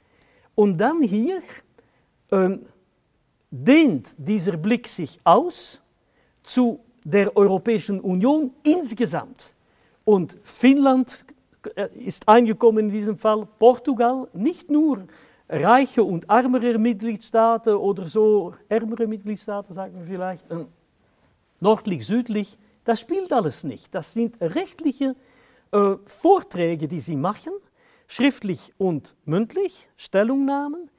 Und 0.54 0.78
dann 0.78 1.02
hier 1.02 1.42
ähm, 2.32 2.62
dehnt 3.50 4.14
dieser 4.20 4.56
Blick 4.56 4.88
sich 4.88 5.20
aus 5.24 5.82
zu 6.44 6.80
der 7.04 7.36
Europäischen 7.36 8.02
Union 8.02 8.52
insgesamt. 8.62 9.56
Und 10.06 10.38
Finnland 10.44 11.26
äh, 11.74 11.88
ist 11.96 12.30
eingekommen 12.30 12.86
in 12.86 12.92
diesem 12.92 13.18
Fall, 13.18 13.48
Portugal, 13.58 14.28
nicht 14.34 14.70
nur 14.70 15.08
reiche 15.50 16.04
und 16.04 16.30
ärmere 16.30 16.78
Mitgliedstaaten 16.78 17.74
oder 17.74 18.08
so 18.08 18.54
ärmere 18.68 19.08
Mitgliedstaaten, 19.08 19.74
sagen 19.74 19.96
wir 19.98 20.06
vielleicht, 20.06 20.52
äh, 20.52 20.66
nördlich, 21.60 22.06
südlich, 22.06 22.60
das 22.84 23.00
spielt 23.00 23.34
alles 23.34 23.64
nicht. 23.64 23.96
Das 23.96 24.14
sind 24.14 24.40
rechtliche 24.40 25.16
äh, 25.72 25.96
Vorträge, 26.06 26.88
die 26.88 27.00
sie 27.00 27.16
machen, 27.16 27.54
schriftlich 28.08 28.74
und 28.78 29.16
mündlich, 29.26 29.90
Stellungnahmen. 29.98 30.90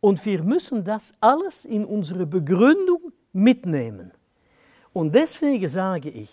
Und 0.00 0.24
wir 0.24 0.42
müssen 0.42 0.84
das 0.84 1.12
alles 1.20 1.64
in 1.64 1.84
unsere 1.84 2.26
Begründung 2.26 3.12
mitnehmen. 3.32 4.12
Und 4.92 5.14
deswegen 5.14 5.68
sage 5.68 6.08
ich, 6.08 6.30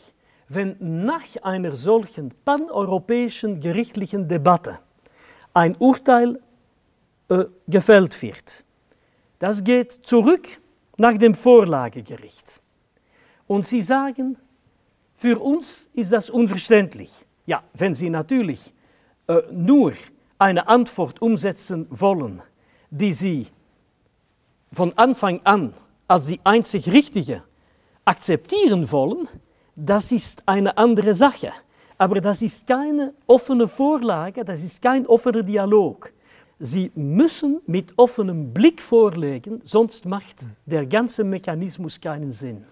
wenn 0.47 0.77
nach 0.79 1.35
einer 1.41 1.75
solchen 1.75 2.33
paneuropäischen 2.45 3.59
gerichtlichen 3.59 4.27
Debatte 4.27 4.79
ein 5.53 5.75
Urteil 5.77 6.39
äh, 7.29 7.45
gefällt 7.67 8.21
wird, 8.21 8.63
das 9.39 9.63
geht 9.63 9.91
zurück 9.91 10.47
nach 10.97 11.17
dem 11.17 11.35
Vorlagegericht. 11.35 12.61
Und 13.45 13.65
sie 13.65 13.81
sagen, 13.81 14.37
für 15.15 15.39
uns 15.39 15.89
ist 15.93 16.11
das 16.11 16.29
unverständlich. 16.29 17.26
Ja, 17.47 17.63
wenn 17.73 17.95
Sie 17.95 18.09
natürlich 18.09 18.73
äh, 19.27 19.41
nur 19.51 19.93
eine 20.37 20.67
Antwort 20.67 21.21
umsetzen 21.21 21.87
wollen, 21.89 22.43
die 22.91 23.13
Sie 23.13 23.47
von 24.71 24.93
Anfang 24.97 25.39
an 25.45 25.73
als 26.09 26.25
die 26.25 26.41
einzig 26.43 26.91
richtige 26.91 27.41
akzeptieren 28.03 28.91
wollen, 28.91 29.29
das 29.75 30.11
ist 30.11 30.43
eine 30.45 30.77
andere 30.77 31.15
Sache. 31.15 31.53
Aber 31.97 32.19
das 32.19 32.41
ist 32.41 32.67
keine 32.67 33.13
offene 33.25 33.67
Vorlage, 33.67 34.43
das 34.43 34.61
ist 34.61 34.81
kein 34.81 35.07
offener 35.07 35.41
Dialog. 35.41 36.11
Sie 36.59 36.91
müssen 36.95 37.61
mit 37.65 37.93
offenem 37.97 38.53
Blick 38.53 38.81
vorlegen, 38.81 39.61
sonst 39.63 40.05
macht 40.05 40.37
der 40.65 40.85
ganze 40.85 41.23
Mechanismus 41.23 41.99
keinen 42.01 42.33
Sinn. 42.33 42.65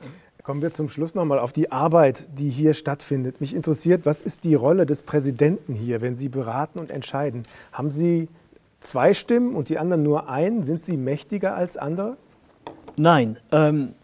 Kommen 0.46 0.62
wir 0.62 0.72
zum 0.72 0.90
Schluss 0.90 1.16
nochmal 1.16 1.40
auf 1.40 1.54
die 1.54 1.72
Arbeit, 1.72 2.38
die 2.38 2.52
hier 2.52 2.76
stattfindet. 2.76 3.42
Mich 3.42 3.56
interessiert, 3.56 4.06
was 4.06 4.22
ist 4.22 4.44
die 4.44 4.54
Rolle 4.54 4.86
des 4.86 5.02
Präsidenten 5.02 5.74
hier, 5.74 6.02
wenn 6.02 6.16
Sie 6.16 6.30
beraten 6.30 6.78
und 6.78 6.92
entscheiden? 6.92 7.42
Haben 7.72 7.90
Sie 7.90 8.28
zwei 8.80 9.16
Stimmen 9.16 9.56
und 9.56 9.70
die 9.70 9.80
anderen 9.80 10.04
nur 10.04 10.30
einen? 10.30 10.62
Sind 10.62 10.84
Sie 10.84 10.98
mächtiger 10.98 11.56
als 11.56 11.78
andere? 11.78 12.16
Nein. 12.96 13.40
Ähm, 13.52 13.96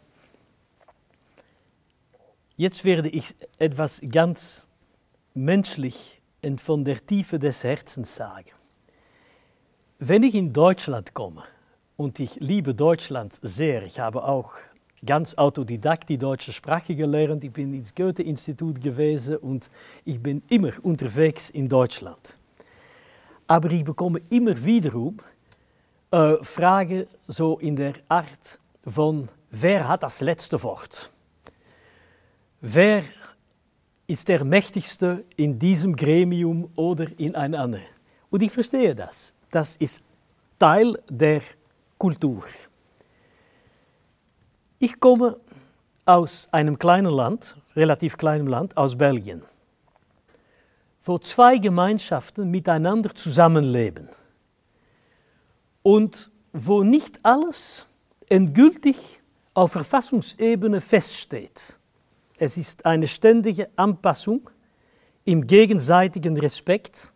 jetzt 2.56 2.86
werde 2.86 3.10
ich 3.10 3.36
etwas 3.60 4.02
ganz 4.12 4.66
menschlich 5.36 6.24
und 6.44 6.60
von 6.60 6.86
der 6.86 7.06
Tiefe 7.06 7.38
des 7.38 7.64
Herzens 7.64 8.16
sagen. 8.16 8.50
Wenn 10.00 10.24
ich 10.24 10.34
in 10.34 10.54
Deutschland 10.54 11.14
komme, 11.14 11.44
und 11.98 12.20
ich 12.20 12.40
liebe 12.40 12.74
Deutschland 12.74 13.38
sehr, 13.44 13.84
ich 13.84 14.00
habe 14.00 14.24
auch 14.24 14.54
ganz 15.06 15.36
autodidakt 15.36 16.10
die 16.10 16.18
deutsche 16.18 16.52
Sprache 16.52 16.96
gelernt, 16.96 17.44
ich 17.44 17.52
bin 17.52 17.74
ins 17.74 17.94
Goethe-Institut 17.94 18.82
gewesen 18.82 19.38
und 19.38 19.70
ich 20.06 20.22
bin 20.22 20.44
immer 20.50 20.72
unterwegs 20.84 21.50
in 21.50 21.68
Deutschland. 21.68 22.38
Aber 23.48 23.72
ich 23.72 23.84
bekomme 23.84 24.22
immer 24.30 24.64
wiederum 24.64 25.18
äh, 26.12 26.36
Fragen 26.44 27.06
so 27.28 27.58
in 27.60 27.76
der 27.76 27.96
Art 28.08 28.60
von, 28.88 29.30
wer 29.50 29.88
hat 29.88 30.04
das 30.04 30.22
letzte 30.22 30.62
Wort? 30.64 31.12
Wer 32.62 33.04
ist 34.08 34.28
der 34.28 34.44
Mächtigste 34.44 35.26
in 35.36 35.58
diesem 35.58 35.96
Gremium 35.96 36.70
oder 36.76 37.08
in 37.18 37.36
einem 37.36 37.60
anderen? 37.60 37.86
Und 38.30 38.44
ich 38.44 38.52
verstehe 38.52 38.94
das. 38.94 39.34
Das 39.50 39.76
ist 39.78 40.04
Teil 40.60 40.96
der 41.10 41.42
Kultur. 41.98 42.44
Ich 44.84 45.00
komme 45.00 45.40
aus 46.06 46.48
einem 46.52 46.80
kleinen 46.80 47.14
Land, 47.14 47.56
relativ 47.76 48.18
kleinem 48.18 48.48
Land, 48.48 48.76
aus 48.78 48.98
Belgien, 48.98 49.44
wo 51.04 51.20
zwei 51.20 51.60
Gemeinschaften 51.60 52.50
miteinander 52.50 53.14
zusammenleben 53.14 54.10
und 55.84 56.32
wo 56.52 56.82
nicht 56.82 57.20
alles 57.22 57.86
endgültig 58.28 59.22
auf 59.54 59.74
Verfassungsebene 59.74 60.82
feststeht. 60.82 61.78
Es 62.40 62.58
ist 62.58 62.84
eine 62.84 63.06
ständige 63.06 63.70
Anpassung 63.76 64.50
im 65.26 65.46
gegenseitigen 65.46 66.36
Respekt. 66.40 67.12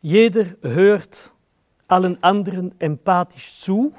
Jeder 0.00 0.46
hört 0.62 1.34
allen 1.86 2.22
anderen 2.22 2.80
empathisch 2.80 3.58
zu 3.58 3.92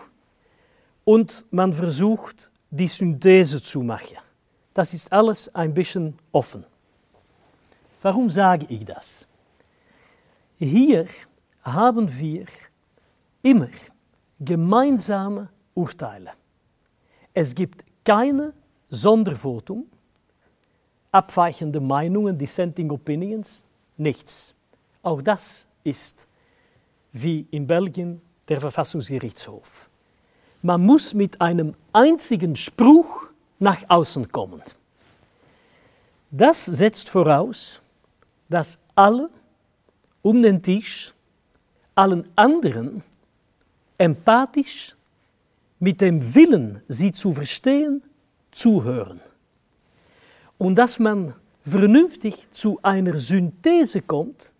und 1.03 1.45
man 1.52 1.73
versucht, 1.73 2.52
die 2.69 2.88
Synthese 2.88 3.61
zu 3.61 3.82
machen. 3.82 4.18
Das 4.73 4.94
ist 4.94 5.11
alles 5.11 5.53
ein 5.53 5.73
bisschen 5.73 6.18
offen. 6.32 6.65
Warum 8.02 8.30
sage 8.30 8.65
ich 8.69 8.86
das? 8.86 9.28
Hier 10.57 11.07
haben 11.64 12.07
wir 12.19 12.45
immer 13.41 13.69
gemeinsame 14.40 15.49
Urteile. 15.73 16.32
Es 17.34 17.53
gibt 17.53 17.84
keine 18.03 18.53
Sondervotum, 18.88 19.86
abweichende 21.11 21.80
Meinungen, 21.80 22.38
dissenting 22.38 22.90
opinions, 22.90 23.64
nichts. 23.98 24.53
Auch 25.03 25.22
das 25.22 25.68
ist 25.84 26.28
wie 27.11 27.48
in 27.52 27.68
Belgien 27.68 28.22
der 28.48 28.60
Verfassungsgerichtshof. 28.60 29.90
Man 30.61 30.85
muss 30.85 31.13
mit 31.13 31.41
einem 31.41 31.73
einzigen 31.91 32.55
Spruch 32.55 33.27
nach 33.59 33.83
außen 33.88 34.31
kommen. 34.31 34.61
Das 36.29 36.65
setzt 36.65 37.09
voraus, 37.09 37.81
dass 38.49 38.77
alle 38.95 39.29
um 40.21 40.41
den 40.41 40.61
Tisch 40.61 41.13
allen 41.95 42.25
anderen 42.35 43.03
empathisch 43.97 44.95
mit 45.79 45.99
dem 45.99 46.35
Willen, 46.35 46.81
sie 46.88 47.11
zu 47.11 47.33
verstehen, 47.33 48.03
zuhören. 48.51 49.19
Und 50.57 50.75
dass 50.75 50.99
man 50.99 51.33
vernünftig 51.65 52.49
zu 52.51 52.79
einer 52.81 53.19
Synthese 53.19 54.01
kommt, 54.01 54.53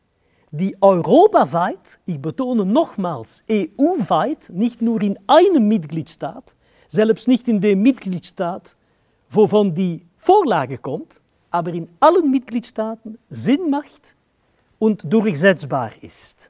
die 0.52 0.76
europaweit, 0.82 2.00
ich 2.06 2.22
betone 2.22 2.66
nochmals, 2.66 3.44
EU-weit, 3.50 4.50
nicht 4.50 4.82
nur 4.82 5.02
in 5.02 5.18
einem 5.28 5.68
Mitgliedstaat, 5.68 6.56
selbst 6.90 7.28
nicht 7.28 7.48
in 7.48 7.62
dem 7.62 7.82
Mitgliedstaat, 7.82 8.76
wovon 9.30 9.74
die 9.74 10.06
Vorlage 10.18 10.78
kommt, 10.78 11.22
aber 11.50 11.74
in 11.74 11.88
allen 12.02 12.30
Mitgliedstaaten 12.30 13.18
Sinn 13.30 13.70
macht 13.70 14.16
und 14.78 15.02
durchsetzbar 15.12 15.92
ist, 16.02 16.50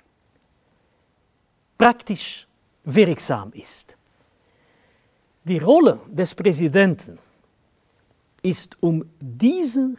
praktisch 1.77 2.47
wirksam 2.83 3.53
ist. 3.53 3.95
Die 5.43 5.59
Rolle 5.59 5.99
des 6.07 6.33
Präsidenten 6.33 7.19
ist 8.41 8.81
um 8.81 9.05
diese 9.19 9.95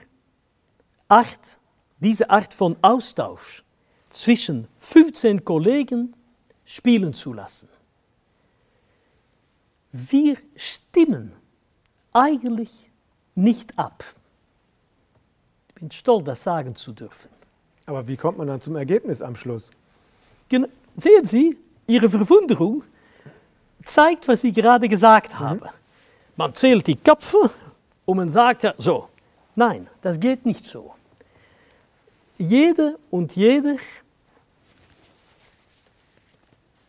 Art, 1.06 1.58
diese 2.00 2.28
Art 2.28 2.52
von 2.52 2.76
Austausch 2.82 3.64
zwischen 4.12 4.68
15 4.78 5.44
Kollegen 5.44 6.14
spielen 6.64 7.14
zu 7.14 7.32
lassen. 7.32 7.68
Wir 9.90 10.36
stimmen 10.54 11.32
eigentlich 12.12 12.70
nicht 13.34 13.78
ab. 13.78 14.04
Ich 15.68 15.74
bin 15.74 15.90
stolz, 15.90 16.24
das 16.24 16.42
sagen 16.42 16.76
zu 16.76 16.92
dürfen. 16.92 17.28
Aber 17.86 18.06
wie 18.06 18.16
kommt 18.16 18.38
man 18.38 18.46
dann 18.46 18.60
zum 18.60 18.76
Ergebnis 18.76 19.22
am 19.22 19.34
Schluss? 19.34 19.70
Genau. 20.48 20.68
Sehen 20.94 21.26
Sie, 21.26 21.56
Ihre 21.86 22.08
Verwunderung 22.08 22.84
zeigt, 23.82 24.28
was 24.28 24.44
ich 24.44 24.54
gerade 24.54 24.88
gesagt 24.88 25.32
mhm. 25.32 25.38
habe. 25.40 25.70
Man 26.36 26.54
zählt 26.54 26.86
die 26.86 26.96
Köpfe 26.96 27.50
und 28.04 28.16
man 28.16 28.30
sagt 28.30 28.62
ja 28.62 28.74
so. 28.78 29.08
Nein, 29.54 29.88
das 30.00 30.18
geht 30.18 30.46
nicht 30.46 30.64
so. 30.64 30.94
Jede 32.36 32.98
und 33.10 33.36
jeder 33.36 33.76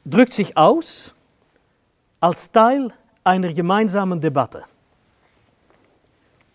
drückt 0.06 0.34
sich 0.34 0.58
aus 0.58 1.14
als 2.20 2.52
Teil 2.52 2.94
einer 3.24 3.54
gemeinsamen 3.54 4.20
Debatte. 4.20 4.64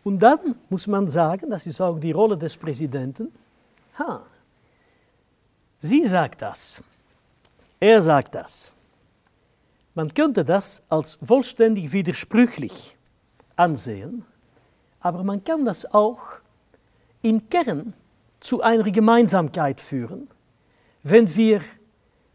Und 0.05 0.19
dann 0.21 0.57
muss 0.71 0.87
man 0.87 1.09
sagen, 1.09 1.51
das 1.51 1.67
ist 1.67 1.81
auch 1.81 1.99
die 1.99 2.13
Rolle 2.13 2.37
des 2.37 2.57
Präsidenten, 2.57 3.33
ha, 3.99 4.23
sie 5.81 6.07
sagt 6.07 6.43
das, 6.43 6.83
er 7.81 8.01
sagt 8.01 8.35
das. 8.35 8.75
Man 9.95 10.13
könnte 10.15 10.45
das 10.45 10.83
als 10.89 11.19
vollständig 11.25 11.93
widersprüchlich 11.93 12.97
ansehen, 13.57 14.25
aber 15.01 15.25
man 15.25 15.43
kann 15.43 15.65
das 15.65 15.93
auch 15.93 16.21
im 17.23 17.49
Kern 17.51 17.93
zu 18.41 18.63
einer 18.63 18.91
Gemeinsamkeit 18.91 19.81
führen, 19.81 20.29
wenn 21.03 21.35
wir 21.35 21.61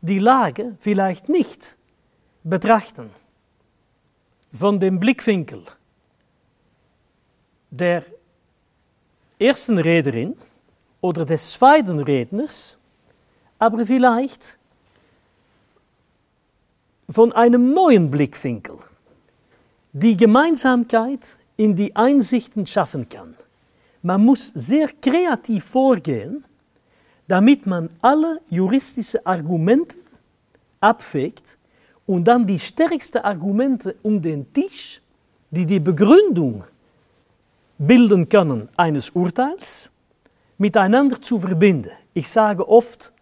die 0.03 0.19
Lage 0.19 0.75
vielleicht 0.81 1.29
nicht 1.29 1.77
betrachten 2.43 3.09
von 4.53 4.79
dem 4.79 4.99
Blickwinkel 4.99 5.63
der 7.71 8.03
ersten 9.39 9.77
Rederin 9.77 10.35
oder 10.99 11.25
des 11.25 11.53
zweiten 11.53 11.99
Redners, 11.99 12.77
aber 13.57 13.85
vielleicht 13.85 14.59
von 17.09 17.31
einem 17.31 17.73
neuen 17.73 18.11
Blickwinkel, 18.11 18.77
die 19.93 20.17
Gemeinsamkeit 20.17 21.37
in 21.55 21.77
die 21.77 21.95
Einsichten 21.95 22.67
schaffen 22.67 23.07
kann. 23.07 23.35
Man 24.01 24.25
muss 24.25 24.47
sehr 24.53 24.89
kreativ 24.89 25.63
vorgehen, 25.63 26.43
damit 27.27 27.65
man 27.65 27.89
alle 28.01 28.41
juristischen 28.49 29.25
Argumente 29.25 29.97
abwägt 30.79 31.57
und 32.05 32.25
dann 32.25 32.45
die 32.45 32.59
stärksten 32.59 33.19
Argumente 33.19 33.95
um 34.03 34.21
den 34.21 34.51
Tisch, 34.51 35.01
die 35.51 35.65
die 35.65 35.79
Begründung 35.79 36.63
bilden 37.77 38.27
können 38.27 38.69
eines 38.75 39.09
Urteils, 39.11 39.89
miteinander 40.57 41.21
zu 41.21 41.39
verbinden. 41.39 41.91
Ich 42.13 42.29
sage 42.29 42.67
oft, 42.67 43.13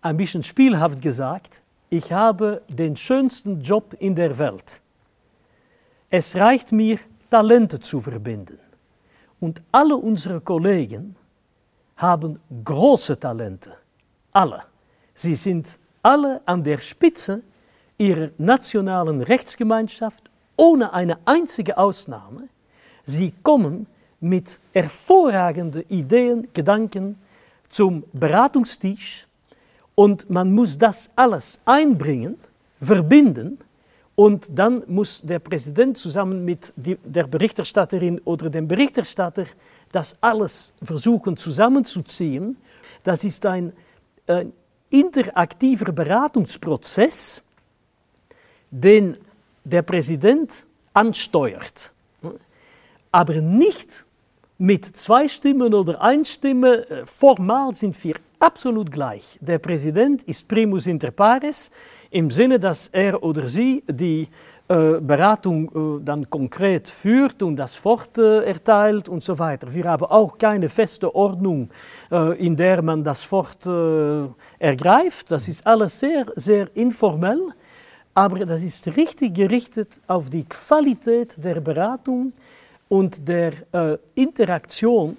ein 0.00 0.16
bisschen 0.16 0.42
spielhaft 0.42 1.00
gesagt, 1.00 1.62
ich 1.88 2.12
habe 2.12 2.62
den 2.68 2.96
schönsten 2.96 3.60
Job 3.62 3.94
in 3.98 4.14
der 4.14 4.36
Welt. 4.38 4.80
Es 6.10 6.34
reicht 6.36 6.72
mir, 6.72 6.98
Talente 7.30 7.80
zu 7.80 8.00
verbinden. 8.00 8.58
Und 9.40 9.62
alle 9.72 9.96
unsere 9.96 10.40
Kollegen 10.40 11.16
haben 11.96 12.40
große 12.64 13.18
Talente. 13.18 13.76
Alle. 14.32 14.62
Sie 15.14 15.34
sind 15.34 15.78
alle 16.02 16.40
an 16.44 16.62
der 16.62 16.78
Spitze 16.78 17.42
ihrer 17.98 18.30
nationalen 18.38 19.20
Rechtsgemeinschaft, 19.22 20.30
ohne 20.56 20.92
eine 20.92 21.18
einzige 21.24 21.78
Ausnahme. 21.78 22.48
Sie 23.04 23.32
kommen 23.42 23.86
mit 24.20 24.58
hervorragenden 24.72 25.84
Ideen, 25.88 26.48
Gedanken 26.52 27.16
zum 27.68 28.04
Beratungstisch 28.12 29.26
und 29.94 30.28
man 30.30 30.52
muss 30.52 30.78
das 30.78 31.10
alles 31.14 31.60
einbringen, 31.64 32.38
verbinden 32.80 33.58
und 34.14 34.46
dann 34.52 34.82
muss 34.86 35.22
der 35.22 35.38
Präsident 35.38 35.98
zusammen 35.98 36.44
mit 36.44 36.72
der 36.76 37.24
Berichterstatterin 37.24 38.20
oder 38.24 38.48
dem 38.50 38.68
Berichterstatter 38.68 39.46
das 39.94 40.16
alles 40.20 40.72
versuchen 40.82 41.36
zusammenzuziehen, 41.36 42.56
Das 43.04 43.22
ist 43.22 43.44
ein, 43.44 43.72
ein 44.26 44.52
interaktiver 44.88 45.92
Beratungsprozess, 45.92 47.42
den 48.70 49.16
der 49.62 49.82
Präsident 49.82 50.66
ansteuert, 50.94 51.92
aber 53.12 53.40
nicht 53.40 54.04
mit 54.56 54.96
zwei 54.96 55.28
Stimmen 55.28 55.74
oder 55.74 56.00
ein 56.00 56.24
Stimme. 56.24 57.04
Formal 57.04 57.74
sind 57.74 58.02
wir 58.02 58.16
absolut 58.38 58.90
gleich. 58.90 59.38
Der 59.40 59.58
Präsident 59.58 60.22
ist 60.22 60.48
primus 60.48 60.86
inter 60.86 61.10
pares 61.10 61.70
im 62.10 62.30
Sinne, 62.30 62.58
dass 62.58 62.88
er 62.88 63.22
oder 63.22 63.48
sie 63.48 63.84
die 63.86 64.28
Beratung 64.66 65.98
äh, 66.00 66.04
dann 66.04 66.28
konkret 66.30 66.88
führt 66.88 67.42
und 67.42 67.56
das 67.56 67.84
Wort 67.84 68.16
erteilt 68.16 69.10
und 69.10 69.22
so 69.22 69.38
weiter. 69.38 69.72
Wir 69.72 69.84
haben 69.84 70.06
auch 70.06 70.38
keine 70.38 70.70
feste 70.70 71.14
Ordnung, 71.14 71.68
äh, 72.10 72.32
in 72.38 72.56
der 72.56 72.80
man 72.80 73.04
das 73.04 73.30
Wort 73.30 73.66
ergreift. 74.58 75.30
Das 75.30 75.48
ist 75.48 75.66
alles 75.66 75.98
sehr, 75.98 76.26
sehr 76.34 76.74
informell, 76.74 77.42
aber 78.14 78.46
das 78.46 78.62
ist 78.62 78.96
richtig 78.96 79.34
gerichtet 79.34 79.90
auf 80.06 80.30
die 80.30 80.44
Qualität 80.44 81.44
der 81.44 81.60
Beratung 81.60 82.32
und 82.88 83.26
der 83.28 83.52
Interaktion 84.14 85.16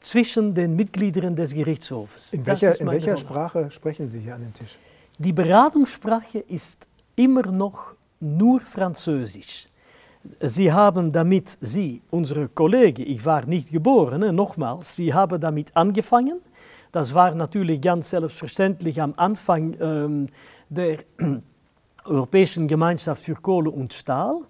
zwischen 0.00 0.54
den 0.54 0.76
Mitgliedern 0.76 1.34
des 1.34 1.52
Gerichtshofes. 1.52 2.32
In 2.32 2.46
welcher, 2.46 2.80
in 2.80 2.86
welcher 2.88 3.16
Sprache 3.16 3.70
sprechen 3.70 4.08
Sie 4.08 4.20
hier 4.20 4.34
an 4.34 4.42
dem 4.42 4.54
Tisch? 4.54 4.76
Die 5.18 5.32
Beratungssprache 5.32 6.38
ist 6.38 6.86
immer 7.16 7.46
noch 7.46 7.95
nur 8.20 8.60
Französisch. 8.60 9.68
Sie 10.40 10.72
haben 10.72 11.12
damit, 11.12 11.56
Sie, 11.60 12.02
unsere 12.10 12.48
Kollegen, 12.48 13.02
ich 13.06 13.24
war 13.24 13.46
nicht 13.46 13.70
geboren, 13.70 14.34
nochmals, 14.34 14.96
Sie 14.96 15.14
haben 15.14 15.40
damit 15.40 15.76
angefangen. 15.76 16.40
Das 16.90 17.14
war 17.14 17.34
natürlich 17.34 17.80
ganz 17.80 18.10
selbstverständlich 18.10 19.00
am 19.00 19.14
Anfang 19.16 19.76
ähm, 19.80 20.28
der 20.68 20.98
Europäischen 22.04 22.66
Gemeinschaft 22.66 23.22
für 23.22 23.34
Kohle 23.34 23.70
und 23.70 23.92
Stahl. 23.92 24.40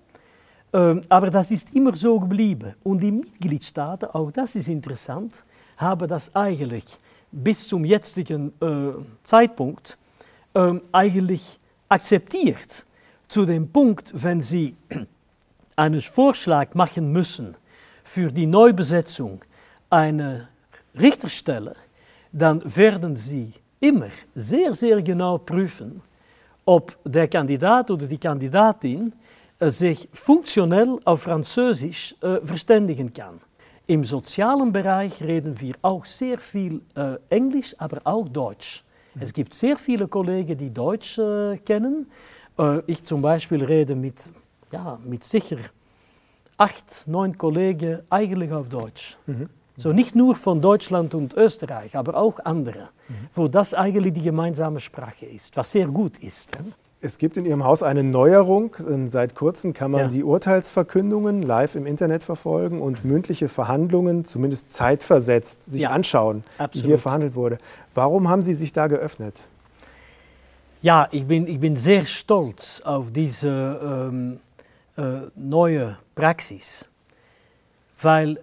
Ähm, 0.73 1.03
aber 1.09 1.31
das 1.31 1.51
ist 1.51 1.75
immer 1.75 1.95
so 1.95 2.21
geblieben. 2.21 2.75
Und 2.83 3.01
die 3.01 3.13
Mitgliedstaaten, 3.13 4.11
auch 4.11 4.31
das 4.31 4.55
ist 4.55 4.69
interessant, 4.69 5.45
haben 5.77 6.09
das 6.09 6.35
eigentlich 6.35 6.85
bis 7.31 7.67
zum 7.69 7.85
jetzigen 7.85 8.53
äh, 8.61 8.93
Zeitpunkt 9.23 9.99
äh, 10.55 10.75
eigentlich 10.93 11.59
akzeptiert 11.89 12.87
zu 13.29 13.45
dem 13.45 13.71
Punkt, 13.71 14.13
wenn 14.15 14.41
Sie 14.41 14.77
einen 15.77 16.01
Vorschlag 16.01 16.75
machen 16.75 17.13
müssen 17.13 17.57
für 18.05 18.31
die 18.31 18.47
Neubesetzung 18.47 19.45
einer 19.91 20.49
Richterstelle, 20.99 21.75
dann 22.33 22.63
werden 22.77 23.17
Sie 23.17 23.53
immer 23.81 24.11
sehr, 24.35 24.75
sehr 24.75 25.03
genau 25.03 25.39
prüfen, 25.39 26.03
ob 26.65 26.97
der 27.05 27.29
Kandidat 27.29 27.91
oder 27.91 28.07
die 28.07 28.19
Kandidatin 28.19 29.13
äh, 29.59 29.71
sich 29.71 30.09
funktionell 30.13 30.99
auf 31.05 31.23
Französisch 31.23 32.15
äh, 32.23 32.37
verständigen 32.45 33.13
kann. 33.13 33.41
Im 33.87 34.05
sozialen 34.05 34.73
Bereich 34.73 35.23
reden 35.23 35.61
wir 35.61 35.75
auch 35.83 36.05
sehr 36.05 36.39
viel 36.39 36.83
äh, 36.97 37.17
Englisch, 37.29 37.75
aber 37.79 38.01
auch 38.05 38.29
Deutsch. 38.29 38.83
Es 39.19 39.33
gibt 39.33 39.55
sehr 39.55 39.79
viele 39.79 40.09
Kollegen, 40.09 40.59
die 40.59 40.71
Deutsch 40.71 41.19
äh, 41.19 41.57
kennen 41.59 42.07
äh, 42.07 42.36
ich 42.87 43.05
zum 43.05 43.23
Beispiel 43.23 43.65
rede 43.65 43.95
mit, 43.95 44.33
ja, 44.73 44.99
mit 45.05 45.25
sicher 45.25 45.59
acht, 46.59 47.07
neun 47.07 47.37
Kollegen 47.37 48.01
eigentlich 48.11 48.53
auf 48.53 48.69
Deutsch. 48.69 49.17
Mhm. 49.27 49.49
So 49.77 49.93
nicht 49.93 50.15
nur 50.15 50.35
von 50.37 50.63
Deutschland 50.63 51.15
und 51.15 51.35
Österreich, 51.35 51.97
aber 51.97 52.17
auch 52.17 52.39
andere, 52.45 52.89
mhm. 53.09 53.15
wo 53.35 53.49
das 53.49 53.75
eigentlich 53.75 54.15
die 54.15 54.23
gemeinsame 54.23 54.81
Sprache 54.81 55.27
ist, 55.27 55.55
was 55.57 55.71
sehr 55.71 55.87
gut 55.87 56.19
ist. 56.19 56.57
Es 57.03 57.19
gibt 57.19 57.37
in 57.37 57.45
Ihrem 57.45 57.63
Haus 57.63 57.83
eine 57.83 58.03
Neuerung. 58.03 58.75
Ähm, 58.81 59.11
seit 59.11 59.35
kurzem 59.35 59.75
kann 59.75 59.91
man 59.91 60.01
ja. 60.01 60.09
die 60.09 60.25
Urteilsverkündungen 60.25 61.43
live 61.43 61.75
im 61.75 61.85
Internet 61.85 62.23
verfolgen 62.23 62.81
und 62.81 63.05
mündliche 63.05 63.51
Verhandlungen, 63.51 64.25
zumindest 64.25 64.73
zeitversetzt, 64.73 65.63
sich 65.63 65.83
ja. 65.83 65.91
anschauen, 65.91 66.43
Absolut. 66.57 66.75
wie 66.85 66.89
hier 66.89 66.99
verhandelt 66.99 67.35
wurde. 67.35 67.59
Warum 67.95 68.31
haben 68.31 68.41
Sie 68.41 68.55
sich 68.55 68.73
da 68.73 68.87
geöffnet? 68.87 69.47
Ja, 70.87 71.09
ich 71.11 71.27
bin, 71.27 71.49
ich 71.49 71.59
bin 71.59 71.75
sehr 71.77 72.07
stolz 72.07 72.81
auf 72.83 73.11
diese 73.11 73.49
ähm, 74.09 74.39
äh, 74.97 75.23
neue 75.35 75.99
Praxis, 76.15 76.89
weil 78.01 78.39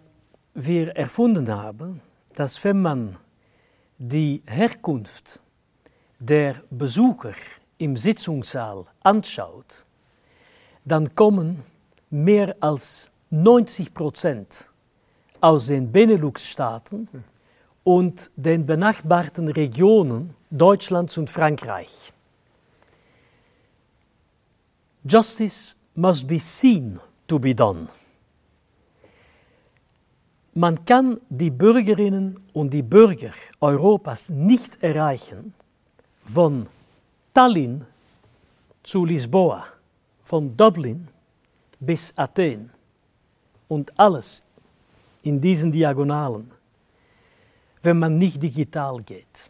wir 0.53 0.89
erfunden 0.97 1.49
haben, 1.49 2.01
dass 2.35 2.61
wenn 2.65 2.81
man 2.81 3.15
die 3.97 4.43
Herkunft 4.45 5.41
der 6.19 6.55
Besucher 6.69 7.31
im 7.77 7.95
Sitzungssaal 7.95 8.87
anschaut, 9.03 9.85
dann 10.83 11.15
kommen 11.15 11.63
mehr 12.09 12.57
als 12.59 13.09
90 13.29 13.93
Prozent 13.93 14.69
aus 15.39 15.67
den 15.67 15.93
Benelux-Staaten 15.93 17.07
und 17.85 18.31
den 18.35 18.65
benachbarten 18.65 19.47
Regionen 19.47 20.35
Deutschlands 20.51 21.17
und 21.17 21.29
Frankreich. 21.29 22.12
Justice 25.05 25.75
must 25.95 26.27
be 26.27 26.39
seen 26.39 26.99
to 27.27 27.37
be 27.37 27.53
done. 27.53 27.87
Man 30.55 30.85
kann 30.85 31.19
die 31.29 31.51
Bürgerinnen 31.51 32.39
und 32.53 32.69
die 32.71 32.83
Bürger 32.83 33.31
Europas 33.59 34.29
nicht 34.29 34.81
erreichen 34.81 35.53
von 36.23 36.67
Tallinn 37.33 37.85
zu 38.81 39.03
Lisboa, 39.03 39.65
von 40.23 40.55
Dublin 40.55 41.07
bis 41.79 42.13
Athen 42.15 42.69
und 43.67 43.91
alles 43.99 44.43
in 45.23 45.41
diesen 45.41 45.71
Diagonalen, 45.71 46.49
wenn 47.81 47.99
man 47.99 48.17
nicht 48.17 48.41
digital 48.41 49.01
geht. 49.01 49.49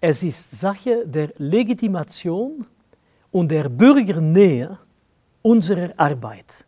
Es 0.00 0.22
ist 0.22 0.50
Sache 0.50 1.06
der 1.06 1.32
Legitimation 1.38 2.66
und 3.34 3.48
der 3.48 3.68
Bürgernähe 3.68 4.78
unserer 5.42 5.92
Arbeit. 5.96 6.64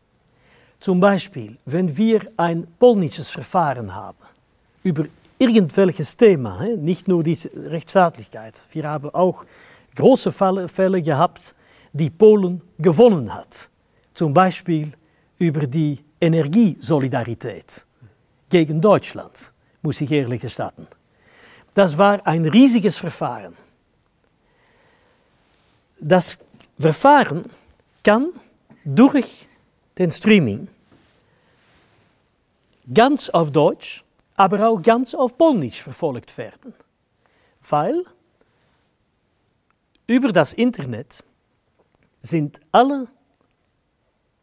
Zum 0.81 0.99
Beispiel, 0.99 1.57
wenn 1.65 1.97
wir 1.97 2.21
ein 2.37 2.67
polnisches 2.81 3.31
Verfahren 3.31 3.95
haben 3.95 4.25
über 4.83 5.05
irgendwelches 5.39 6.17
Thema, 6.17 6.65
nicht 6.77 7.07
nur 7.07 7.23
die 7.23 7.39
Rechtsstaatlichkeit. 7.55 8.61
Wir 8.73 8.89
haben 8.89 9.11
auch 9.11 9.45
große 9.95 10.33
Fälle 10.33 11.03
gehabt, 11.03 11.55
die 11.93 12.11
Polen 12.11 12.61
gewonnen 12.79 13.33
hat. 13.33 13.71
Zum 14.13 14.35
Beispiel 14.35 14.93
über 15.39 15.69
die 15.69 16.01
Energiesolidarität 16.21 17.87
gegen 18.51 18.81
Deutschland, 18.81 19.53
muss 19.83 20.01
ich 20.01 20.11
ehrlich 20.11 20.41
gestatten. 20.41 20.89
Das 21.75 21.97
war 21.97 22.27
ein 22.27 22.45
riesiges 22.45 22.97
Verfahren. 22.97 23.55
Das 26.01 26.39
Verfahren 26.79 27.51
kann 28.03 28.33
durch 28.85 29.49
den 29.99 30.11
Streaming 30.11 30.69
ganz 32.93 33.31
auf 33.31 33.51
Deutsch, 33.51 34.05
aber 34.35 34.69
auch 34.69 34.81
ganz 34.81 35.15
auf 35.15 35.37
Polnisch 35.39 35.83
verfolgt 35.83 36.37
werden. 36.37 36.75
Weil 37.69 38.05
über 40.07 40.33
das 40.33 40.53
Internet 40.53 41.25
sind 42.21 42.61
alle, 42.71 43.09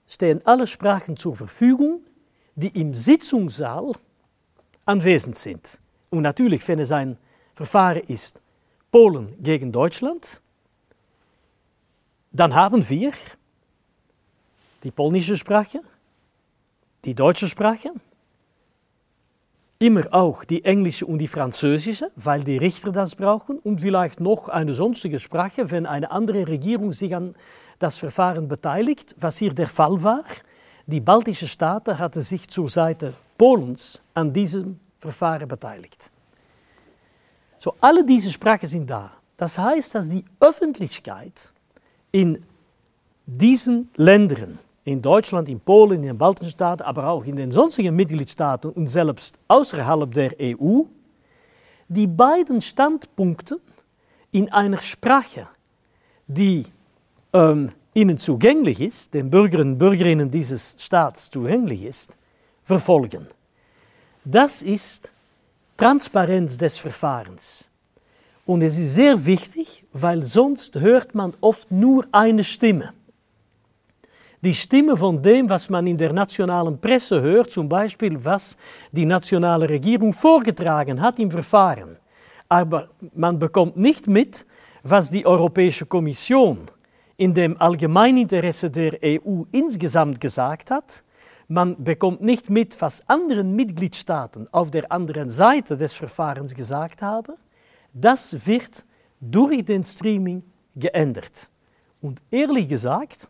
stehen 0.07 0.41
alle 0.45 0.67
Sprachen 0.67 1.15
zur 1.15 1.35
Verfügung, 1.35 2.01
die 2.55 2.79
im 2.79 2.93
Sitzungssaal 2.93 3.93
anwesend 4.85 5.37
sind. 5.37 5.79
Und 6.09 6.23
natürlich, 6.23 6.67
wenn 6.67 6.79
es 6.79 6.91
ein 6.91 7.17
Verfahren 7.55 8.03
ist, 8.07 8.39
Polen 8.91 9.41
gegen 9.41 9.71
Deutschland, 9.71 10.41
dann 12.33 12.55
haben 12.55 12.87
wir 12.89 13.11
die 14.83 14.91
polnische 14.91 15.37
Sprache, 15.37 15.81
die 17.05 17.13
deutsche 17.13 17.47
Sprache, 17.47 17.91
immer 19.79 20.03
auch 20.11 20.43
die 20.43 20.65
englische 20.65 21.05
und 21.05 21.19
die 21.19 21.27
französische, 21.27 22.11
weil 22.15 22.43
die 22.43 22.57
Richter 22.57 22.91
das 22.91 23.15
brauchen, 23.15 23.59
und 23.59 23.81
vielleicht 23.81 24.19
noch 24.19 24.49
eine 24.49 24.73
sonstige 24.73 25.19
Sprache, 25.19 25.69
wenn 25.71 25.85
eine 25.85 26.09
andere 26.09 26.47
Regierung 26.47 26.91
sich 26.91 27.15
an 27.15 27.35
das 27.79 27.97
Verfahren 27.97 28.47
beteiligt, 28.47 29.15
was 29.19 29.37
hier 29.37 29.53
der 29.53 29.67
Fall 29.67 30.01
war. 30.01 30.23
Die 30.87 31.01
baltischen 31.01 31.47
Staaten 31.47 31.99
hatten 31.99 32.21
sich 32.21 32.49
zur 32.49 32.69
Seite 32.69 33.13
Polens 33.37 34.01
an 34.13 34.33
diesem 34.33 34.79
Verfahren 34.99 35.47
beteiligt. 35.47 36.09
So, 37.59 37.75
alle 37.79 38.03
diese 38.05 38.31
Sprachen 38.31 38.67
sind 38.67 38.89
da. 38.89 39.11
Das 39.37 39.57
heißt, 39.57 39.95
dass 39.95 40.09
die 40.09 40.25
Öffentlichkeit 40.39 41.52
in 42.13 42.37
diesen 43.25 43.89
Ländern, 43.95 44.59
in 44.85 45.01
Deutschland, 45.01 45.49
in 45.49 45.59
Polen, 45.59 46.01
in 46.01 46.07
den 46.07 46.17
baltischen 46.17 46.51
Staaten, 46.51 46.83
aber 46.83 47.07
auch 47.07 47.25
in 47.25 47.35
den 47.35 47.51
sonstigen 47.51 47.95
Mitgliedstaaten 47.95 48.71
und 48.71 48.87
selbst 48.87 49.37
außerhalb 49.47 50.13
der 50.13 50.31
EU, 50.39 50.83
die 51.87 52.07
beiden 52.07 52.61
Standpunkte 52.61 53.59
in 54.31 54.51
einer 54.51 54.81
Sprache, 54.81 55.47
die 56.27 56.65
ähm, 57.33 57.71
ihnen 57.93 58.17
zugänglich 58.17 58.79
ist, 58.79 59.13
den 59.13 59.29
Bürgerinnen 59.29 59.73
und 59.73 59.79
Bürgerinnen 59.79 60.29
dieses 60.29 60.75
Staats 60.79 61.31
zugänglich 61.31 61.83
ist, 61.83 62.11
verfolgen. 62.63 63.27
Das 64.23 64.61
ist 64.61 65.11
Transparenz 65.77 66.57
des 66.57 66.77
Verfahrens. 66.77 67.69
Und 68.45 68.61
es 68.61 68.77
ist 68.77 68.95
sehr 68.95 69.25
wichtig, 69.25 69.85
weil 69.93 70.23
sonst 70.23 70.79
hört 70.79 71.15
man 71.15 71.33
oft 71.39 71.71
nur 71.71 72.05
eine 72.11 72.43
Stimme. 72.43 72.93
Die 74.41 74.53
Stimme 74.53 74.97
von 74.97 75.21
dem, 75.21 75.49
was 75.49 75.69
man 75.69 75.87
in 75.87 75.97
der 75.97 76.11
nationalen 76.11 76.77
Presse 76.77 77.21
hört, 77.21 77.49
zum 77.51 77.69
Beispiel 77.69 78.17
was 78.25 78.57
die 78.91 79.05
nationale 79.05 79.69
Regierung 79.69 80.11
vorgetragen 80.11 80.99
hat 80.99 81.17
im 81.19 81.31
Verfahren. 81.31 81.95
Aber 82.49 82.89
man 83.15 83.39
bekommt 83.39 83.77
nicht 83.77 84.07
mit, 84.07 84.45
was 84.83 85.09
die 85.09 85.25
Europäische 85.25 85.85
Kommission 85.85 86.69
in 87.15 87.33
dem 87.33 87.55
Allgemeininteresse 87.61 88.69
der 88.69 88.99
EU 89.01 89.43
insgesamt 89.53 90.19
gesagt 90.19 90.71
hat. 90.71 91.03
Man 91.47 91.81
bekommt 91.81 92.21
nicht 92.21 92.49
mit, 92.49 92.79
was 92.81 93.07
andere 93.07 93.45
Mitgliedstaaten 93.45 94.49
auf 94.51 94.71
der 94.71 94.91
anderen 94.91 95.29
Seite 95.29 95.77
des 95.77 95.93
Verfahrens 95.93 96.53
gesagt 96.53 97.01
haben. 97.01 97.35
Das 97.93 98.45
wird 98.45 98.83
durch 99.19 99.63
den 99.63 99.83
Streaming 99.83 100.43
geändert. 100.75 101.49
Und 102.01 102.21
ehrlich 102.31 102.67
gesagt, 102.67 103.29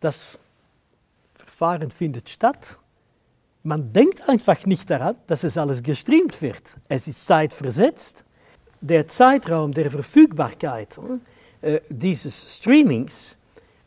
das 0.00 0.38
Verfahren 1.34 1.90
findet 1.90 2.28
statt. 2.28 2.78
Man 3.62 3.92
denkt 3.92 4.28
einfach 4.28 4.66
nicht 4.66 4.90
daran, 4.90 5.16
dass 5.28 5.44
es 5.44 5.56
alles 5.56 5.82
gestreamt 5.82 6.42
wird. 6.42 6.76
Es 6.88 7.06
ist 7.06 7.24
zeitversetzt. 7.24 8.24
Der 8.80 9.06
Zeitraum 9.06 9.72
der 9.72 9.90
Verfügbarkeit 9.90 10.98
äh, 11.60 11.80
dieses 11.88 12.56
Streamings 12.56 13.38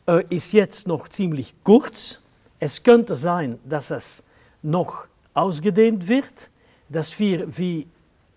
äh, 0.06 0.24
ist 0.30 0.54
jetzt 0.54 0.86
noch 0.86 1.08
ziemlich 1.08 1.54
kurz. 1.62 2.20
Es 2.58 2.82
könnte 2.82 3.14
sein, 3.14 3.58
dass 3.64 3.90
es 3.90 4.22
noch 4.62 5.06
ausgedehnt 5.34 6.08
wird, 6.08 6.50
dass 6.88 7.18
wir 7.18 7.58
wie 7.58 7.86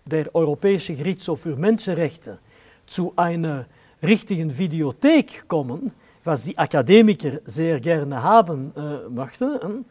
der 0.04 0.34
Europäische 0.34 0.94
Gerichtshof 0.94 1.40
für 1.40 1.56
Menschenrechte 1.56 2.38
zu 2.86 3.12
einer 3.16 3.66
richtigen 4.02 4.56
Videothek 4.56 5.46
kommen, 5.48 5.92
was 6.24 6.44
die 6.44 6.56
Akademiker 6.56 7.40
sehr 7.44 7.80
gerne 7.80 8.22
haben 8.22 8.72
äh, 8.76 9.08
möchten 9.08 9.84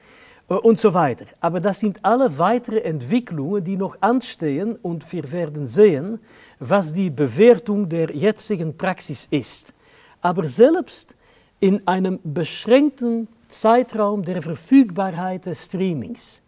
äh, 0.49 0.53
und 0.53 0.77
so 0.80 0.94
weiter. 0.94 1.26
Aber 1.40 1.60
das 1.60 1.80
sind 1.80 2.03
alle 2.03 2.38
weitere 2.38 2.80
Entwicklungen, 2.81 3.64
die 3.64 3.77
noch 3.77 3.98
anstehen 4.02 4.76
und 4.81 5.11
wir 5.11 5.31
werden 5.31 5.65
sehen, 5.65 6.19
was 6.60 6.94
die 6.94 7.10
Bewertung 7.10 7.88
der 7.88 8.11
jetzigen 8.15 8.77
Praxis 8.77 9.27
ist. 9.31 9.73
Aber 10.22 10.48
selbst 10.48 11.15
in 11.60 11.88
einem 11.88 12.19
beschränkten 12.23 13.27
Zeitraum 13.48 14.23
der 14.23 14.41
Verfügbarkeit 14.41 15.45
des 15.45 15.65
Streamings 15.65 16.41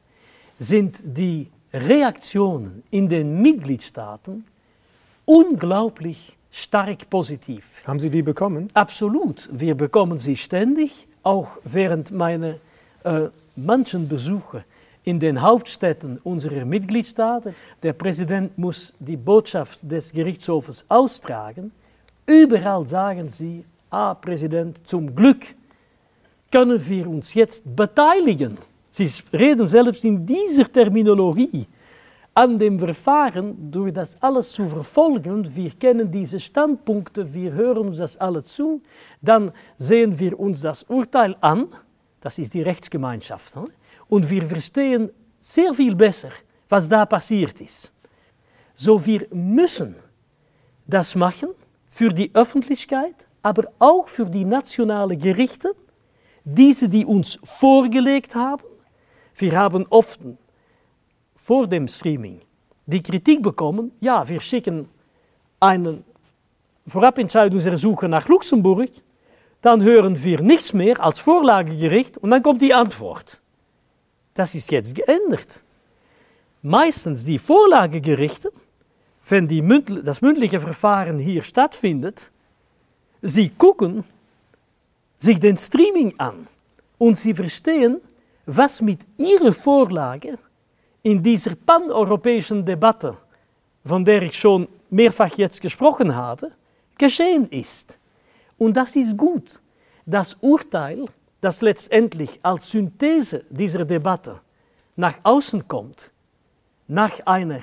sind 0.60 1.00
die 1.04 1.50
Reaktionen 1.74 2.84
in 2.92 3.08
den 3.08 3.42
Mitgliedstaaten 3.42 4.46
unglaublich 5.26 6.38
stark 6.52 7.10
positiv. 7.10 7.84
Haben 7.88 8.00
Sie 8.00 8.10
die 8.10 8.24
bekommen? 8.24 8.70
Absolut. 8.74 9.48
Wir 9.52 9.76
bekommen 9.76 10.20
sie 10.20 10.36
ständig, 10.36 11.08
auch 11.24 11.58
während 11.64 12.12
meiner 12.12 12.56
äh, 13.04 13.30
manchen 13.56 14.08
Besuche 14.08 14.66
in 15.04 15.20
den 15.20 15.42
Hauptstädten 15.42 16.20
unserer 16.24 16.66
Mitgliedstaaten. 16.66 17.56
Der 17.82 17.94
Präsident 17.94 18.58
muss 18.58 18.94
die 19.00 19.18
Botschaft 19.18 19.80
des 19.84 20.12
Gerichtshofes 20.12 20.86
austragen. 20.90 21.72
Überall 22.28 22.86
sagen 22.86 23.30
sie, 23.30 23.66
ah 23.90 24.14
Präsident, 24.14 24.88
zum 24.88 25.16
Glück 25.16 25.46
können 26.52 26.86
wir 26.88 27.08
uns 27.08 27.34
jetzt 27.34 27.64
beteiligen. 27.76 28.58
Sie 28.92 29.10
reden 29.32 29.68
selbst 29.68 30.04
in 30.04 30.26
dieser 30.26 30.72
Terminologie 30.72 31.66
an 32.34 32.58
dem 32.60 32.78
Verfahren, 32.78 33.72
durch 33.72 33.94
das 33.94 34.22
alles 34.22 34.52
zu 34.52 34.68
verfolgen. 34.68 35.56
Wir 35.56 35.72
kennen 35.72 36.12
diese 36.12 36.40
Standpunkte, 36.40 37.34
wir 37.34 37.52
hören 37.52 37.88
uns 37.88 37.98
das 37.98 38.18
alle 38.18 38.44
zu, 38.44 38.82
dann 39.22 39.52
sehen 39.78 40.18
wir 40.18 40.40
uns 40.40 40.62
das 40.62 40.84
Urteil 40.84 41.36
an, 41.42 41.68
das 42.20 42.38
ist 42.38 42.54
die 42.54 42.62
Rechtsgemeinschaft, 42.62 43.56
und 44.08 44.30
wir 44.30 44.44
verstehen 44.44 45.12
sehr 45.40 45.74
viel 45.74 45.96
besser, 45.96 46.30
was 46.70 46.88
da 46.88 47.06
passiert 47.06 47.60
ist. 47.60 47.92
So, 48.76 49.06
wir 49.06 49.28
müssen 49.32 49.96
das 50.88 51.16
machen 51.16 51.50
für 51.90 52.10
die 52.10 52.32
Öffentlichkeit, 52.34 53.28
aber 53.42 53.72
auch 53.80 54.08
für 54.08 54.26
die 54.26 54.46
nationalen 54.46 55.18
Gerichte, 55.18 55.76
diese, 56.44 56.88
die 56.88 57.06
uns 57.06 57.40
vorgelegt 57.44 58.36
haben. 58.36 58.64
Wir 59.36 59.58
haben 59.58 59.86
oft 59.90 60.20
vor 61.36 61.68
dem 61.68 61.88
Streaming 61.88 62.42
die 62.86 63.02
Kritik 63.02 63.42
bekommen, 63.42 63.92
ja, 64.00 64.28
wir 64.28 64.42
schicken 64.42 64.90
einen 65.60 66.04
Vorabentscheidungsersuche 66.88 68.08
nach 68.08 68.28
Luxemburg, 68.28 68.90
dann 69.62 69.82
hören 69.84 70.22
wir 70.24 70.42
nichts 70.42 70.74
mehr 70.74 71.00
als 71.00 71.20
Vorlagegericht 71.20 72.18
und 72.18 72.32
dann 72.32 72.42
kommt 72.42 72.62
die 72.62 72.74
Antwort. 72.74 73.42
Das 74.34 74.56
ist 74.56 74.72
jetzt 74.72 74.96
geändert. 74.96 75.64
Meistens 76.64 77.24
die 77.24 77.40
Vorlagegerichte, 77.40 78.52
wenn 79.28 79.48
die 79.48 79.62
Mündl 79.62 80.04
das 80.04 80.22
mündliche 80.22 80.60
Verfahren 80.60 81.20
hier 81.20 81.44
stattfindet, 81.44 82.32
sie 83.22 83.50
gucken 83.50 84.04
sich 85.18 85.40
den 85.40 85.58
Streaming 85.58 86.16
an 86.18 86.48
und 86.98 87.20
sie 87.20 87.36
verstehen, 87.36 88.02
was 88.56 88.82
mit 88.82 89.00
ihrer 89.18 89.54
Vorlage 89.54 90.38
in 91.04 91.24
dieser 91.24 91.56
paneuropäischen 91.56 92.66
Debatte, 92.66 93.18
von 93.86 94.04
der 94.04 94.24
ich 94.24 94.38
schon 94.38 94.68
mehrfach 94.90 95.34
jetzt 95.38 95.62
gesprochen 95.62 96.14
habe, 96.14 96.52
geschehen 96.98 97.46
ist. 97.46 97.98
Und 98.58 98.76
das 98.76 98.96
ist 98.96 99.16
gut. 99.16 99.62
Das 100.06 100.36
Urteil, 100.42 101.06
das 101.40 101.62
letztendlich 101.62 102.40
als 102.44 102.70
Synthese 102.70 103.46
dieser 103.50 103.86
Debatte 103.86 104.42
nach 104.98 105.16
außen 105.24 105.66
kommt, 105.68 106.12
nach 106.88 107.26
einer 107.26 107.62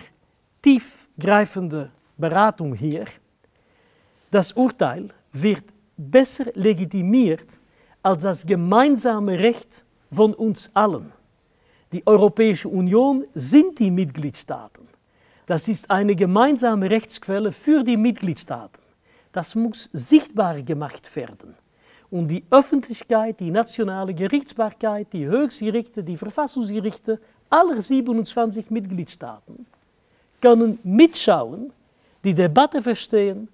tiefgreifenden 0.63 1.91
Beratung 2.17 2.75
hier, 2.75 3.05
das 4.31 4.53
Urteil 4.53 5.11
wird 5.33 5.65
besser 5.97 6.47
legitimiert 6.55 7.61
als 8.03 8.23
das 8.23 8.47
gemeinsame 8.47 9.39
Recht 9.39 9.85
von 10.11 10.35
uns 10.35 10.71
allen. 10.75 11.13
Die 11.93 12.07
Europäische 12.07 12.69
Union 12.69 13.25
sind 13.33 13.79
die 13.79 13.91
Mitgliedstaaten. 13.91 14.87
Das 15.47 15.69
ist 15.69 15.91
eine 15.91 16.15
gemeinsame 16.15 16.91
Rechtsquelle 16.91 17.53
für 17.53 17.83
die 17.83 17.97
Mitgliedstaaten. 17.97 18.83
Das 19.33 19.55
muss 19.55 19.89
sichtbar 19.93 20.63
gemacht 20.63 21.15
werden. 21.17 21.55
Und 22.11 22.29
die 22.29 22.45
Öffentlichkeit, 22.51 23.41
die 23.41 23.51
nationale 23.51 24.15
Gerichtsbarkeit, 24.15 25.13
die 25.13 25.27
Höchstgerichte, 25.27 26.03
die 26.03 26.17
Verfassungsgerichte 26.17 27.21
aller 27.51 27.81
27 27.81 28.71
Mitgliedstaaten 28.71 29.67
können 30.41 30.79
mitschauen, 30.85 31.73
die 32.25 32.35
Debatte 32.35 32.83
verstehen 32.83 33.49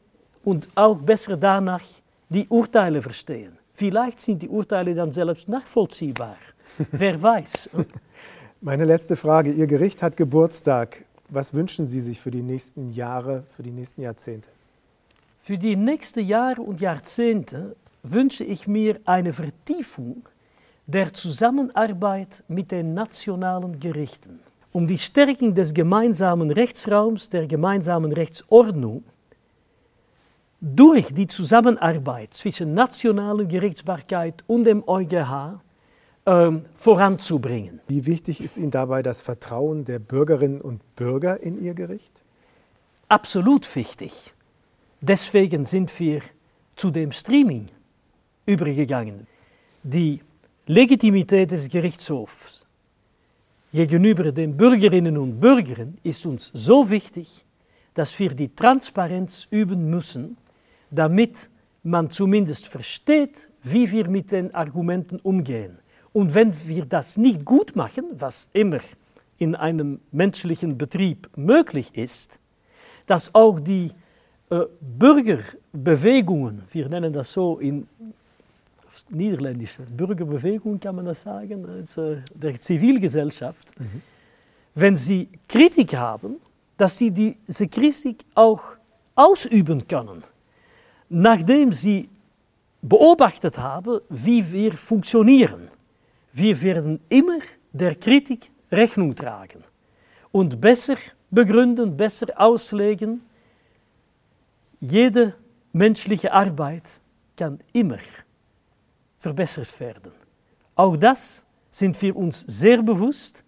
und 0.44 0.68
auch 0.74 0.98
besser 0.98 1.36
danach 1.36 1.82
die 2.28 2.46
Urteile 2.48 3.00
verstehen. 3.02 3.58
Vielleicht 3.74 4.20
sind 4.20 4.42
die 4.42 4.48
Urteile 4.48 4.94
dann 4.94 5.12
selbst 5.12 5.48
nachvollziehbar. 5.48 6.36
Wer 6.92 7.20
weiß. 7.20 7.70
Meine 8.60 8.84
letzte 8.84 9.16
Frage. 9.16 9.52
Ihr 9.52 9.66
Gericht 9.66 10.00
hat 10.00 10.16
Geburtstag. 10.16 11.04
Was 11.28 11.52
wünschen 11.52 11.86
Sie 11.86 12.00
sich 12.00 12.20
für 12.20 12.30
die 12.30 12.42
nächsten 12.42 12.92
Jahre, 12.92 13.44
für 13.56 13.64
die 13.64 13.72
nächsten 13.72 14.02
Jahrzehnte? 14.02 14.48
Für 15.40 15.58
die 15.58 15.74
nächsten 15.74 16.24
Jahre 16.24 16.62
und 16.62 16.80
Jahrzehnte 16.80 17.76
wünsche 18.02 18.44
ich 18.44 18.68
mir 18.68 19.00
eine 19.04 19.32
Vertiefung 19.32 20.22
der 20.86 21.12
Zusammenarbeit 21.12 22.44
mit 22.46 22.70
den 22.70 22.94
nationalen 22.94 23.80
Gerichten, 23.80 24.38
um 24.72 24.86
die 24.86 24.98
Stärkung 24.98 25.54
des 25.54 25.74
gemeinsamen 25.74 26.50
Rechtsraums, 26.50 27.28
der 27.28 27.46
gemeinsamen 27.46 28.12
Rechtsordnung 28.12 29.02
durch 30.64 31.12
die 31.12 31.26
Zusammenarbeit 31.26 32.32
zwischen 32.32 32.72
nationaler 32.72 33.44
Gerichtsbarkeit 33.44 34.42
und 34.46 34.64
dem 34.64 34.82
EuGH 34.86 35.60
ähm, 36.24 36.64
voranzubringen. 36.76 37.80
Wie 37.86 38.06
wichtig 38.06 38.40
ist 38.40 38.56
Ihnen 38.56 38.70
dabei 38.70 39.02
das 39.02 39.20
Vertrauen 39.20 39.84
der 39.84 39.98
Bürgerinnen 39.98 40.62
und 40.62 40.80
Bürger 40.96 41.38
in 41.42 41.62
Ihr 41.62 41.74
Gericht? 41.74 42.22
Absolut 43.08 43.76
wichtig. 43.76 44.32
Deswegen 45.02 45.66
sind 45.66 45.96
wir 46.00 46.22
zu 46.76 46.90
dem 46.90 47.12
Streaming 47.12 47.68
übergegangen. 48.46 49.26
Die 49.82 50.22
Legitimität 50.66 51.50
des 51.50 51.68
Gerichtshofs 51.68 52.62
gegenüber 53.70 54.32
den 54.32 54.56
Bürgerinnen 54.56 55.18
und 55.18 55.40
Bürgern 55.40 55.98
ist 56.02 56.24
uns 56.24 56.50
so 56.54 56.88
wichtig, 56.88 57.44
dass 57.92 58.18
wir 58.18 58.30
die 58.30 58.54
Transparenz 58.54 59.46
üben 59.50 59.90
müssen, 59.90 60.38
damit 60.94 61.50
man 61.82 62.10
zumindest 62.10 62.66
versteht, 62.66 63.48
wie 63.62 63.90
wir 63.90 64.08
mit 64.08 64.32
den 64.32 64.54
Argumenten 64.54 65.18
umgehen. 65.20 65.78
Und 66.12 66.34
wenn 66.34 66.54
wir 66.66 66.84
das 66.86 67.16
nicht 67.16 67.44
gut 67.44 67.76
machen, 67.76 68.04
was 68.18 68.48
immer 68.52 68.78
in 69.38 69.54
einem 69.54 70.00
menschlichen 70.12 70.78
Betrieb 70.78 71.28
möglich 71.36 71.90
ist, 71.94 72.38
dass 73.06 73.34
auch 73.34 73.60
die 73.60 73.90
äh, 74.50 74.60
Bürgerbewegungen, 74.80 76.62
wir 76.70 76.88
nennen 76.88 77.12
das 77.12 77.32
so 77.32 77.58
in 77.58 77.86
niederländische 79.10 79.82
Bürgerbewegung, 79.82 80.78
kann 80.80 80.96
man 80.96 81.04
das 81.04 81.22
sagen, 81.22 81.66
also 81.66 82.18
der 82.34 82.60
Zivilgesellschaft, 82.60 83.78
mhm. 83.78 84.02
wenn 84.74 84.96
sie 84.96 85.28
Kritik 85.48 85.94
haben, 85.96 86.36
dass 86.76 86.96
sie 86.96 87.10
diese 87.10 87.68
Kritik 87.68 88.24
auch 88.34 88.62
ausüben 89.14 89.86
können, 89.86 90.22
nachdem 91.08 91.72
sie 91.72 92.08
beobachtet 92.82 93.58
haben, 93.58 94.00
wie 94.08 94.52
wir 94.52 94.72
funktionieren. 94.72 95.70
Wir 96.32 96.60
werden 96.60 97.00
immer 97.08 97.38
der 97.72 97.94
Kritik 97.94 98.50
Rechnung 98.70 99.14
tragen 99.14 99.64
und 100.32 100.60
besser 100.60 100.96
begründen, 101.30 101.96
besser 101.96 102.26
auslegen. 102.36 103.22
Jede 104.80 105.34
menschliche 105.72 106.32
Arbeit 106.32 107.00
kann 107.36 107.60
immer 107.72 107.98
verbessert 109.18 109.80
werden. 109.80 110.12
Auch 110.74 110.96
das 110.96 111.44
sind 111.70 112.00
wir 112.02 112.14
uns 112.16 112.40
sehr 112.40 112.82
bewusst. 112.82 113.44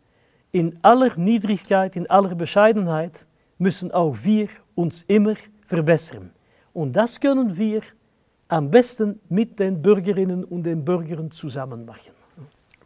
In 0.52 0.78
aller 0.82 1.16
Niedrigkeit, 1.18 1.96
in 1.96 2.08
aller 2.08 2.34
Bescheidenheit 2.34 3.26
müssen 3.58 3.90
auch 3.92 4.16
wir 4.22 4.48
uns 4.74 5.02
immer 5.02 5.34
verbessern. 5.66 6.32
Und 6.76 6.92
das 6.92 7.20
können 7.20 7.56
wir 7.56 7.80
am 8.48 8.70
besten 8.70 9.18
mit 9.30 9.58
den 9.58 9.80
Bürgerinnen 9.80 10.44
und 10.44 10.64
den 10.64 10.84
Bürgern 10.84 11.30
zusammen 11.30 11.86
machen. 11.86 12.12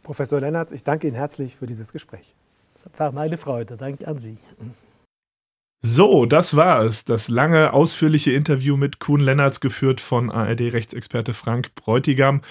Professor 0.01 0.39
Lennartz, 0.39 0.71
ich 0.71 0.83
danke 0.83 1.07
Ihnen 1.07 1.17
herzlich 1.17 1.57
für 1.57 1.65
dieses 1.65 1.91
Gespräch. 1.91 2.33
Das 2.75 2.85
war 2.97 3.11
meine 3.11 3.37
Freude. 3.37 3.75
Danke 3.75 4.07
an 4.07 4.17
Sie. 4.17 4.37
So, 5.81 6.25
das 6.25 6.55
war 6.55 6.85
es. 6.85 7.03
Das 7.03 7.27
lange, 7.27 7.73
ausführliche 7.73 8.31
Interview 8.31 8.77
mit 8.77 8.99
Kuhn 8.99 9.19
Lennartz, 9.19 9.59
geführt 9.59 9.99
von 9.99 10.31
ARD-Rechtsexperte 10.31 11.33
Frank 11.33 11.75
Bräutigam 11.75 12.43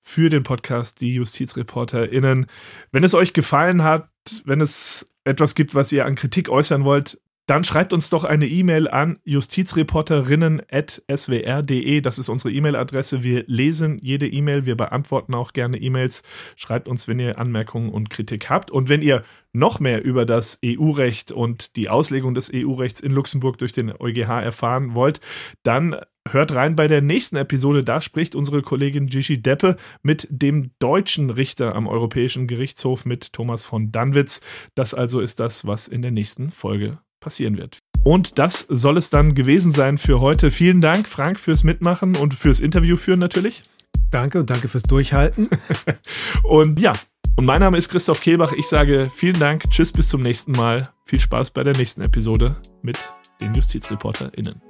für 0.00 0.30
den 0.30 0.42
Podcast 0.42 1.02
Die 1.02 1.12
JustizreporterInnen. 1.12 2.46
Wenn 2.92 3.04
es 3.04 3.12
euch 3.12 3.34
gefallen 3.34 3.84
hat, 3.84 4.08
wenn 4.46 4.62
es 4.62 5.06
etwas 5.24 5.54
gibt, 5.54 5.74
was 5.74 5.92
ihr 5.92 6.06
an 6.06 6.14
Kritik 6.14 6.48
äußern 6.48 6.84
wollt, 6.84 7.20
dann 7.48 7.64
schreibt 7.64 7.92
uns 7.94 8.10
doch 8.10 8.24
eine 8.24 8.46
E-Mail 8.46 8.88
an 8.88 9.20
justizreporterinnen.swr.de. 9.24 12.00
Das 12.02 12.18
ist 12.18 12.28
unsere 12.28 12.52
E-Mail-Adresse. 12.52 13.22
Wir 13.22 13.44
lesen 13.46 13.96
jede 14.02 14.28
E-Mail, 14.28 14.66
wir 14.66 14.76
beantworten 14.76 15.34
auch 15.34 15.54
gerne 15.54 15.78
E-Mails. 15.78 16.22
Schreibt 16.56 16.88
uns, 16.88 17.08
wenn 17.08 17.18
ihr 17.18 17.38
Anmerkungen 17.38 17.88
und 17.88 18.10
Kritik 18.10 18.50
habt. 18.50 18.70
Und 18.70 18.90
wenn 18.90 19.00
ihr 19.00 19.24
noch 19.54 19.80
mehr 19.80 20.04
über 20.04 20.26
das 20.26 20.58
EU-Recht 20.62 21.32
und 21.32 21.76
die 21.76 21.88
Auslegung 21.88 22.34
des 22.34 22.52
EU-Rechts 22.54 23.00
in 23.00 23.12
Luxemburg 23.12 23.56
durch 23.56 23.72
den 23.72 23.94
EuGH 23.98 24.28
erfahren 24.28 24.94
wollt, 24.94 25.22
dann 25.62 25.96
hört 26.28 26.54
rein 26.54 26.76
bei 26.76 26.86
der 26.86 27.00
nächsten 27.00 27.36
Episode. 27.36 27.82
Da 27.82 28.02
spricht 28.02 28.34
unsere 28.34 28.60
Kollegin 28.60 29.06
Gigi 29.06 29.40
Deppe 29.40 29.78
mit 30.02 30.28
dem 30.30 30.72
deutschen 30.80 31.30
Richter 31.30 31.74
am 31.74 31.86
Europäischen 31.86 32.46
Gerichtshof 32.46 33.06
mit 33.06 33.32
Thomas 33.32 33.64
von 33.64 33.90
Danwitz. 33.90 34.42
Das 34.74 34.92
also 34.92 35.20
ist 35.20 35.40
das, 35.40 35.66
was 35.66 35.88
in 35.88 36.02
der 36.02 36.10
nächsten 36.10 36.50
Folge 36.50 36.98
passieren 37.20 37.56
wird. 37.56 37.78
Und 38.04 38.38
das 38.38 38.66
soll 38.68 38.96
es 38.96 39.10
dann 39.10 39.34
gewesen 39.34 39.72
sein 39.72 39.98
für 39.98 40.20
heute. 40.20 40.50
Vielen 40.50 40.80
Dank, 40.80 41.08
Frank, 41.08 41.38
fürs 41.38 41.64
Mitmachen 41.64 42.16
und 42.16 42.34
fürs 42.34 42.60
Interview 42.60 42.96
führen 42.96 43.18
natürlich. 43.18 43.62
Danke 44.10 44.40
und 44.40 44.50
danke 44.50 44.68
fürs 44.68 44.84
Durchhalten. 44.84 45.48
und 46.44 46.80
ja, 46.80 46.92
und 47.36 47.44
mein 47.44 47.60
Name 47.60 47.76
ist 47.78 47.88
Christoph 47.88 48.20
Kehlbach. 48.20 48.52
Ich 48.52 48.66
sage 48.66 49.08
vielen 49.14 49.38
Dank, 49.38 49.64
tschüss, 49.70 49.92
bis 49.92 50.08
zum 50.08 50.22
nächsten 50.22 50.52
Mal. 50.52 50.82
Viel 51.04 51.20
Spaß 51.20 51.50
bei 51.50 51.62
der 51.62 51.76
nächsten 51.76 52.02
Episode 52.02 52.56
mit 52.82 52.98
den 53.40 53.52
JustizreporterInnen. 53.52 54.60